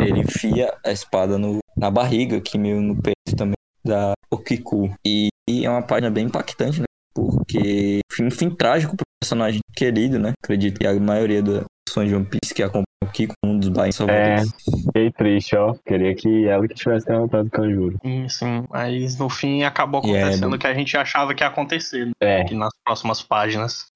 [0.00, 3.54] Ele enfia a espada no, na barriga, aqui meio no peito também,
[3.84, 4.92] da Okiku.
[5.06, 6.86] E, e é uma página bem impactante, né?
[7.14, 10.32] Porque fim, fim trágico pro personagem querido, né?
[10.42, 13.68] Acredito que a maioria dos fãs de One Piece que acompanham o Kiko, um dos
[13.68, 14.52] bains favoritos.
[14.86, 15.74] Fiquei triste, ó.
[15.84, 17.98] Queria que ela que tivesse derrotado o Kanjuro.
[18.02, 18.64] Sim, sim.
[18.70, 22.12] Mas no fim acabou é acontecendo o que a gente achava que ia acontecer né?
[22.20, 22.42] É.
[22.42, 23.86] aqui nas próximas páginas.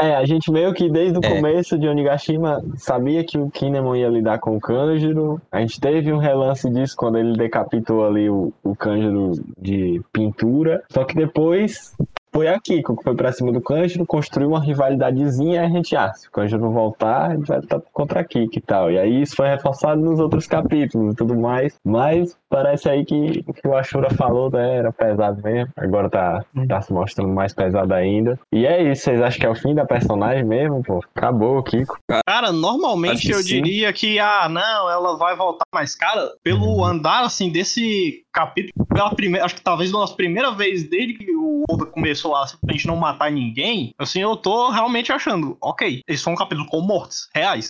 [0.00, 1.28] É, a gente meio que desde o É.
[1.28, 5.42] começo de Onigashima sabia que o Kinemon ia lidar com o Kanjuro.
[5.52, 10.82] A gente teve um relance disso quando ele decapitou ali o, o Kanjuro de pintura.
[10.90, 11.92] Só que depois
[12.32, 15.96] foi a Kiko, que foi pra cima do Kanjuro, construiu uma rivalidadezinha, e a gente,
[15.96, 18.90] ah, se o Kanjuro voltar, a gente vai estar contra a Kiko e tal.
[18.90, 21.74] E aí isso foi reforçado nos outros capítulos e tudo mais.
[21.84, 25.72] Mas parece aí que o que o Ashura falou, né, era pesado mesmo.
[25.76, 28.38] Agora tá, tá se mostrando mais pesado ainda.
[28.52, 31.02] E é isso, vocês acham que é o fim da personagem mesmo, pô?
[31.14, 31.98] Acabou o Kiko.
[32.26, 33.62] Cara, normalmente eu sim.
[33.62, 39.14] diria que, ah, não, ela vai voltar, mas, cara, pelo andar, assim, desse capítulo, pela
[39.14, 42.96] primeira, acho que talvez pela primeira vez desde que o Oda começou a simplesmente não
[42.96, 47.68] matar ninguém, assim, eu tô realmente achando, ok, esse foi um capítulo com mortes reais.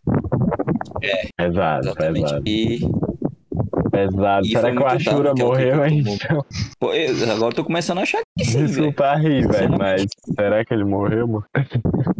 [1.36, 2.24] Pesado, Exatamente.
[2.24, 2.42] pesado.
[2.46, 2.80] E
[3.90, 4.46] Pesado.
[4.46, 6.02] E Será que o Ashura é morreu, hein?
[6.04, 6.44] tomou.
[6.78, 8.66] pô, eu- agora eu tô começando a achar que sim.
[8.66, 11.44] Desculpa a rir, velho, mas será que ele morreu, mano?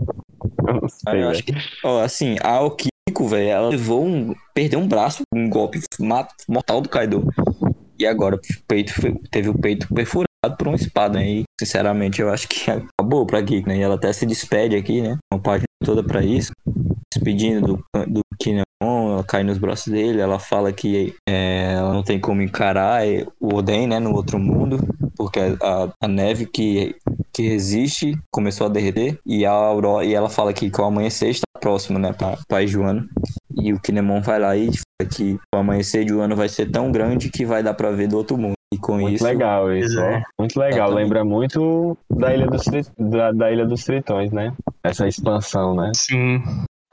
[0.66, 1.52] Eu não Ah, sei, acho que,
[1.84, 4.34] ó, assim, a Okiko, velho, ela levou um.
[4.54, 5.80] Perdeu um braço, um golpe
[6.48, 7.28] mortal do Kaido.
[7.98, 11.22] E agora o peito foi- teve o peito perfurado por uma espada?
[11.22, 13.78] E, sinceramente, eu acho que acabou pra Kiko, né?
[13.78, 15.18] E ela até se despede aqui, né?
[15.32, 16.52] Uma página toda pra isso.
[17.12, 22.02] Despedindo do, do Kinemon, ela cai nos braços dele, ela fala que é, ela não
[22.02, 23.02] tem como encarar
[23.40, 23.98] o Oden, né?
[23.98, 24.78] No outro mundo,
[25.16, 26.96] porque a, a neve que
[27.32, 31.30] que resiste começou a derreter e a aurora e ela fala que, que o amanhecer
[31.30, 33.08] está próximo, né, para pai Joano.
[33.56, 36.90] E o Kinemon vai lá e fala que o amanhecer de Joano vai ser tão
[36.90, 38.54] grande que vai dar para ver do outro mundo.
[38.72, 40.18] E com Muito isso, legal isso, é.
[40.18, 40.42] ó.
[40.42, 40.88] Muito legal.
[40.88, 41.02] Exatamente.
[41.02, 42.64] Lembra muito da Ilha, dos,
[42.96, 44.52] da, da Ilha dos Tritões, né?
[44.84, 45.90] Essa expansão, né?
[45.96, 46.40] Sim.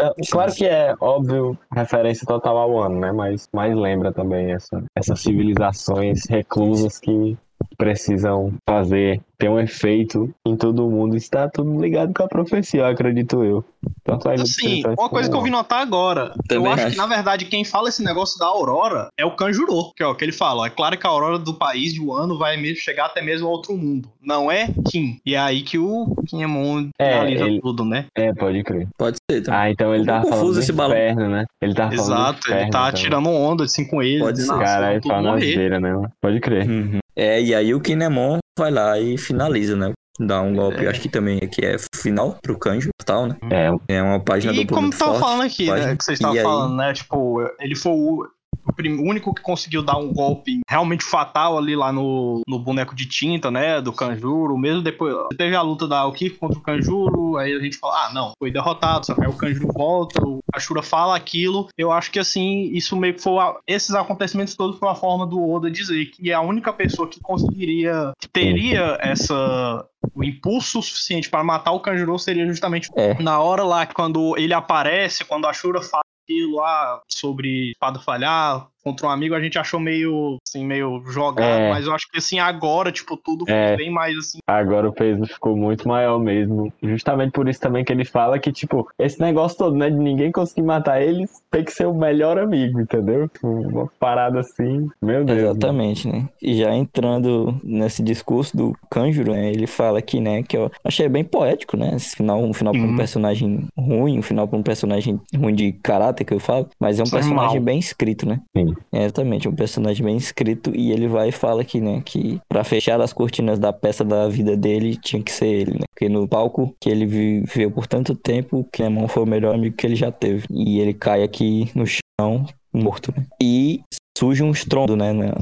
[0.01, 3.11] É, Claro que é óbvio referência total ao ano, né?
[3.11, 7.37] Mas, mas lembra também essa, essas civilizações reclusas que
[7.77, 11.15] precisam fazer, ter um efeito em todo mundo.
[11.15, 13.63] Está tudo ligado com a profecia, eu acredito eu.
[14.03, 16.91] Tanto dos Assim, uma coisa que eu vi notar agora, eu Também acho, acho.
[16.91, 20.15] que, na verdade, quem fala esse negócio da Aurora é o Kanjuro, que é o
[20.15, 20.67] que ele fala.
[20.67, 23.53] É claro que a Aurora do país de Wano vai mesmo chegar até mesmo ao
[23.53, 24.09] outro mundo.
[24.21, 25.19] Não é Kim.
[25.25, 28.05] E é aí que o Kinemon É, finaliza ele- tudo, né?
[28.15, 28.87] É, pode crer.
[28.97, 29.59] pode ser também.
[29.59, 30.95] Ah, então ele tava falando esse balão.
[30.95, 31.45] inferno, né?
[31.61, 32.99] Ele do Exato, ele inferno, tá então.
[32.99, 34.47] tirando onda assim com ele, Pode ser.
[34.47, 34.59] vão
[35.01, 35.35] tudo fala na
[35.79, 36.09] né?
[36.21, 36.67] Pode crer.
[36.69, 36.99] Uhum.
[37.17, 39.91] É, e aí o Kinemon vai lá e finaliza, né?
[40.19, 40.89] Dá um golpe, É.
[40.89, 43.35] acho que também aqui é final pro Kanjo, tal, né?
[43.51, 45.23] É, É uma página E dupla como muito tava forte.
[45.23, 45.87] falando aqui, página.
[45.89, 45.95] né?
[45.95, 46.93] Que vocês E estavam aí- falando, né?
[46.93, 48.27] Tipo, ele foi o,
[48.67, 52.59] o prim- o único que conseguiu dar um golpe realmente fatal ali lá no, no
[52.59, 53.79] boneco de tinta, né?
[53.81, 54.57] Do Kanjuro.
[54.57, 55.15] Mesmo depois.
[55.37, 57.37] Teve a luta da Okiko contra o Kanjuro.
[57.37, 59.05] Aí a gente fala, ah, não, foi derrotado.
[59.05, 61.67] Só que aí o Kanjuro volta, o Ashura fala aquilo.
[61.77, 63.37] Eu acho que assim, isso meio que foi.
[63.39, 67.19] a- esses acontecimentos todos foi uma forma do Oda dizer que a única pessoa que
[67.21, 68.11] conseguiria.
[68.19, 69.85] que teria essa.
[70.13, 73.13] O impulso suficiente para matar o Kanjuro seria justamente É.
[73.21, 78.67] na hora lá, quando ele aparece, quando a Shura fala aquilo lá sobre espada falhar
[78.87, 81.69] contra um amigo, a gente achou meio, assim, meio jogado, É.
[81.69, 83.69] mas eu acho que, assim, agora, tipo, tudo É.
[83.69, 86.71] foi bem mais, assim, agora o peso ficou muito maior mesmo.
[86.81, 90.31] Justamente por isso também que ele fala que, tipo, esse negócio todo, né, de ninguém
[90.31, 93.27] conseguir matar eles, tem que ser o melhor amigo, entendeu?
[93.27, 95.39] Tipo, Uma parada assim, meu Deus.
[95.39, 96.27] Exatamente, né?
[96.41, 101.09] E já entrando nesse discurso do Kanjuro, né, ele fala aqui, né, que eu achei
[101.09, 101.93] bem poético, né?
[101.95, 102.95] Esse final, um final pra um Uhum.
[102.95, 107.03] personagem ruim, um final pra um personagem ruim de caráter que eu falo, mas é
[107.03, 107.65] um Isso é personagem mal.
[107.65, 108.39] bem escrito, né?
[108.55, 108.73] Sim.
[108.91, 112.63] É, exatamente, um personagem bem escrito e ele vai e fala aqui, né, que pra
[112.63, 115.85] fechar as cortinas da peça da vida dele tinha que ser ele, né?
[115.93, 119.75] Porque no palco que ele viveu por tanto tempo, o Clemon foi o melhor amigo
[119.75, 120.45] que ele já teve.
[120.51, 123.25] E ele cai aqui no chão morto, né?
[123.41, 123.81] E
[124.17, 125.33] surge um estrondo, né, na,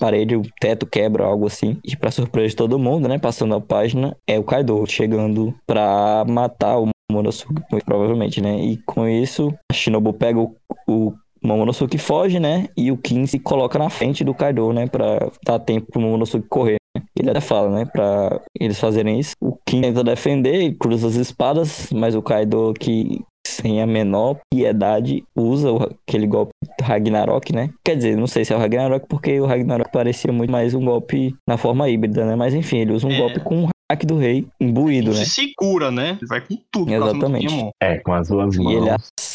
[0.00, 1.78] parede, o teto quebra, algo assim.
[1.84, 6.24] E pra surpresa de todo mundo, né, passando a página, é o Kaido chegando pra
[6.26, 8.58] matar o Momonosuke, muito provavelmente, né?
[8.58, 10.56] E com isso, a Shinobu pega o,
[10.88, 11.12] o
[11.42, 12.68] Momonosuke foge, né?
[12.76, 14.86] E o Kin se coloca na frente do Kaido, né?
[14.86, 16.76] Pra dar tempo pro Momonosuke correr.
[16.96, 17.02] né?
[17.18, 17.84] Ele até fala, né?
[17.84, 19.32] Pra eles fazerem isso.
[19.40, 25.24] O Kin tenta defender, cruza as espadas, mas o Kaido que sem a menor piedade
[25.36, 25.68] usa
[26.06, 27.70] aquele golpe Ragnarok, né?
[27.84, 30.84] Quer dizer, não sei se é o Ragnarok, porque o Ragnarok parecia muito mais um
[30.84, 32.34] golpe na forma híbrida, né?
[32.36, 33.18] Mas enfim, ele usa um É.
[33.18, 35.24] golpe com o hack do rei imbuído, né?
[35.24, 36.16] se segura, né?
[36.20, 37.70] Ele vai com tudo Exatamente.
[37.82, 38.72] É, com as duas E mãos.
[38.74, 38.90] ele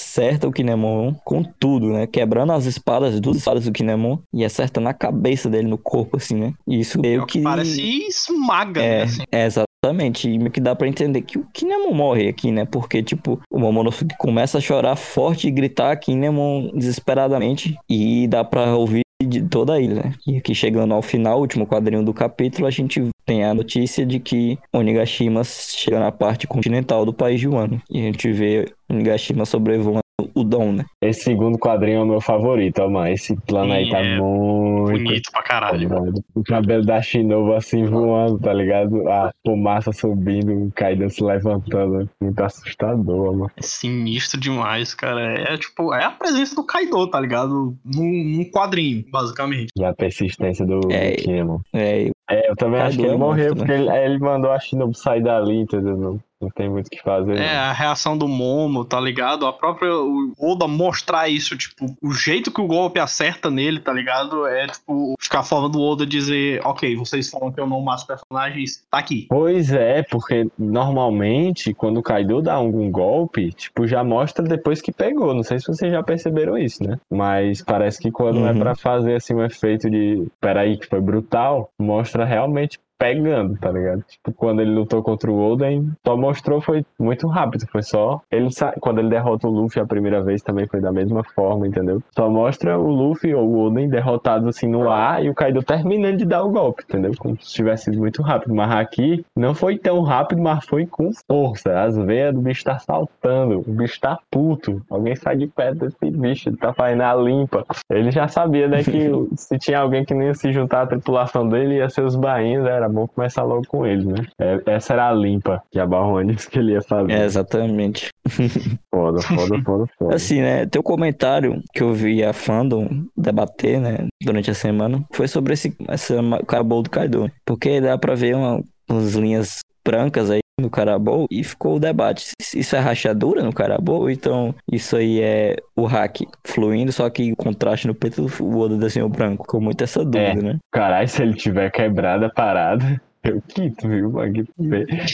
[0.07, 2.07] acerta o Kinemon com tudo, né?
[2.07, 6.15] Quebrando as espadas, as duas espadas do Kinemon e acerta na cabeça dele, no corpo,
[6.15, 6.53] assim, né?
[6.65, 7.41] E isso meio que.
[7.41, 8.87] Parece esmaga, né?
[8.87, 9.23] É, Assim.
[9.31, 10.29] é, exatamente.
[10.29, 12.65] E meio que dá pra entender que o Kinemon morre aqui, né?
[12.65, 17.77] Porque, tipo, o Momonosuke começa a chorar forte e gritar Kinemon desesperadamente.
[17.89, 20.13] E dá pra ouvir de toda a ilha, né?
[20.25, 24.19] E aqui chegando ao final, último quadrinho do capítulo, a gente tem a notícia de
[24.19, 27.81] que Onigashima chega na parte continental do país de Wano.
[27.91, 29.99] E a gente vê Onigashima sobrevoando
[30.33, 30.85] o dom, né?
[31.03, 33.07] Esse segundo quadrinho é o meu favorito, ó, mano.
[33.11, 34.91] Esse plano aí tá é muito.
[34.91, 35.89] Bonito pra caralho.
[35.89, 39.07] Mano, O cabelo da Shinobu assim voando, tá ligado?
[39.09, 42.09] A fumaça subindo, o Kaido se levantando.
[42.21, 43.51] Muito assustador, mano.
[43.57, 45.21] É sinistro demais, cara.
[45.53, 47.75] É tipo, é a presença do Kaido, tá ligado?
[47.85, 49.67] Num, num quadrinho, basicamente.
[49.77, 51.11] E a persistência do, É.
[51.11, 51.59] do Kinemon.
[51.73, 54.59] É, É, eu também acho que ele é morreu, monstro, porque ele, ele mandou a
[54.59, 56.19] Shinobu sair dali, entendeu?
[56.41, 57.37] Não, tem muito o que fazer.
[57.37, 57.61] É, não.
[57.61, 59.45] a reação do Momo, tá ligado?
[59.45, 59.91] A própria.
[59.95, 64.45] O Oda mostrar isso, tipo, o jeito que o golpe acerta nele, tá ligado?
[64.45, 68.05] É, tipo, ficar a forma do Oda dizer, ok, vocês falam que eu não mato
[68.05, 69.25] personagens, tá aqui.
[69.29, 74.91] Pois é, porque normalmente quando o Kaido dá algum golpe, tipo, já mostra depois que
[74.91, 75.33] pegou.
[75.33, 76.97] Não sei se vocês já perceberam isso, né?
[77.11, 78.59] Mas parece que quando é Uhum.
[78.59, 84.03] pra fazer assim um efeito de, peraí, que foi brutal, mostra realmente pegando, tá ligado?
[84.03, 88.51] Tipo, quando ele lutou contra o Oden, só mostrou foi muito rápido, foi só ele
[88.51, 88.73] sa...
[88.79, 92.01] quando ele derrota o Luffy a primeira vez também foi da mesma forma, entendeu?
[92.11, 96.17] Só mostra o Luffy ou o Oden derrotado assim no ar e o Kaido terminando
[96.17, 97.11] de dar o golpe, entendeu?
[97.17, 101.11] Como se tivesse sido muito rápido, mas aqui não foi tão rápido, mas foi com
[101.29, 101.81] força.
[101.81, 104.81] As veias do bicho tá saltando, o bicho tá puto.
[104.89, 107.65] Alguém sai de perto desse bicho, ele tá fazendo a limpa.
[107.89, 111.47] Ele já sabia, né, que se tinha alguém que não ia se juntar à tripulação
[111.47, 114.25] dele, ia ser os bainhos, era bom começar logo com eles, né?
[114.39, 117.11] É- essa era a limpa que a Barron disse que ele ia fazer.
[117.11, 118.09] é, exatamente.
[118.93, 120.15] Foda, foda, foda, foda.
[120.15, 120.65] Assim, né?
[120.65, 124.07] Teu comentário que eu vi a fandom debater, né?
[124.23, 127.31] Durante a semana, foi sobre esse essa ma- Carabou do Kaido.
[127.45, 132.31] Porque dá pra ver uma, umas linhas brancas aí no Carabou e ficou o debate.
[132.55, 134.01] Isso é rachadura no Carabou?
[134.01, 138.57] Ou então isso aí é o hack fluindo, só que o contraste no peito o
[138.57, 139.43] Oda desenhou branco.
[139.43, 140.57] Ficou muito essa dúvida, né?
[140.71, 142.99] Caralho, se ele tiver quebrado a parada,
[143.29, 144.11] eu quito, viu?
[144.11, 144.45] mano?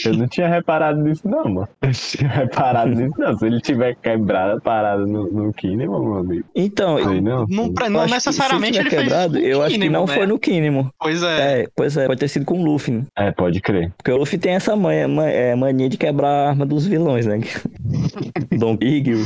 [0.04, 1.68] Eu não tinha reparado nisso, não, mano.
[1.82, 3.38] Eu não tinha reparado nisso, não.
[3.38, 6.44] Se ele tiver quebrado a parada no, no Kinemon, meu amigo.
[6.54, 7.46] Então, eu não.
[7.48, 9.46] Não, acho não necessariamente tiver ele quebrado, fez.
[9.46, 10.88] eu acho que não foi no Kinemon.
[10.98, 11.62] Pois é.
[11.62, 13.04] É, pois é, pode ter sido com o Luffy, né?
[13.16, 13.92] É, pode crer.
[13.96, 17.26] Porque o Luffy tem essa manha, ma- é, mania de quebrar a arma dos vilões,
[17.26, 17.40] né?
[18.58, 19.24] Don Big, o,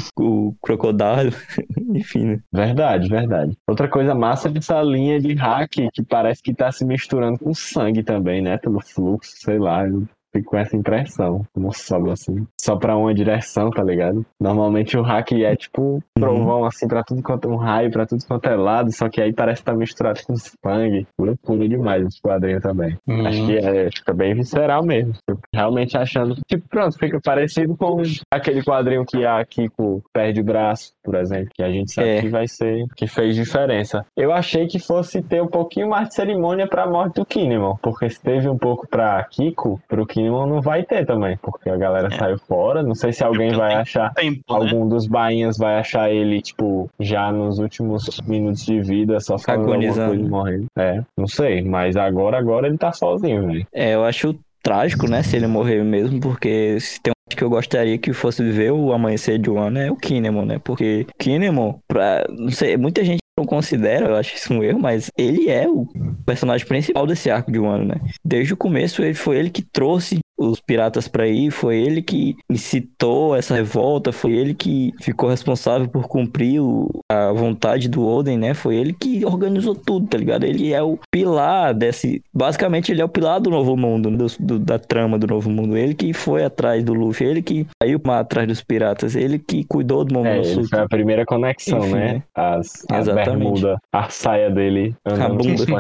[0.49, 1.33] o Crocodile,
[1.95, 2.41] enfim, né?
[2.53, 3.57] Verdade, verdade.
[3.67, 7.55] Outra coisa massa é essa linha de hack que parece que tá se misturando com
[7.55, 8.57] sangue também, né?
[8.59, 9.87] Pelo fluxo, sei lá.
[9.87, 11.43] Eu fico com essa impressão.
[11.55, 12.47] Como sobe assim.
[12.61, 14.25] Só pra uma direção, tá ligado?
[14.41, 18.25] Normalmente o hack é tipo um trovão assim pra tudo quanto um raio, pra tudo
[18.27, 18.93] quanto é lado.
[18.93, 21.07] Só que aí parece que tá misturado com sangue.
[21.19, 22.97] Loucura demais esse quadrinho também.
[23.07, 23.27] Uhum.
[23.27, 25.13] Acho que é, fica bem visceral mesmo.
[25.55, 26.37] Realmente achando.
[26.47, 31.49] Tipo, pronto, fica parecido com aquele quadrinho que a Kiko perde o braço, por exemplo.
[31.55, 32.21] Que a gente sabe É.
[32.21, 32.87] que vai ser.
[32.97, 34.05] Que fez diferença.
[34.17, 37.77] Eu achei que fosse ter um pouquinho mais de cerimônia pra morte do Kinemon.
[37.83, 41.37] Porque se teve um pouco pra Kiko, pro Kinemon não vai ter também.
[41.43, 42.19] Porque a galera É.
[42.19, 42.83] saiu fora.
[42.83, 44.13] Não sei se alguém vai achar.
[44.15, 44.57] Tempo, né?
[44.57, 50.09] Algum dos bainhas vai achar ele, tipo, já nos últimos minutos de vida, só Agonizando.
[50.09, 50.67] coisa e morrendo.
[50.77, 53.67] É, não sei, mas agora, agora ele tá sozinho, velho.
[53.73, 57.49] É, eu acho trágico, né, se ele morrer mesmo, porque se tem um que eu
[57.51, 60.61] gostaria que fosse ver o amanhecer de Wano é o Kinemon, né?
[60.63, 65.11] Porque Kinemon, pra, não sei, muita gente não considera, eu acho isso um erro, mas
[65.17, 65.87] ele é o
[66.27, 67.95] personagem principal desse arco de Wano, né?
[68.25, 72.37] Desde o começo ele foi ele que trouxe os piratas pra ir, foi ele que
[72.49, 78.39] incitou essa revolta, foi ele que ficou responsável por cumprir o- a vontade do Oden,
[78.39, 78.55] né?
[78.55, 80.45] Foi ele que organizou tudo, tá ligado?
[80.45, 82.23] Ele é o pilar desse.
[82.33, 85.77] Basicamente, ele é o pilar do novo mundo, do- do- da trama do novo mundo.
[85.77, 90.05] Ele que foi atrás do Luffy, ele que saiu atrás dos piratas, ele que cuidou
[90.05, 90.69] do É, ele Momonosuke.
[90.69, 92.13] foi a primeira conexão, Enfim, né?
[92.15, 92.23] né?
[92.35, 95.67] As, a bermuda, a saia dele andando bunda.
[95.67, 95.79] com.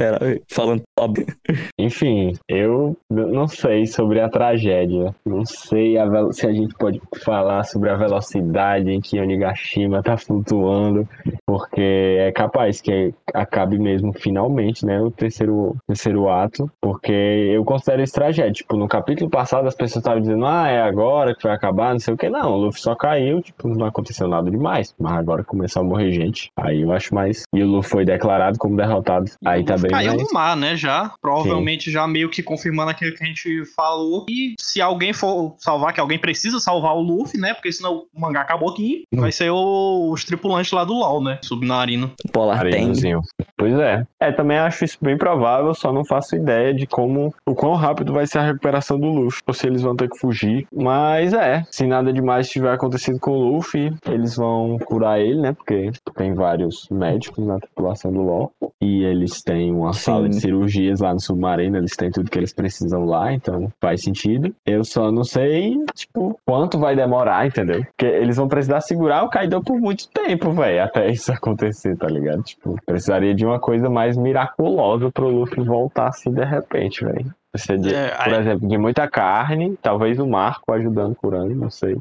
[0.00, 1.26] Era, falando óbvio.
[1.78, 5.14] Enfim, eu não sei sobre a tragédia.
[5.24, 10.16] Não sei a se a gente pode falar sobre a velocidade em que Onigashima tá
[10.16, 11.08] flutuando,
[11.46, 15.00] porque é capaz que acabe mesmo finalmente, né?
[15.00, 18.52] O terceiro, terceiro ato, porque eu considero isso tragédia.
[18.52, 22.00] Tipo, no capítulo passado as pessoas estavam dizendo, ah, é agora que vai acabar, não
[22.00, 22.28] sei o que.
[22.28, 24.94] Não, o Luffy só caiu, tipo, não aconteceu nada demais.
[24.98, 26.50] Mas agora começou a morrer gente.
[26.56, 27.42] Aí eu acho mais.
[27.54, 29.30] E o Luffy foi declarado como derrotado.
[29.44, 30.22] Aí tá bem Caiu mais.
[30.22, 30.76] no mar, né?
[30.76, 31.12] Já.
[31.20, 34.26] Provavelmente já meio que confirmando aquilo que a gente falou.
[34.28, 37.54] E se alguém for salvar, que alguém precisa salvar o Luffy, né?
[37.54, 39.04] Porque senão o mangá acabou aqui.
[39.14, 39.20] Hum.
[39.20, 41.38] Vai ser o- os tripulantes lá do LOL, né?
[41.44, 42.10] Submarino.
[42.32, 42.74] Polar Tang.
[42.74, 43.20] Arenozinho.
[43.56, 44.04] Pois é.
[44.20, 48.12] É, também acho isso bem provável, só não faço ideia de como, o quão rápido
[48.12, 50.66] vai ser a recuperação do Luffy, ou se eles vão ter que fugir.
[50.74, 55.52] Mas é, se nada demais tiver acontecido com o Luffy, eles vão curar ele, né?
[55.52, 58.52] Porque tem vários médicos na tripulação do LoL.
[58.80, 60.00] e eles têm uma Sim.
[60.00, 64.02] sala de cirurgias lá no submarino, eles têm tudo que eles precisam lá, então faz
[64.02, 64.54] sentido.
[64.66, 67.82] Eu só não sei, tipo, quanto vai demorar, entendeu?
[67.84, 72.06] Porque eles vão precisar segurar o Kaido por muito tempo, velho, até isso acontecer, tá
[72.06, 72.42] ligado?
[72.42, 77.32] Tipo, precisaria de uma coisa mais miraculosa pro Luffy voltar assim de repente, velho.
[77.50, 81.70] Precisa de, É, por aí- exemplo, de muita carne, talvez o Marco ajudando curando, não
[81.70, 81.96] sei.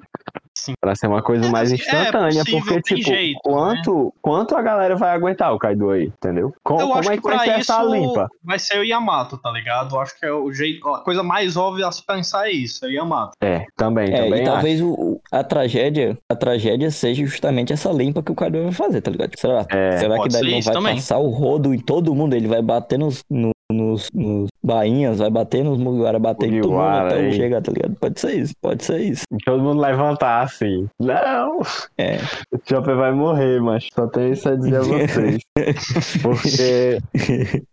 [0.57, 0.73] Sim.
[0.81, 4.61] Pra ser uma coisa É, mais é instantânea, possível, porque, tipo, jeito, quanto, quanto a
[4.61, 6.51] galera vai aguentar o Kaido aí, entendeu?
[6.63, 8.27] Com- Eu como acho é que que vai ser essa limpa?
[8.43, 9.95] vai ser o Yamato, tá ligado?
[9.95, 12.83] Eu acho que é o jeito, a coisa mais óbvia a se pensar é isso,
[12.85, 13.31] é o Yamato.
[13.41, 18.23] É, também, É, também e talvez o, a tragédia, a tragédia seja justamente essa limpa
[18.23, 19.31] que o Kaido vai fazer, tá ligado?
[19.37, 20.95] Será, É, será que daí não vai também.
[20.95, 22.35] passar o rodo em todo mundo?
[22.35, 26.71] Ele vai bater nos, no- nos, nos bainhas, vai bater nos Mugiwara, bater em todo
[26.71, 27.95] mundo até ele chegar, tá ligado?
[27.95, 29.23] Pode ser isso, pode ser isso.
[29.45, 30.87] Todo mundo levantar assim.
[30.99, 31.59] Não!
[31.97, 32.17] É.
[32.51, 35.41] O Chopper vai morrer, mas só tenho isso a dizer a vocês.
[36.21, 37.01] Porque,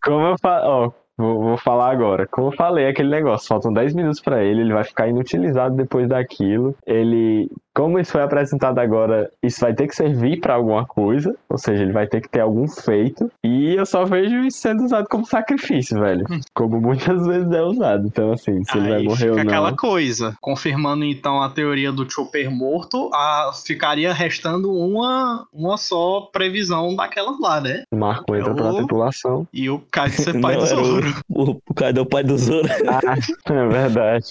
[0.03, 2.27] como eu falo, ó, vou, vou falar agora.
[2.27, 6.09] Como eu falei, aquele negócio, faltam 10 minutos pra ele, ele vai ficar inutilizado depois
[6.09, 6.75] daquilo.
[6.87, 11.59] Ele, como isso foi apresentado agora, isso vai ter que servir pra alguma coisa, ou
[11.59, 13.31] seja, ele vai ter que ter algum feito.
[13.43, 16.25] E eu só vejo isso sendo usado como sacrifício, velho.
[16.55, 18.07] Como muitas vezes é usado.
[18.07, 19.43] Então, assim, se ele vai Aí morrer ou não.
[19.43, 20.35] aquela coisa.
[20.41, 27.39] Confirmando então a teoria do Chopper morto, a, ficaria restando uma, uma só previsão daquelas
[27.41, 27.83] lá, né?
[27.91, 29.47] O Marco entra pra Eu- tripulação.
[29.53, 31.15] E o Kaido ser pai Não, do Zoro.
[31.29, 32.69] O, o Kaido é o pai do Zoro.
[32.89, 33.15] Ah,
[33.53, 34.27] é verdade.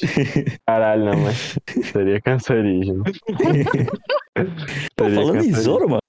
[0.66, 1.58] Caralho, não, mas
[1.92, 3.04] seria cancerígeno.
[4.96, 5.62] Pô, Seria falando em cancerígeno.
[5.62, 6.02] Zoro, mano,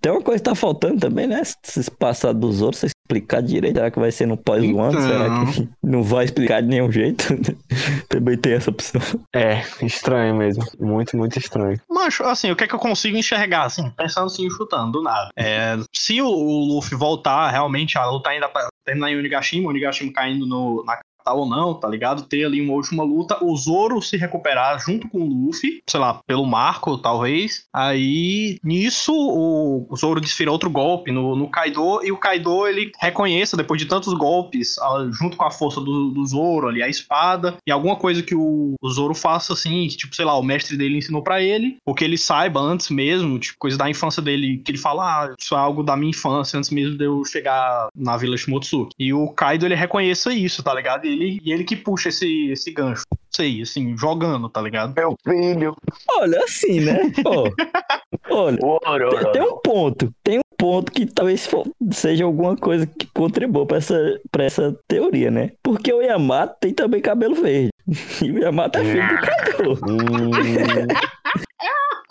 [0.00, 1.42] tem uma coisa que tá faltando também, né?
[1.42, 3.76] Esse passado do Zoro, você explicar direito.
[3.76, 4.94] Será que vai ser no pós-one?
[4.94, 5.02] Então.
[5.02, 7.24] Será que não vai explicar de nenhum jeito?
[8.08, 9.00] também tem essa opção.
[9.34, 10.64] É, estranho mesmo.
[10.78, 11.80] Muito, muito estranho.
[11.88, 15.30] Mas, assim, o que é que eu consigo enxergar, assim, pensando assim, chutando, do nada.
[15.36, 19.70] É, se o, o Luffy voltar, realmente, a luta ainda pra terminar em Onigashima, o
[19.70, 22.22] Onigashima caindo no, na ou não, tá ligado?
[22.22, 26.20] Ter ali uma última luta, o Zoro se recuperar junto com o Luffy, sei lá,
[26.26, 27.64] pelo Marco, talvez.
[27.72, 33.56] Aí, nisso, o, Zoro desfira outro golpe no, no Kaido, e o Kaido, ele reconheça,
[33.56, 34.76] depois de tantos golpes,
[35.12, 38.74] junto com a força do, do Zoro ali, a espada, e alguma coisa que o,
[38.80, 41.94] o Zoro faça, assim, que, tipo, sei lá, o mestre dele ensinou pra ele, ou
[41.94, 45.54] que ele saiba antes mesmo, tipo, coisa da infância dele, que ele fala, ah, isso
[45.54, 48.94] é algo da minha infância, antes mesmo de eu chegar na Vila Shimotsuki.
[48.98, 51.07] E o Kaido, ele reconheça isso, tá ligado?
[51.08, 53.02] E ele, e ele que puxa esse, esse gancho.
[53.34, 54.94] Sei, assim, jogando, tá ligado?
[54.94, 55.74] Meu filho.
[56.10, 56.98] Olha, assim, né?
[57.22, 57.44] Pô,
[58.84, 60.14] olha, tem, tem um ponto.
[60.22, 61.48] Tem um ponto que talvez
[61.92, 65.52] seja alguma coisa que contribua pra essa, pra essa teoria, né?
[65.62, 67.70] Porque o Yamato tem também cabelo verde.
[68.22, 69.80] E o Yamato é filho do Kaido.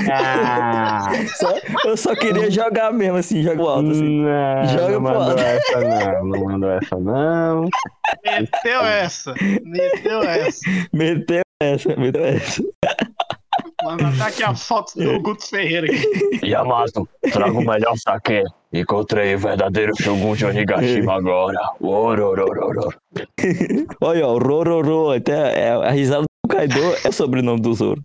[0.09, 4.21] Ah, Só- eu só queria jogar mesmo, assim, jogo alto, assim.
[4.21, 5.39] não, Joga não pro mandou alto.
[5.39, 7.69] essa não, não mandou essa não.
[8.25, 9.33] Meteu essa!
[9.63, 10.69] Meteu essa!
[10.93, 12.63] Meteu essa, meteu essa.
[13.83, 16.45] Mano, tá aqui a foto do Guto Ferreira aqui.
[16.45, 18.43] Yamato, traga o melhor saque.
[18.73, 21.57] Encontrei o verdadeiro Shogun de Onigashima agora.
[21.79, 22.93] Ororororor.
[24.01, 28.01] Olha, o Rororo, até é, a risada do Kaido é o sobrenome do Zoro.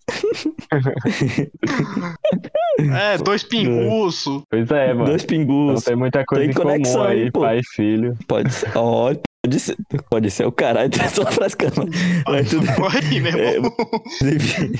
[2.79, 4.41] É, dois pinguços.
[4.49, 5.05] Pois é, mano.
[5.05, 5.83] Dois Então pingus.
[5.83, 7.41] tem muita coisa Tem em comum conexão aí, aí, pô.
[7.41, 8.17] pai e filho.
[8.27, 8.71] Pode ser.
[8.77, 9.13] Ó,
[9.43, 9.77] pode ser.
[10.09, 11.85] Pode ser o caralho, tá só frescando.
[12.27, 13.73] Mas tudo aí, meu É, irmão.
[14.23, 14.71] enfim.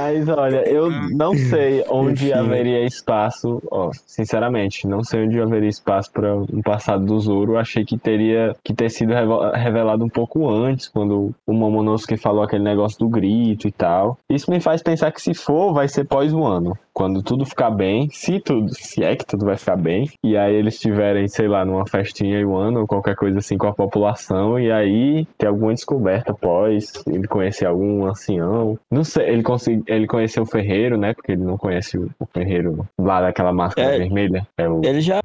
[0.00, 6.10] Mas olha, eu não sei onde haveria espaço, ó, sinceramente, não sei onde haveria espaço
[6.10, 7.58] para um passado do Zoro.
[7.58, 9.12] Achei que teria que ter sido
[9.54, 14.18] revelado um pouco antes, quando o Momonosuke falou aquele negócio do grito e tal.
[14.28, 16.76] Isso me faz pensar que se for, vai ser pós um ano.
[16.92, 20.54] Quando tudo ficar bem, se tudo, se é que tudo vai ficar bem, e aí
[20.54, 23.72] eles estiverem, sei lá, numa festinha em um ano ou qualquer coisa assim com a
[23.72, 28.78] população, e aí ter alguma descoberta pós, ele conhecer algum ancião.
[28.90, 31.12] Não sei, ele, consegui, ele conheceu o Ferreiro, né?
[31.14, 33.98] Porque ele não conhece o, o Ferreiro lá daquela máscara É.
[33.98, 34.46] vermelha.
[34.56, 34.80] É o...
[34.84, 35.20] Eles já,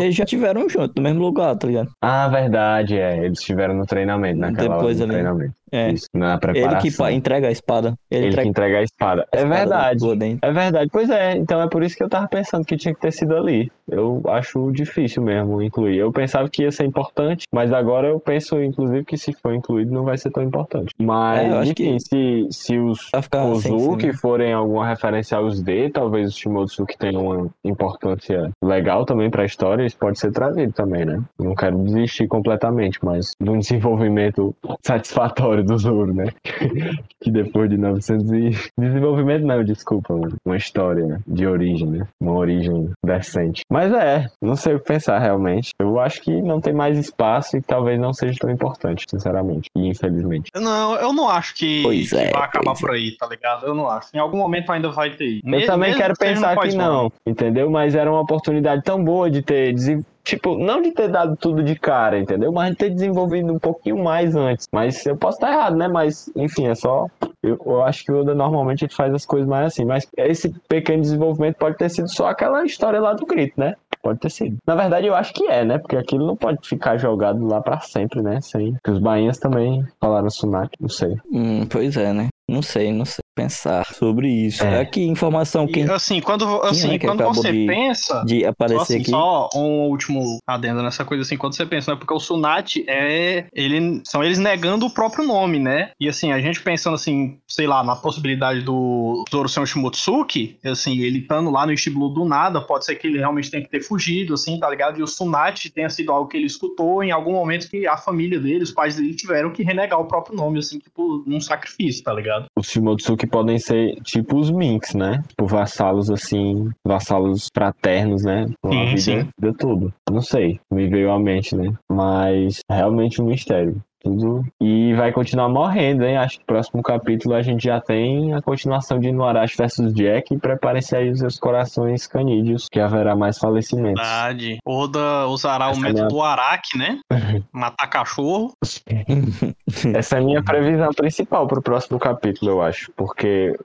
[0.00, 1.90] eles já tiveram junto, no mesmo lugar, tá ligado?
[2.00, 3.24] Ah, verdade, é.
[3.24, 5.12] Eles estiveram no treinamento, naquela Depois hora do ali.
[5.12, 5.54] treinamento.
[5.72, 5.90] É.
[5.90, 6.80] Isso, na Ele preparação.
[6.90, 7.94] que pa- entrega a espada.
[8.10, 9.22] Ele, Ele que entrega entrega a espada.
[9.32, 10.38] a É espada verdade.
[10.42, 13.00] É verdade, pois é, então é por isso que eu tava pensando que tinha que
[13.00, 13.70] ter sido ali.
[13.88, 15.96] Eu acho difícil mesmo incluir.
[15.98, 19.92] Eu pensava que ia ser importante, mas agora eu penso, inclusive, que se for incluído
[19.92, 20.92] não vai ser tão importante.
[21.00, 26.96] Mas, É, enfim, se, se os Kozuki forem alguma referência aos D, talvez o Shimotsuki
[26.98, 31.22] tenha uma importância legal também pra história, isso pode ser trazido também, né?
[31.38, 34.54] Não quero desistir completamente, mas de um desenvolvimento
[34.84, 36.26] satisfatório história do Zoro, né?
[37.20, 38.50] que depois de 900 e...
[38.78, 42.06] Desenvolvimento não, desculpa, uma história de origem, né?
[42.20, 43.62] Uma origem decente.
[43.70, 45.70] Mas é, não sei o que pensar realmente.
[45.78, 49.70] Eu acho que não tem mais espaço e talvez não seja tão importante, sinceramente.
[49.76, 50.50] E infelizmente.
[50.54, 53.66] Não, eu não acho que, Pois que é, vai acabar por aí, tá ligado?
[53.66, 54.08] Eu não acho.
[54.14, 55.40] Em algum momento ainda vai ter.
[55.44, 57.70] Eu também quero pensar que não, entendeu?
[57.70, 61.62] Mas era uma oportunidade tão boa de ter desen- Tipo, não de ter dado tudo
[61.62, 62.50] de cara, entendeu?
[62.50, 64.66] Mas de ter desenvolvido um pouquinho mais antes.
[64.72, 65.86] Mas eu posso estar errado, né?
[65.86, 67.06] Mas, enfim, é só.
[67.40, 69.84] Eu, eu acho que o Oda normalmente ele faz as coisas mais assim.
[69.84, 73.76] Mas esse pequeno desenvolvimento pode ter sido só aquela história lá do grito, né?
[74.02, 74.56] Pode ter sido.
[74.66, 75.78] Na verdade, eu acho que é, né?
[75.78, 78.40] Porque aquilo não pode ficar jogado lá pra sempre, né?
[78.40, 78.72] Sem.
[78.72, 81.14] Porque os bainhas também falaram Sunaki, não sei.
[81.30, 82.28] Hum, pois é, né?
[82.48, 84.64] Não sei, não sei pensar sobre isso.
[84.64, 84.80] É.
[84.80, 88.24] É que informação que assim, quando, assim, é que quando você de- pensa.
[88.24, 89.10] de Só, aparecer assim, aqui.
[89.10, 91.98] só um último adendo nessa coisa assim, quando você pensa, né?
[91.98, 93.44] Porque o Sunat é.
[93.52, 95.90] Ele, são eles negando o próprio nome, né?
[96.00, 100.58] E assim, a gente pensando assim, sei lá, na possibilidade do Zoro ser um Shimotsuki,
[100.64, 103.68] assim, ele estando lá no Blue do nada, pode ser que ele realmente tenha que
[103.70, 104.98] ter fugido, assim, tá ligado?
[104.98, 108.40] E o Sunat tenha sido algo que ele escutou em algum momento que a família
[108.40, 112.12] dele, os pais dele tiveram que renegar o próprio nome, assim, tipo, num sacrifício, tá
[112.12, 112.35] ligado?
[112.58, 115.22] Os Shimotsuki podem ser tipo os Minks, né?
[115.28, 118.46] Tipo vassalos assim, vassalos fraternos, né?
[118.64, 119.28] A Sim, vida, sim.
[119.40, 119.92] vida tudo.
[120.10, 121.72] Não sei, me veio à mente, né?
[121.90, 123.82] Mas realmente um mistério.
[124.06, 124.44] Tudo.
[124.60, 126.16] E vai continuar morrendo, hein?
[126.16, 130.32] Acho que no próximo capítulo a gente já tem a continuação de Inuarashi versus Jack.
[130.34, 134.00] E preparem-se aí os seus corações canídeos, que haverá mais falecimentos.
[134.00, 134.58] Verdade.
[134.64, 137.00] Oda usará Essa o é a minha- método Araki, né?
[137.52, 138.52] Matar cachorro.
[139.94, 142.90] Essa é a minha previsão principal pro próximo capítulo, eu acho.
[142.96, 143.56] Porque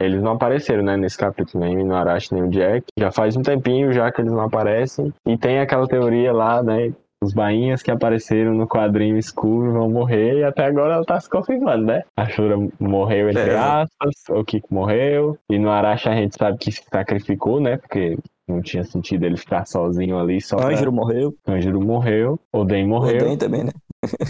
[0.00, 2.86] eles não apareceram, né, nesse capítulo, nem o Inuarashi, nem o Jack.
[2.98, 5.12] Já faz um tempinho já que eles não aparecem.
[5.26, 6.92] E tem aquela teoria lá, né?
[7.22, 11.28] Os bainhas que apareceram no quadrinho escuro vão morrer e até agora ela tá se
[11.28, 12.02] confirmando, né?
[12.16, 13.56] A Shura morreu entre É.
[13.58, 17.76] aspas, o Kiko morreu, e no Arashi a gente sabe que se sacrificou, né?
[17.76, 18.16] Porque
[18.48, 20.68] não tinha sentido ele ficar sozinho ali, só pra...
[20.68, 21.34] Anjiro morreu.
[21.46, 23.16] Anjiro morreu, Oden morreu.
[23.26, 23.70] Oden também, né?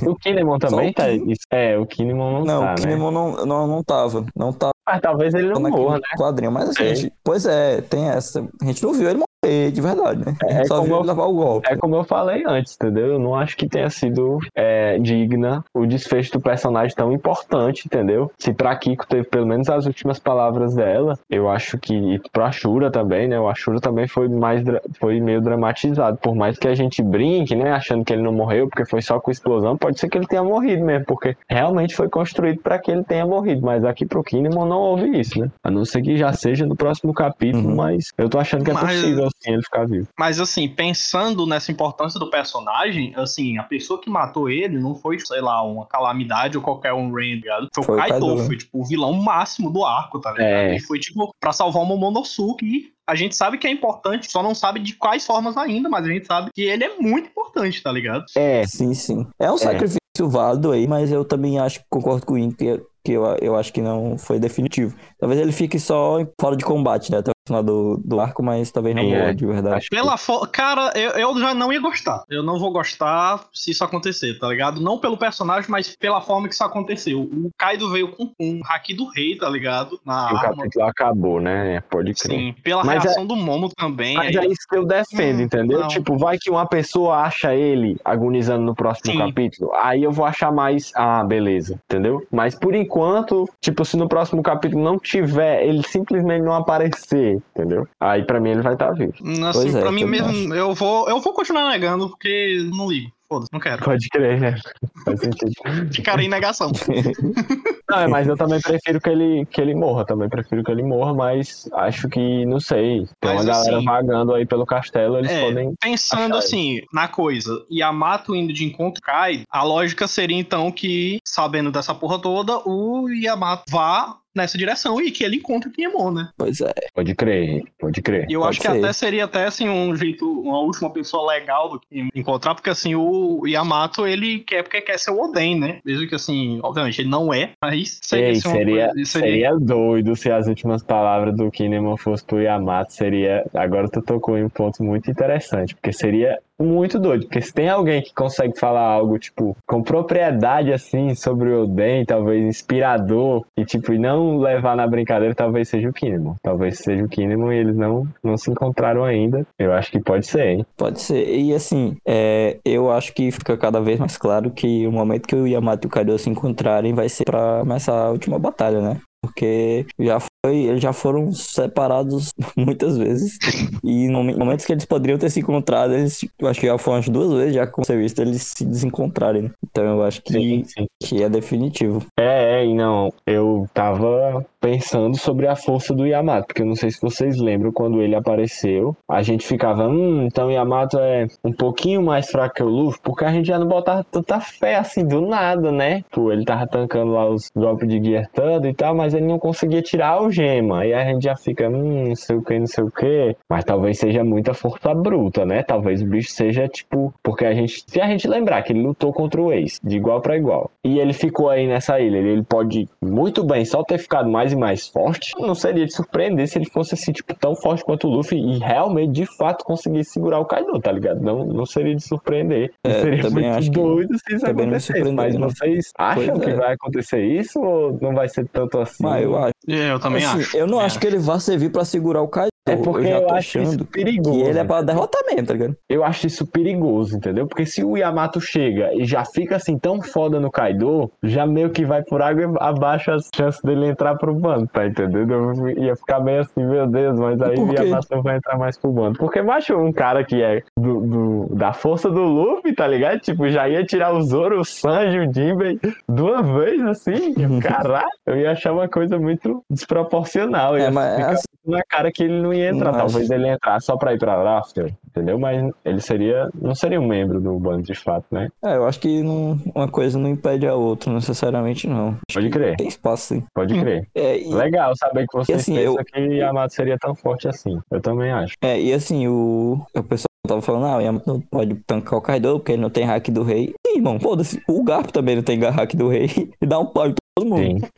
[0.04, 1.08] O Kinemon também o tá.
[1.10, 2.74] Isso- É, o Kinemon não, Não, tá, o né?
[2.80, 4.26] Kinemon não, não, não tava.
[4.34, 6.08] Não tava Mas talvez ele não morra, né?
[6.18, 6.50] quadrinho.
[6.50, 6.94] Mas assim, É.
[6.96, 8.44] gente- pois é, tem essa.
[8.60, 9.20] A gente não viu ele
[9.50, 10.36] morrer de verdade, né?
[10.48, 11.68] Gente É só como eu- levar o golpe.
[11.72, 13.06] É como eu falei antes, entendeu?
[13.08, 18.30] Eu não acho que tenha sido é, digna o desfecho do personagem tão importante, entendeu?
[18.38, 21.90] Se pra Kiko teve pelo menos as últimas palavras dela, eu acho que.
[21.94, 23.38] E pro Ashura também, né?
[23.38, 24.62] O Ashura também foi mais
[24.98, 26.16] foi meio dramatizado.
[26.18, 27.72] Por mais que a gente brinque, né?
[27.72, 30.42] Achando que ele não morreu porque foi só com explosão, pode ser que ele tenha
[30.42, 33.62] morrido mesmo, porque realmente foi construído pra que ele tenha morrido.
[33.64, 35.48] Mas aqui pro Kinemon não houve isso, né?
[35.62, 37.76] A não ser que já seja no próximo capítulo, Uhum.
[37.76, 40.08] mas eu tô achando que é Mas- possível assim ele ficar vivo.
[40.18, 45.18] Mas assim, pensando nessa importância do personagem, assim, a pessoa que matou ele não foi,
[45.18, 47.68] sei lá, uma calamidade ou qualquer um Rain, tá ligado?
[47.74, 48.46] Foi, Foi o Kaido, Kaido, né?
[48.46, 50.48] foi tipo o vilão máximo do arco, tá ligado?
[50.48, 50.76] É.
[50.76, 54.42] E foi tipo pra salvar o Momonosuke e a gente sabe que é importante, só
[54.42, 57.82] não sabe de quais formas ainda, mas a gente sabe que ele é muito importante,
[57.82, 58.24] tá ligado?
[58.36, 59.26] É, Sim, sim.
[59.38, 63.12] É um sacrifício válido aí, mas eu também acho, concordo com o Ian, que, que
[63.12, 64.94] eu, eu acho que não foi definitivo.
[65.18, 67.20] Talvez ele fique só fora de combate, né?
[67.46, 69.18] Final do, do arco, mas talvez não é.
[69.18, 69.86] morra de verdade.
[69.90, 70.46] Pela fo...
[70.46, 72.22] Cara, eu, eu já não ia gostar.
[72.28, 74.80] Eu não vou gostar se isso acontecer, tá ligado?
[74.80, 77.22] Não pelo personagem, mas pela forma que isso aconteceu.
[77.22, 79.98] O Kaido veio com um haki do rei, tá ligado?
[80.04, 80.56] Na o arma.
[80.56, 81.80] capítulo acabou, né?
[81.90, 82.38] Pode crer.
[82.38, 84.14] Sim, pela Mas reação do Momo também.
[84.14, 85.80] Mas aí- é isso que eu defendo, Hum, entendeu?
[85.80, 85.88] não.
[85.88, 89.18] Tipo, vai que uma pessoa acha ele agonizando no próximo Sim.
[89.18, 92.24] capítulo, aí eu vou achar mais, ah, beleza, entendeu?
[92.30, 97.86] Mas por enquanto, tipo, se no próximo capítulo não tiver, ele simplesmente não aparecer, entendeu?
[98.00, 99.12] Aí pra mim ele vai estar vivo.
[99.20, 102.88] Assim, Pois é, pra mim também mesmo, eu vou, eu vou continuar negando, porque não
[102.90, 103.10] ligo.
[103.28, 103.84] Foda-se, não quero.
[103.84, 104.56] Pode crer, né?
[105.04, 105.52] Faz sentido.
[105.94, 106.72] Ficarei em negação.
[107.88, 110.82] Não, é, mas eu também prefiro que ele, que ele morra, também prefiro que ele
[110.82, 115.18] morra, mas acho que, não sei, tem Mas uma galera assim- vagando aí pelo castelo,
[115.18, 115.74] eles É, podem...
[115.80, 121.18] Pensando assim, na coisa, Yamato indo de encontro com Kai, a lógica seria então que,
[121.24, 126.12] sabendo dessa porra toda, o Yamato vá nessa direção e que ele encontre o Kinemon,
[126.12, 126.28] né?
[126.36, 126.72] Pois é.
[126.94, 128.26] Pode crer, pode crer.
[128.28, 128.78] E eu Pode acho que ser.
[128.78, 132.94] até seria até assim um jeito, uma última pessoa legal do que encontrar, porque assim,
[132.94, 135.80] o Yamato ele quer porque quer ser o Oden, né?
[135.84, 140.14] Mesmo que assim, obviamente ele não é, mas seria, Ei, assim, seria, coisa- seria doido
[140.16, 142.92] se as últimas palavras do Kinemon fosse pro Yamato.
[142.92, 143.44] Seria.
[143.54, 147.26] Agora tu tocou em um ponto muito interessante, porque seria muito doido.
[147.26, 152.04] Porque se tem alguém que consegue falar algo, tipo, com propriedade, assim, sobre o Oden,
[152.04, 156.34] talvez inspirador, e, tipo, e não levar na brincadeira, talvez seja o Kinemon.
[156.42, 159.46] Talvez seja o Kinemon e eles não, não se encontraram ainda.
[159.58, 160.66] Eu acho que pode ser, hein?
[160.76, 161.28] Pode ser.
[161.28, 165.34] E assim, é, eu acho que fica cada vez mais claro que o momento que
[165.34, 169.00] o Yamato e o Kaido se encontrarem vai ser pra começar a última batalha, né?
[169.22, 173.38] Porque já foi, eles já foram separados muitas vezes.
[173.84, 176.96] E no momentos que eles poderiam ter se encontrado, eles, eu acho que já foram
[176.98, 179.42] umas duas vezes, já com visto, eles se desencontrarem.
[179.42, 179.50] né?
[179.64, 180.86] Então eu acho que, Sim, sim.
[181.02, 182.04] que é definitivo.
[182.18, 186.76] É, é, e não, eu tava pensando sobre a força do Yamato, porque eu não
[186.76, 191.26] sei se vocês lembram quando ele apareceu, a gente ficava, hum, então o Yamato é
[191.42, 194.76] um pouquinho mais fraco que o Luffy, porque a gente já não botava tanta fé
[194.76, 196.04] assim do nada, né?
[196.10, 199.38] Pô, ele tava tancando lá os golpes de Gear todo e tal, mas ele não
[199.38, 202.66] conseguia tirar a algema, aí a gente já fica, hum, não sei o que, não
[202.66, 205.62] sei o que, mas talvez seja muita força bruta, né?
[205.62, 209.12] Talvez o bicho seja tipo, porque a gente, se a gente lembrar que ele lutou
[209.12, 212.42] contra o Ace, de igual pra igual, e ele ficou aí nessa ilha, ele ele
[212.44, 216.56] pode muito bem só ter ficado mais e mais forte, não seria de surpreender se
[216.58, 220.38] ele fosse assim, tipo, tão forte quanto o Luffy e realmente, de fato, conseguisse segurar
[220.38, 221.20] o Kaido, tá ligado?
[221.20, 222.72] Não, não seria de surpreender.
[222.84, 225.12] É, seria também muito acho que- doido se isso também acontecesse.
[225.12, 225.48] Mas não.
[225.50, 226.54] vocês acham Pois que é.
[226.54, 229.02] vai acontecer isso ou não vai ser tanto assim?
[229.02, 229.54] Mas eu acho.
[229.68, 230.56] É, eu também assim, acho.
[230.56, 232.50] Eu não também acho que ele vá servir pra segurar o Kaido.
[232.68, 234.38] É porque eu eu, acho isso perigoso.
[234.38, 235.76] que ele é pra derrotar mesmo, tá ligado?
[235.88, 237.46] Eu acho isso perigoso, entendeu?
[237.46, 241.70] Porque se o Yamato chega e já fica assim tão foda no Kaido, já meio
[241.70, 245.32] que vai por água abaixo as chances dele entrar pro bando, tá entendendo?
[245.32, 247.72] Eu ia ficar meio assim, meu Deus, mas aí o?
[247.72, 249.18] Yamato vai entrar mais pro bando.
[249.18, 251.00] Porque, macho, um cara que é do,
[251.48, 253.20] do- da força do Luffy, tá ligado?
[253.20, 255.78] Tipo, já ia tirar o Zoro, o Sanji, o Jinbei
[256.08, 257.34] de uma vez, assim.
[257.62, 260.76] Caralho, eu ia achar uma coisa muito desproporcional.
[260.76, 262.92] É, mas ficar assim- na cara que ele não ia entrar.
[262.92, 263.32] Não Talvez acho.
[263.40, 265.38] ele entrar só pra ir pra Rafter, entendeu?
[265.38, 268.48] Mas ele seria, não seria um membro do bando de fato, né?
[268.64, 272.08] É, eu acho que não- uma coisa não impede a outra, necessariamente não.
[272.28, 272.76] Acho Pode crer.
[272.76, 273.44] Tem espaço, sim.
[273.54, 274.06] Pode crer.
[274.14, 277.78] É, e, Legal saber que vocês assim, pensam eu- que Yamato seria tão forte assim.
[277.90, 278.54] Eu também acho.
[278.62, 282.22] é, e assim, o, o pessoal tava falando, ah, o Yamato não pode tancar o
[282.22, 283.72] Kaido porque ele não tem hack do rei.
[283.86, 284.60] Sim, irmão, foda-se.
[284.68, 286.26] O Garp também não tem hack do rei
[286.60, 287.62] e dá um pau todo mundo.
[287.62, 287.80] Sim.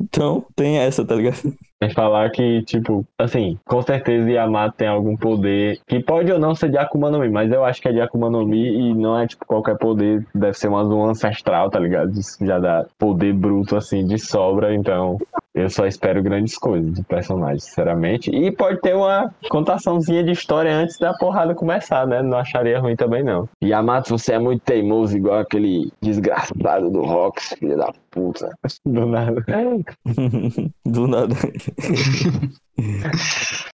[0.00, 1.54] Então, tem essa, tá ligado?
[1.80, 6.54] Que falar que, tipo, assim, com certeza Yamato tem algum poder que pode ou não
[6.54, 8.94] ser de Akuma no Mi, mas eu acho que é de Akuma no Mi e
[8.94, 10.26] não é, tipo, qualquer poder.
[10.34, 12.12] Deve ser uma zoa ancestral, tá ligado?
[12.12, 15.18] Isso já dá poder bruto, assim, de sobra, então.
[15.54, 18.30] Eu só espero grandes coisas do personagem, sinceramente.
[18.30, 22.22] E pode ter uma contaçãozinha de história antes da porrada começar, né?
[22.22, 23.46] Não acharia ruim também, não.
[23.62, 28.50] Yamato, você é muito teimoso, igual aquele desgraçado do Rox, filho da puta.
[28.86, 29.44] Do nada.
[30.86, 31.34] Do nada.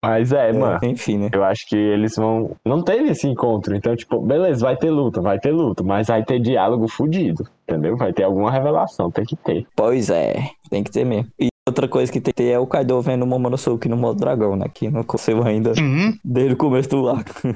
[0.03, 0.79] Mas é, mano.
[0.83, 1.31] Enfim, né?
[1.33, 2.57] Eu acho que eles vão.
[2.65, 3.77] Não teve esse encontro.
[3.77, 7.47] Então, tipo, beleza, vai ter luta, vai ter luta, mas vai ter diálogo fudido.
[7.69, 7.97] Entendeu?
[7.97, 9.67] Vai ter alguma revelação, tem que ter.
[9.77, 10.37] Pois é,
[10.71, 11.31] tem que ter mesmo.
[11.39, 14.21] E outra coisa que tem que ter é o Kaido vendo o Momonosuke no modo
[14.21, 14.67] dragão, né?
[14.73, 16.17] Que não aconteceu ainda Uhum.
[16.25, 17.33] desde o começo do arco.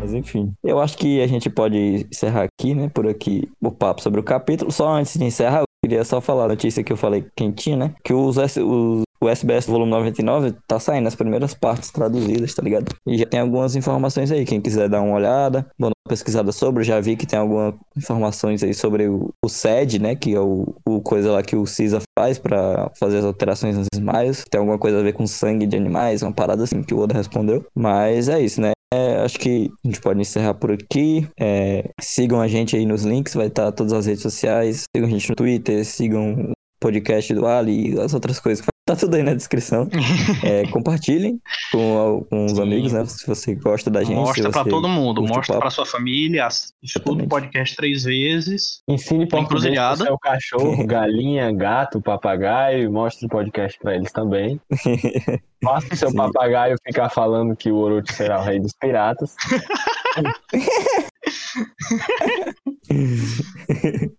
[0.00, 2.90] Mas enfim, eu acho que a gente pode encerrar aqui, né?
[2.92, 4.70] Por aqui o papo sobre o capítulo.
[4.70, 7.94] Só antes de encerrar, eu queria só falar a notícia que eu falei quentinha, né?
[8.04, 12.94] Que os, os- o SBS volume 99 tá saindo as primeiras partes traduzidas, tá ligado?
[13.06, 14.44] E já tem algumas informações aí.
[14.44, 17.74] Quem quiser dar uma olhada, vou dar uma pesquisada sobre, já vi que tem algumas
[17.96, 20.14] informações aí sobre o, o SED, né?
[20.14, 23.86] Que é o, o coisa lá que o CISA faz pra fazer as alterações nos
[23.94, 24.44] smiles.
[24.50, 27.14] Tem alguma coisa a ver com sangue de animais, uma parada assim que o Oda
[27.14, 27.64] respondeu.
[27.74, 28.72] Mas é isso, né?
[28.92, 31.26] É, acho que a gente pode encerrar por aqui.
[31.40, 34.84] É, sigam a gente aí nos links, vai estar todas as redes sociais.
[34.94, 38.64] Sigam a gente no Twitter, sigam o podcast do Ali e as outras coisas.
[38.86, 39.88] Tá tudo aí na descrição.
[40.44, 41.40] É, compartilhem
[41.72, 42.62] com, com os Sim.
[42.62, 43.04] amigos, né?
[43.06, 44.16] Se você gosta da gente.
[44.16, 45.60] Mostra pra você todo mundo, mostra papo.
[45.60, 46.48] pra sua família,
[46.82, 48.82] escuta o podcast três vezes.
[48.86, 50.04] Ensine português pro Encruzilhada.
[50.04, 52.92] seu cachorro, galinha, gato, papagaio.
[52.92, 54.60] Mostre o podcast pra eles também.
[55.64, 56.16] Faça o seu Sim.
[56.16, 59.34] papagaio ficar falando que o Orochi será o rei dos piratas.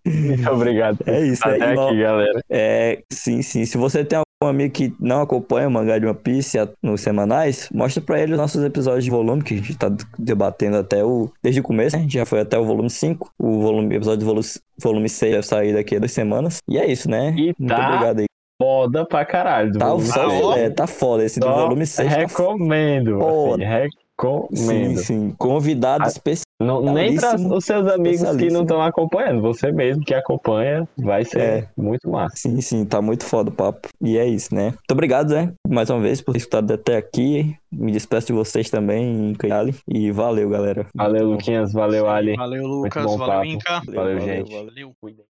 [0.05, 0.97] Muito obrigado.
[1.05, 2.41] É isso, Até é, aqui, galera.
[2.49, 3.65] É, sim, sim.
[3.65, 7.69] Se você tem algum amigo que não acompanha o mangá de One Piece nos semanais,
[7.73, 11.31] mostra pra ele os nossos episódios de volume, que a gente tá debatendo até o.
[11.41, 12.01] Desde o começo, né?
[12.01, 13.31] A gente já foi até o volume 5.
[13.39, 14.45] O volume, episódio do volume,
[14.81, 16.57] volume 6 deve sair daqui a duas semanas.
[16.67, 17.33] E é isso, né?
[17.37, 18.25] E Muito tá obrigado aí.
[18.61, 19.73] Foda pra caralho.
[19.77, 21.25] Tá, só, é, tá foda.
[21.25, 23.19] Esse do volume 6 tá recomendo.
[23.19, 23.63] foda.
[23.63, 24.47] Assim, re- Recomendo.
[24.55, 25.35] Sim, sim.
[25.37, 26.45] Convidado Ah, especial.
[26.61, 29.41] Não, nem para os seus amigos que não estão acompanhando.
[29.41, 31.69] Você mesmo que acompanha, vai ser É.
[31.75, 32.37] muito massa.
[32.37, 33.89] Sim, sim, tá muito foda o papo.
[34.01, 34.67] E é isso, né?
[34.67, 37.57] Muito obrigado, Zé, mais uma vez por ter escutado até aqui.
[37.69, 39.75] Me despeço de vocês também, Inca e Ali.
[39.87, 40.87] E valeu, galera.
[40.95, 41.73] Valeu, Luquinhas.
[41.73, 42.35] Valeu, Ali.
[42.37, 43.03] Valeu, Lucas.
[43.03, 43.45] Valeu, papo.
[43.45, 43.81] Inca.
[43.93, 44.49] Valeu, gente.
[44.53, 45.34] Valeu.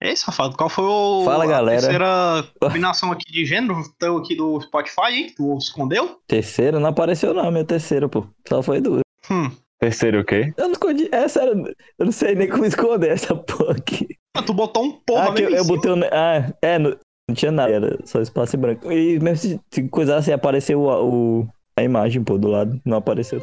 [0.00, 1.80] Ei, safado, qual foi o, Fala, a galera.
[1.80, 5.32] terceira combinação aqui de gênero teu aqui do Spotify, hein?
[5.36, 6.20] Tu escondeu?
[6.26, 8.24] Terceira não apareceu, não, minha terceira, pô.
[8.48, 9.00] Só foi duas.
[9.28, 9.50] Hum.
[9.80, 10.52] Terceiro o quê?
[10.56, 11.08] Eu não escondi.
[11.10, 11.64] É sério,
[11.98, 14.06] eu não sei nem como esconder essa porra aqui.
[14.36, 15.76] Ah, Tu botou um porra ah, eu, mesmo eu cima.
[15.76, 15.96] botei o.
[15.96, 16.90] ne- Ah, é, não,
[17.28, 18.90] não tinha nada, era só espaço branco.
[18.92, 22.80] E mesmo se, se coisasse, apareceu o, o- a imagem, pô, do lado.
[22.84, 23.42] Não apareceu.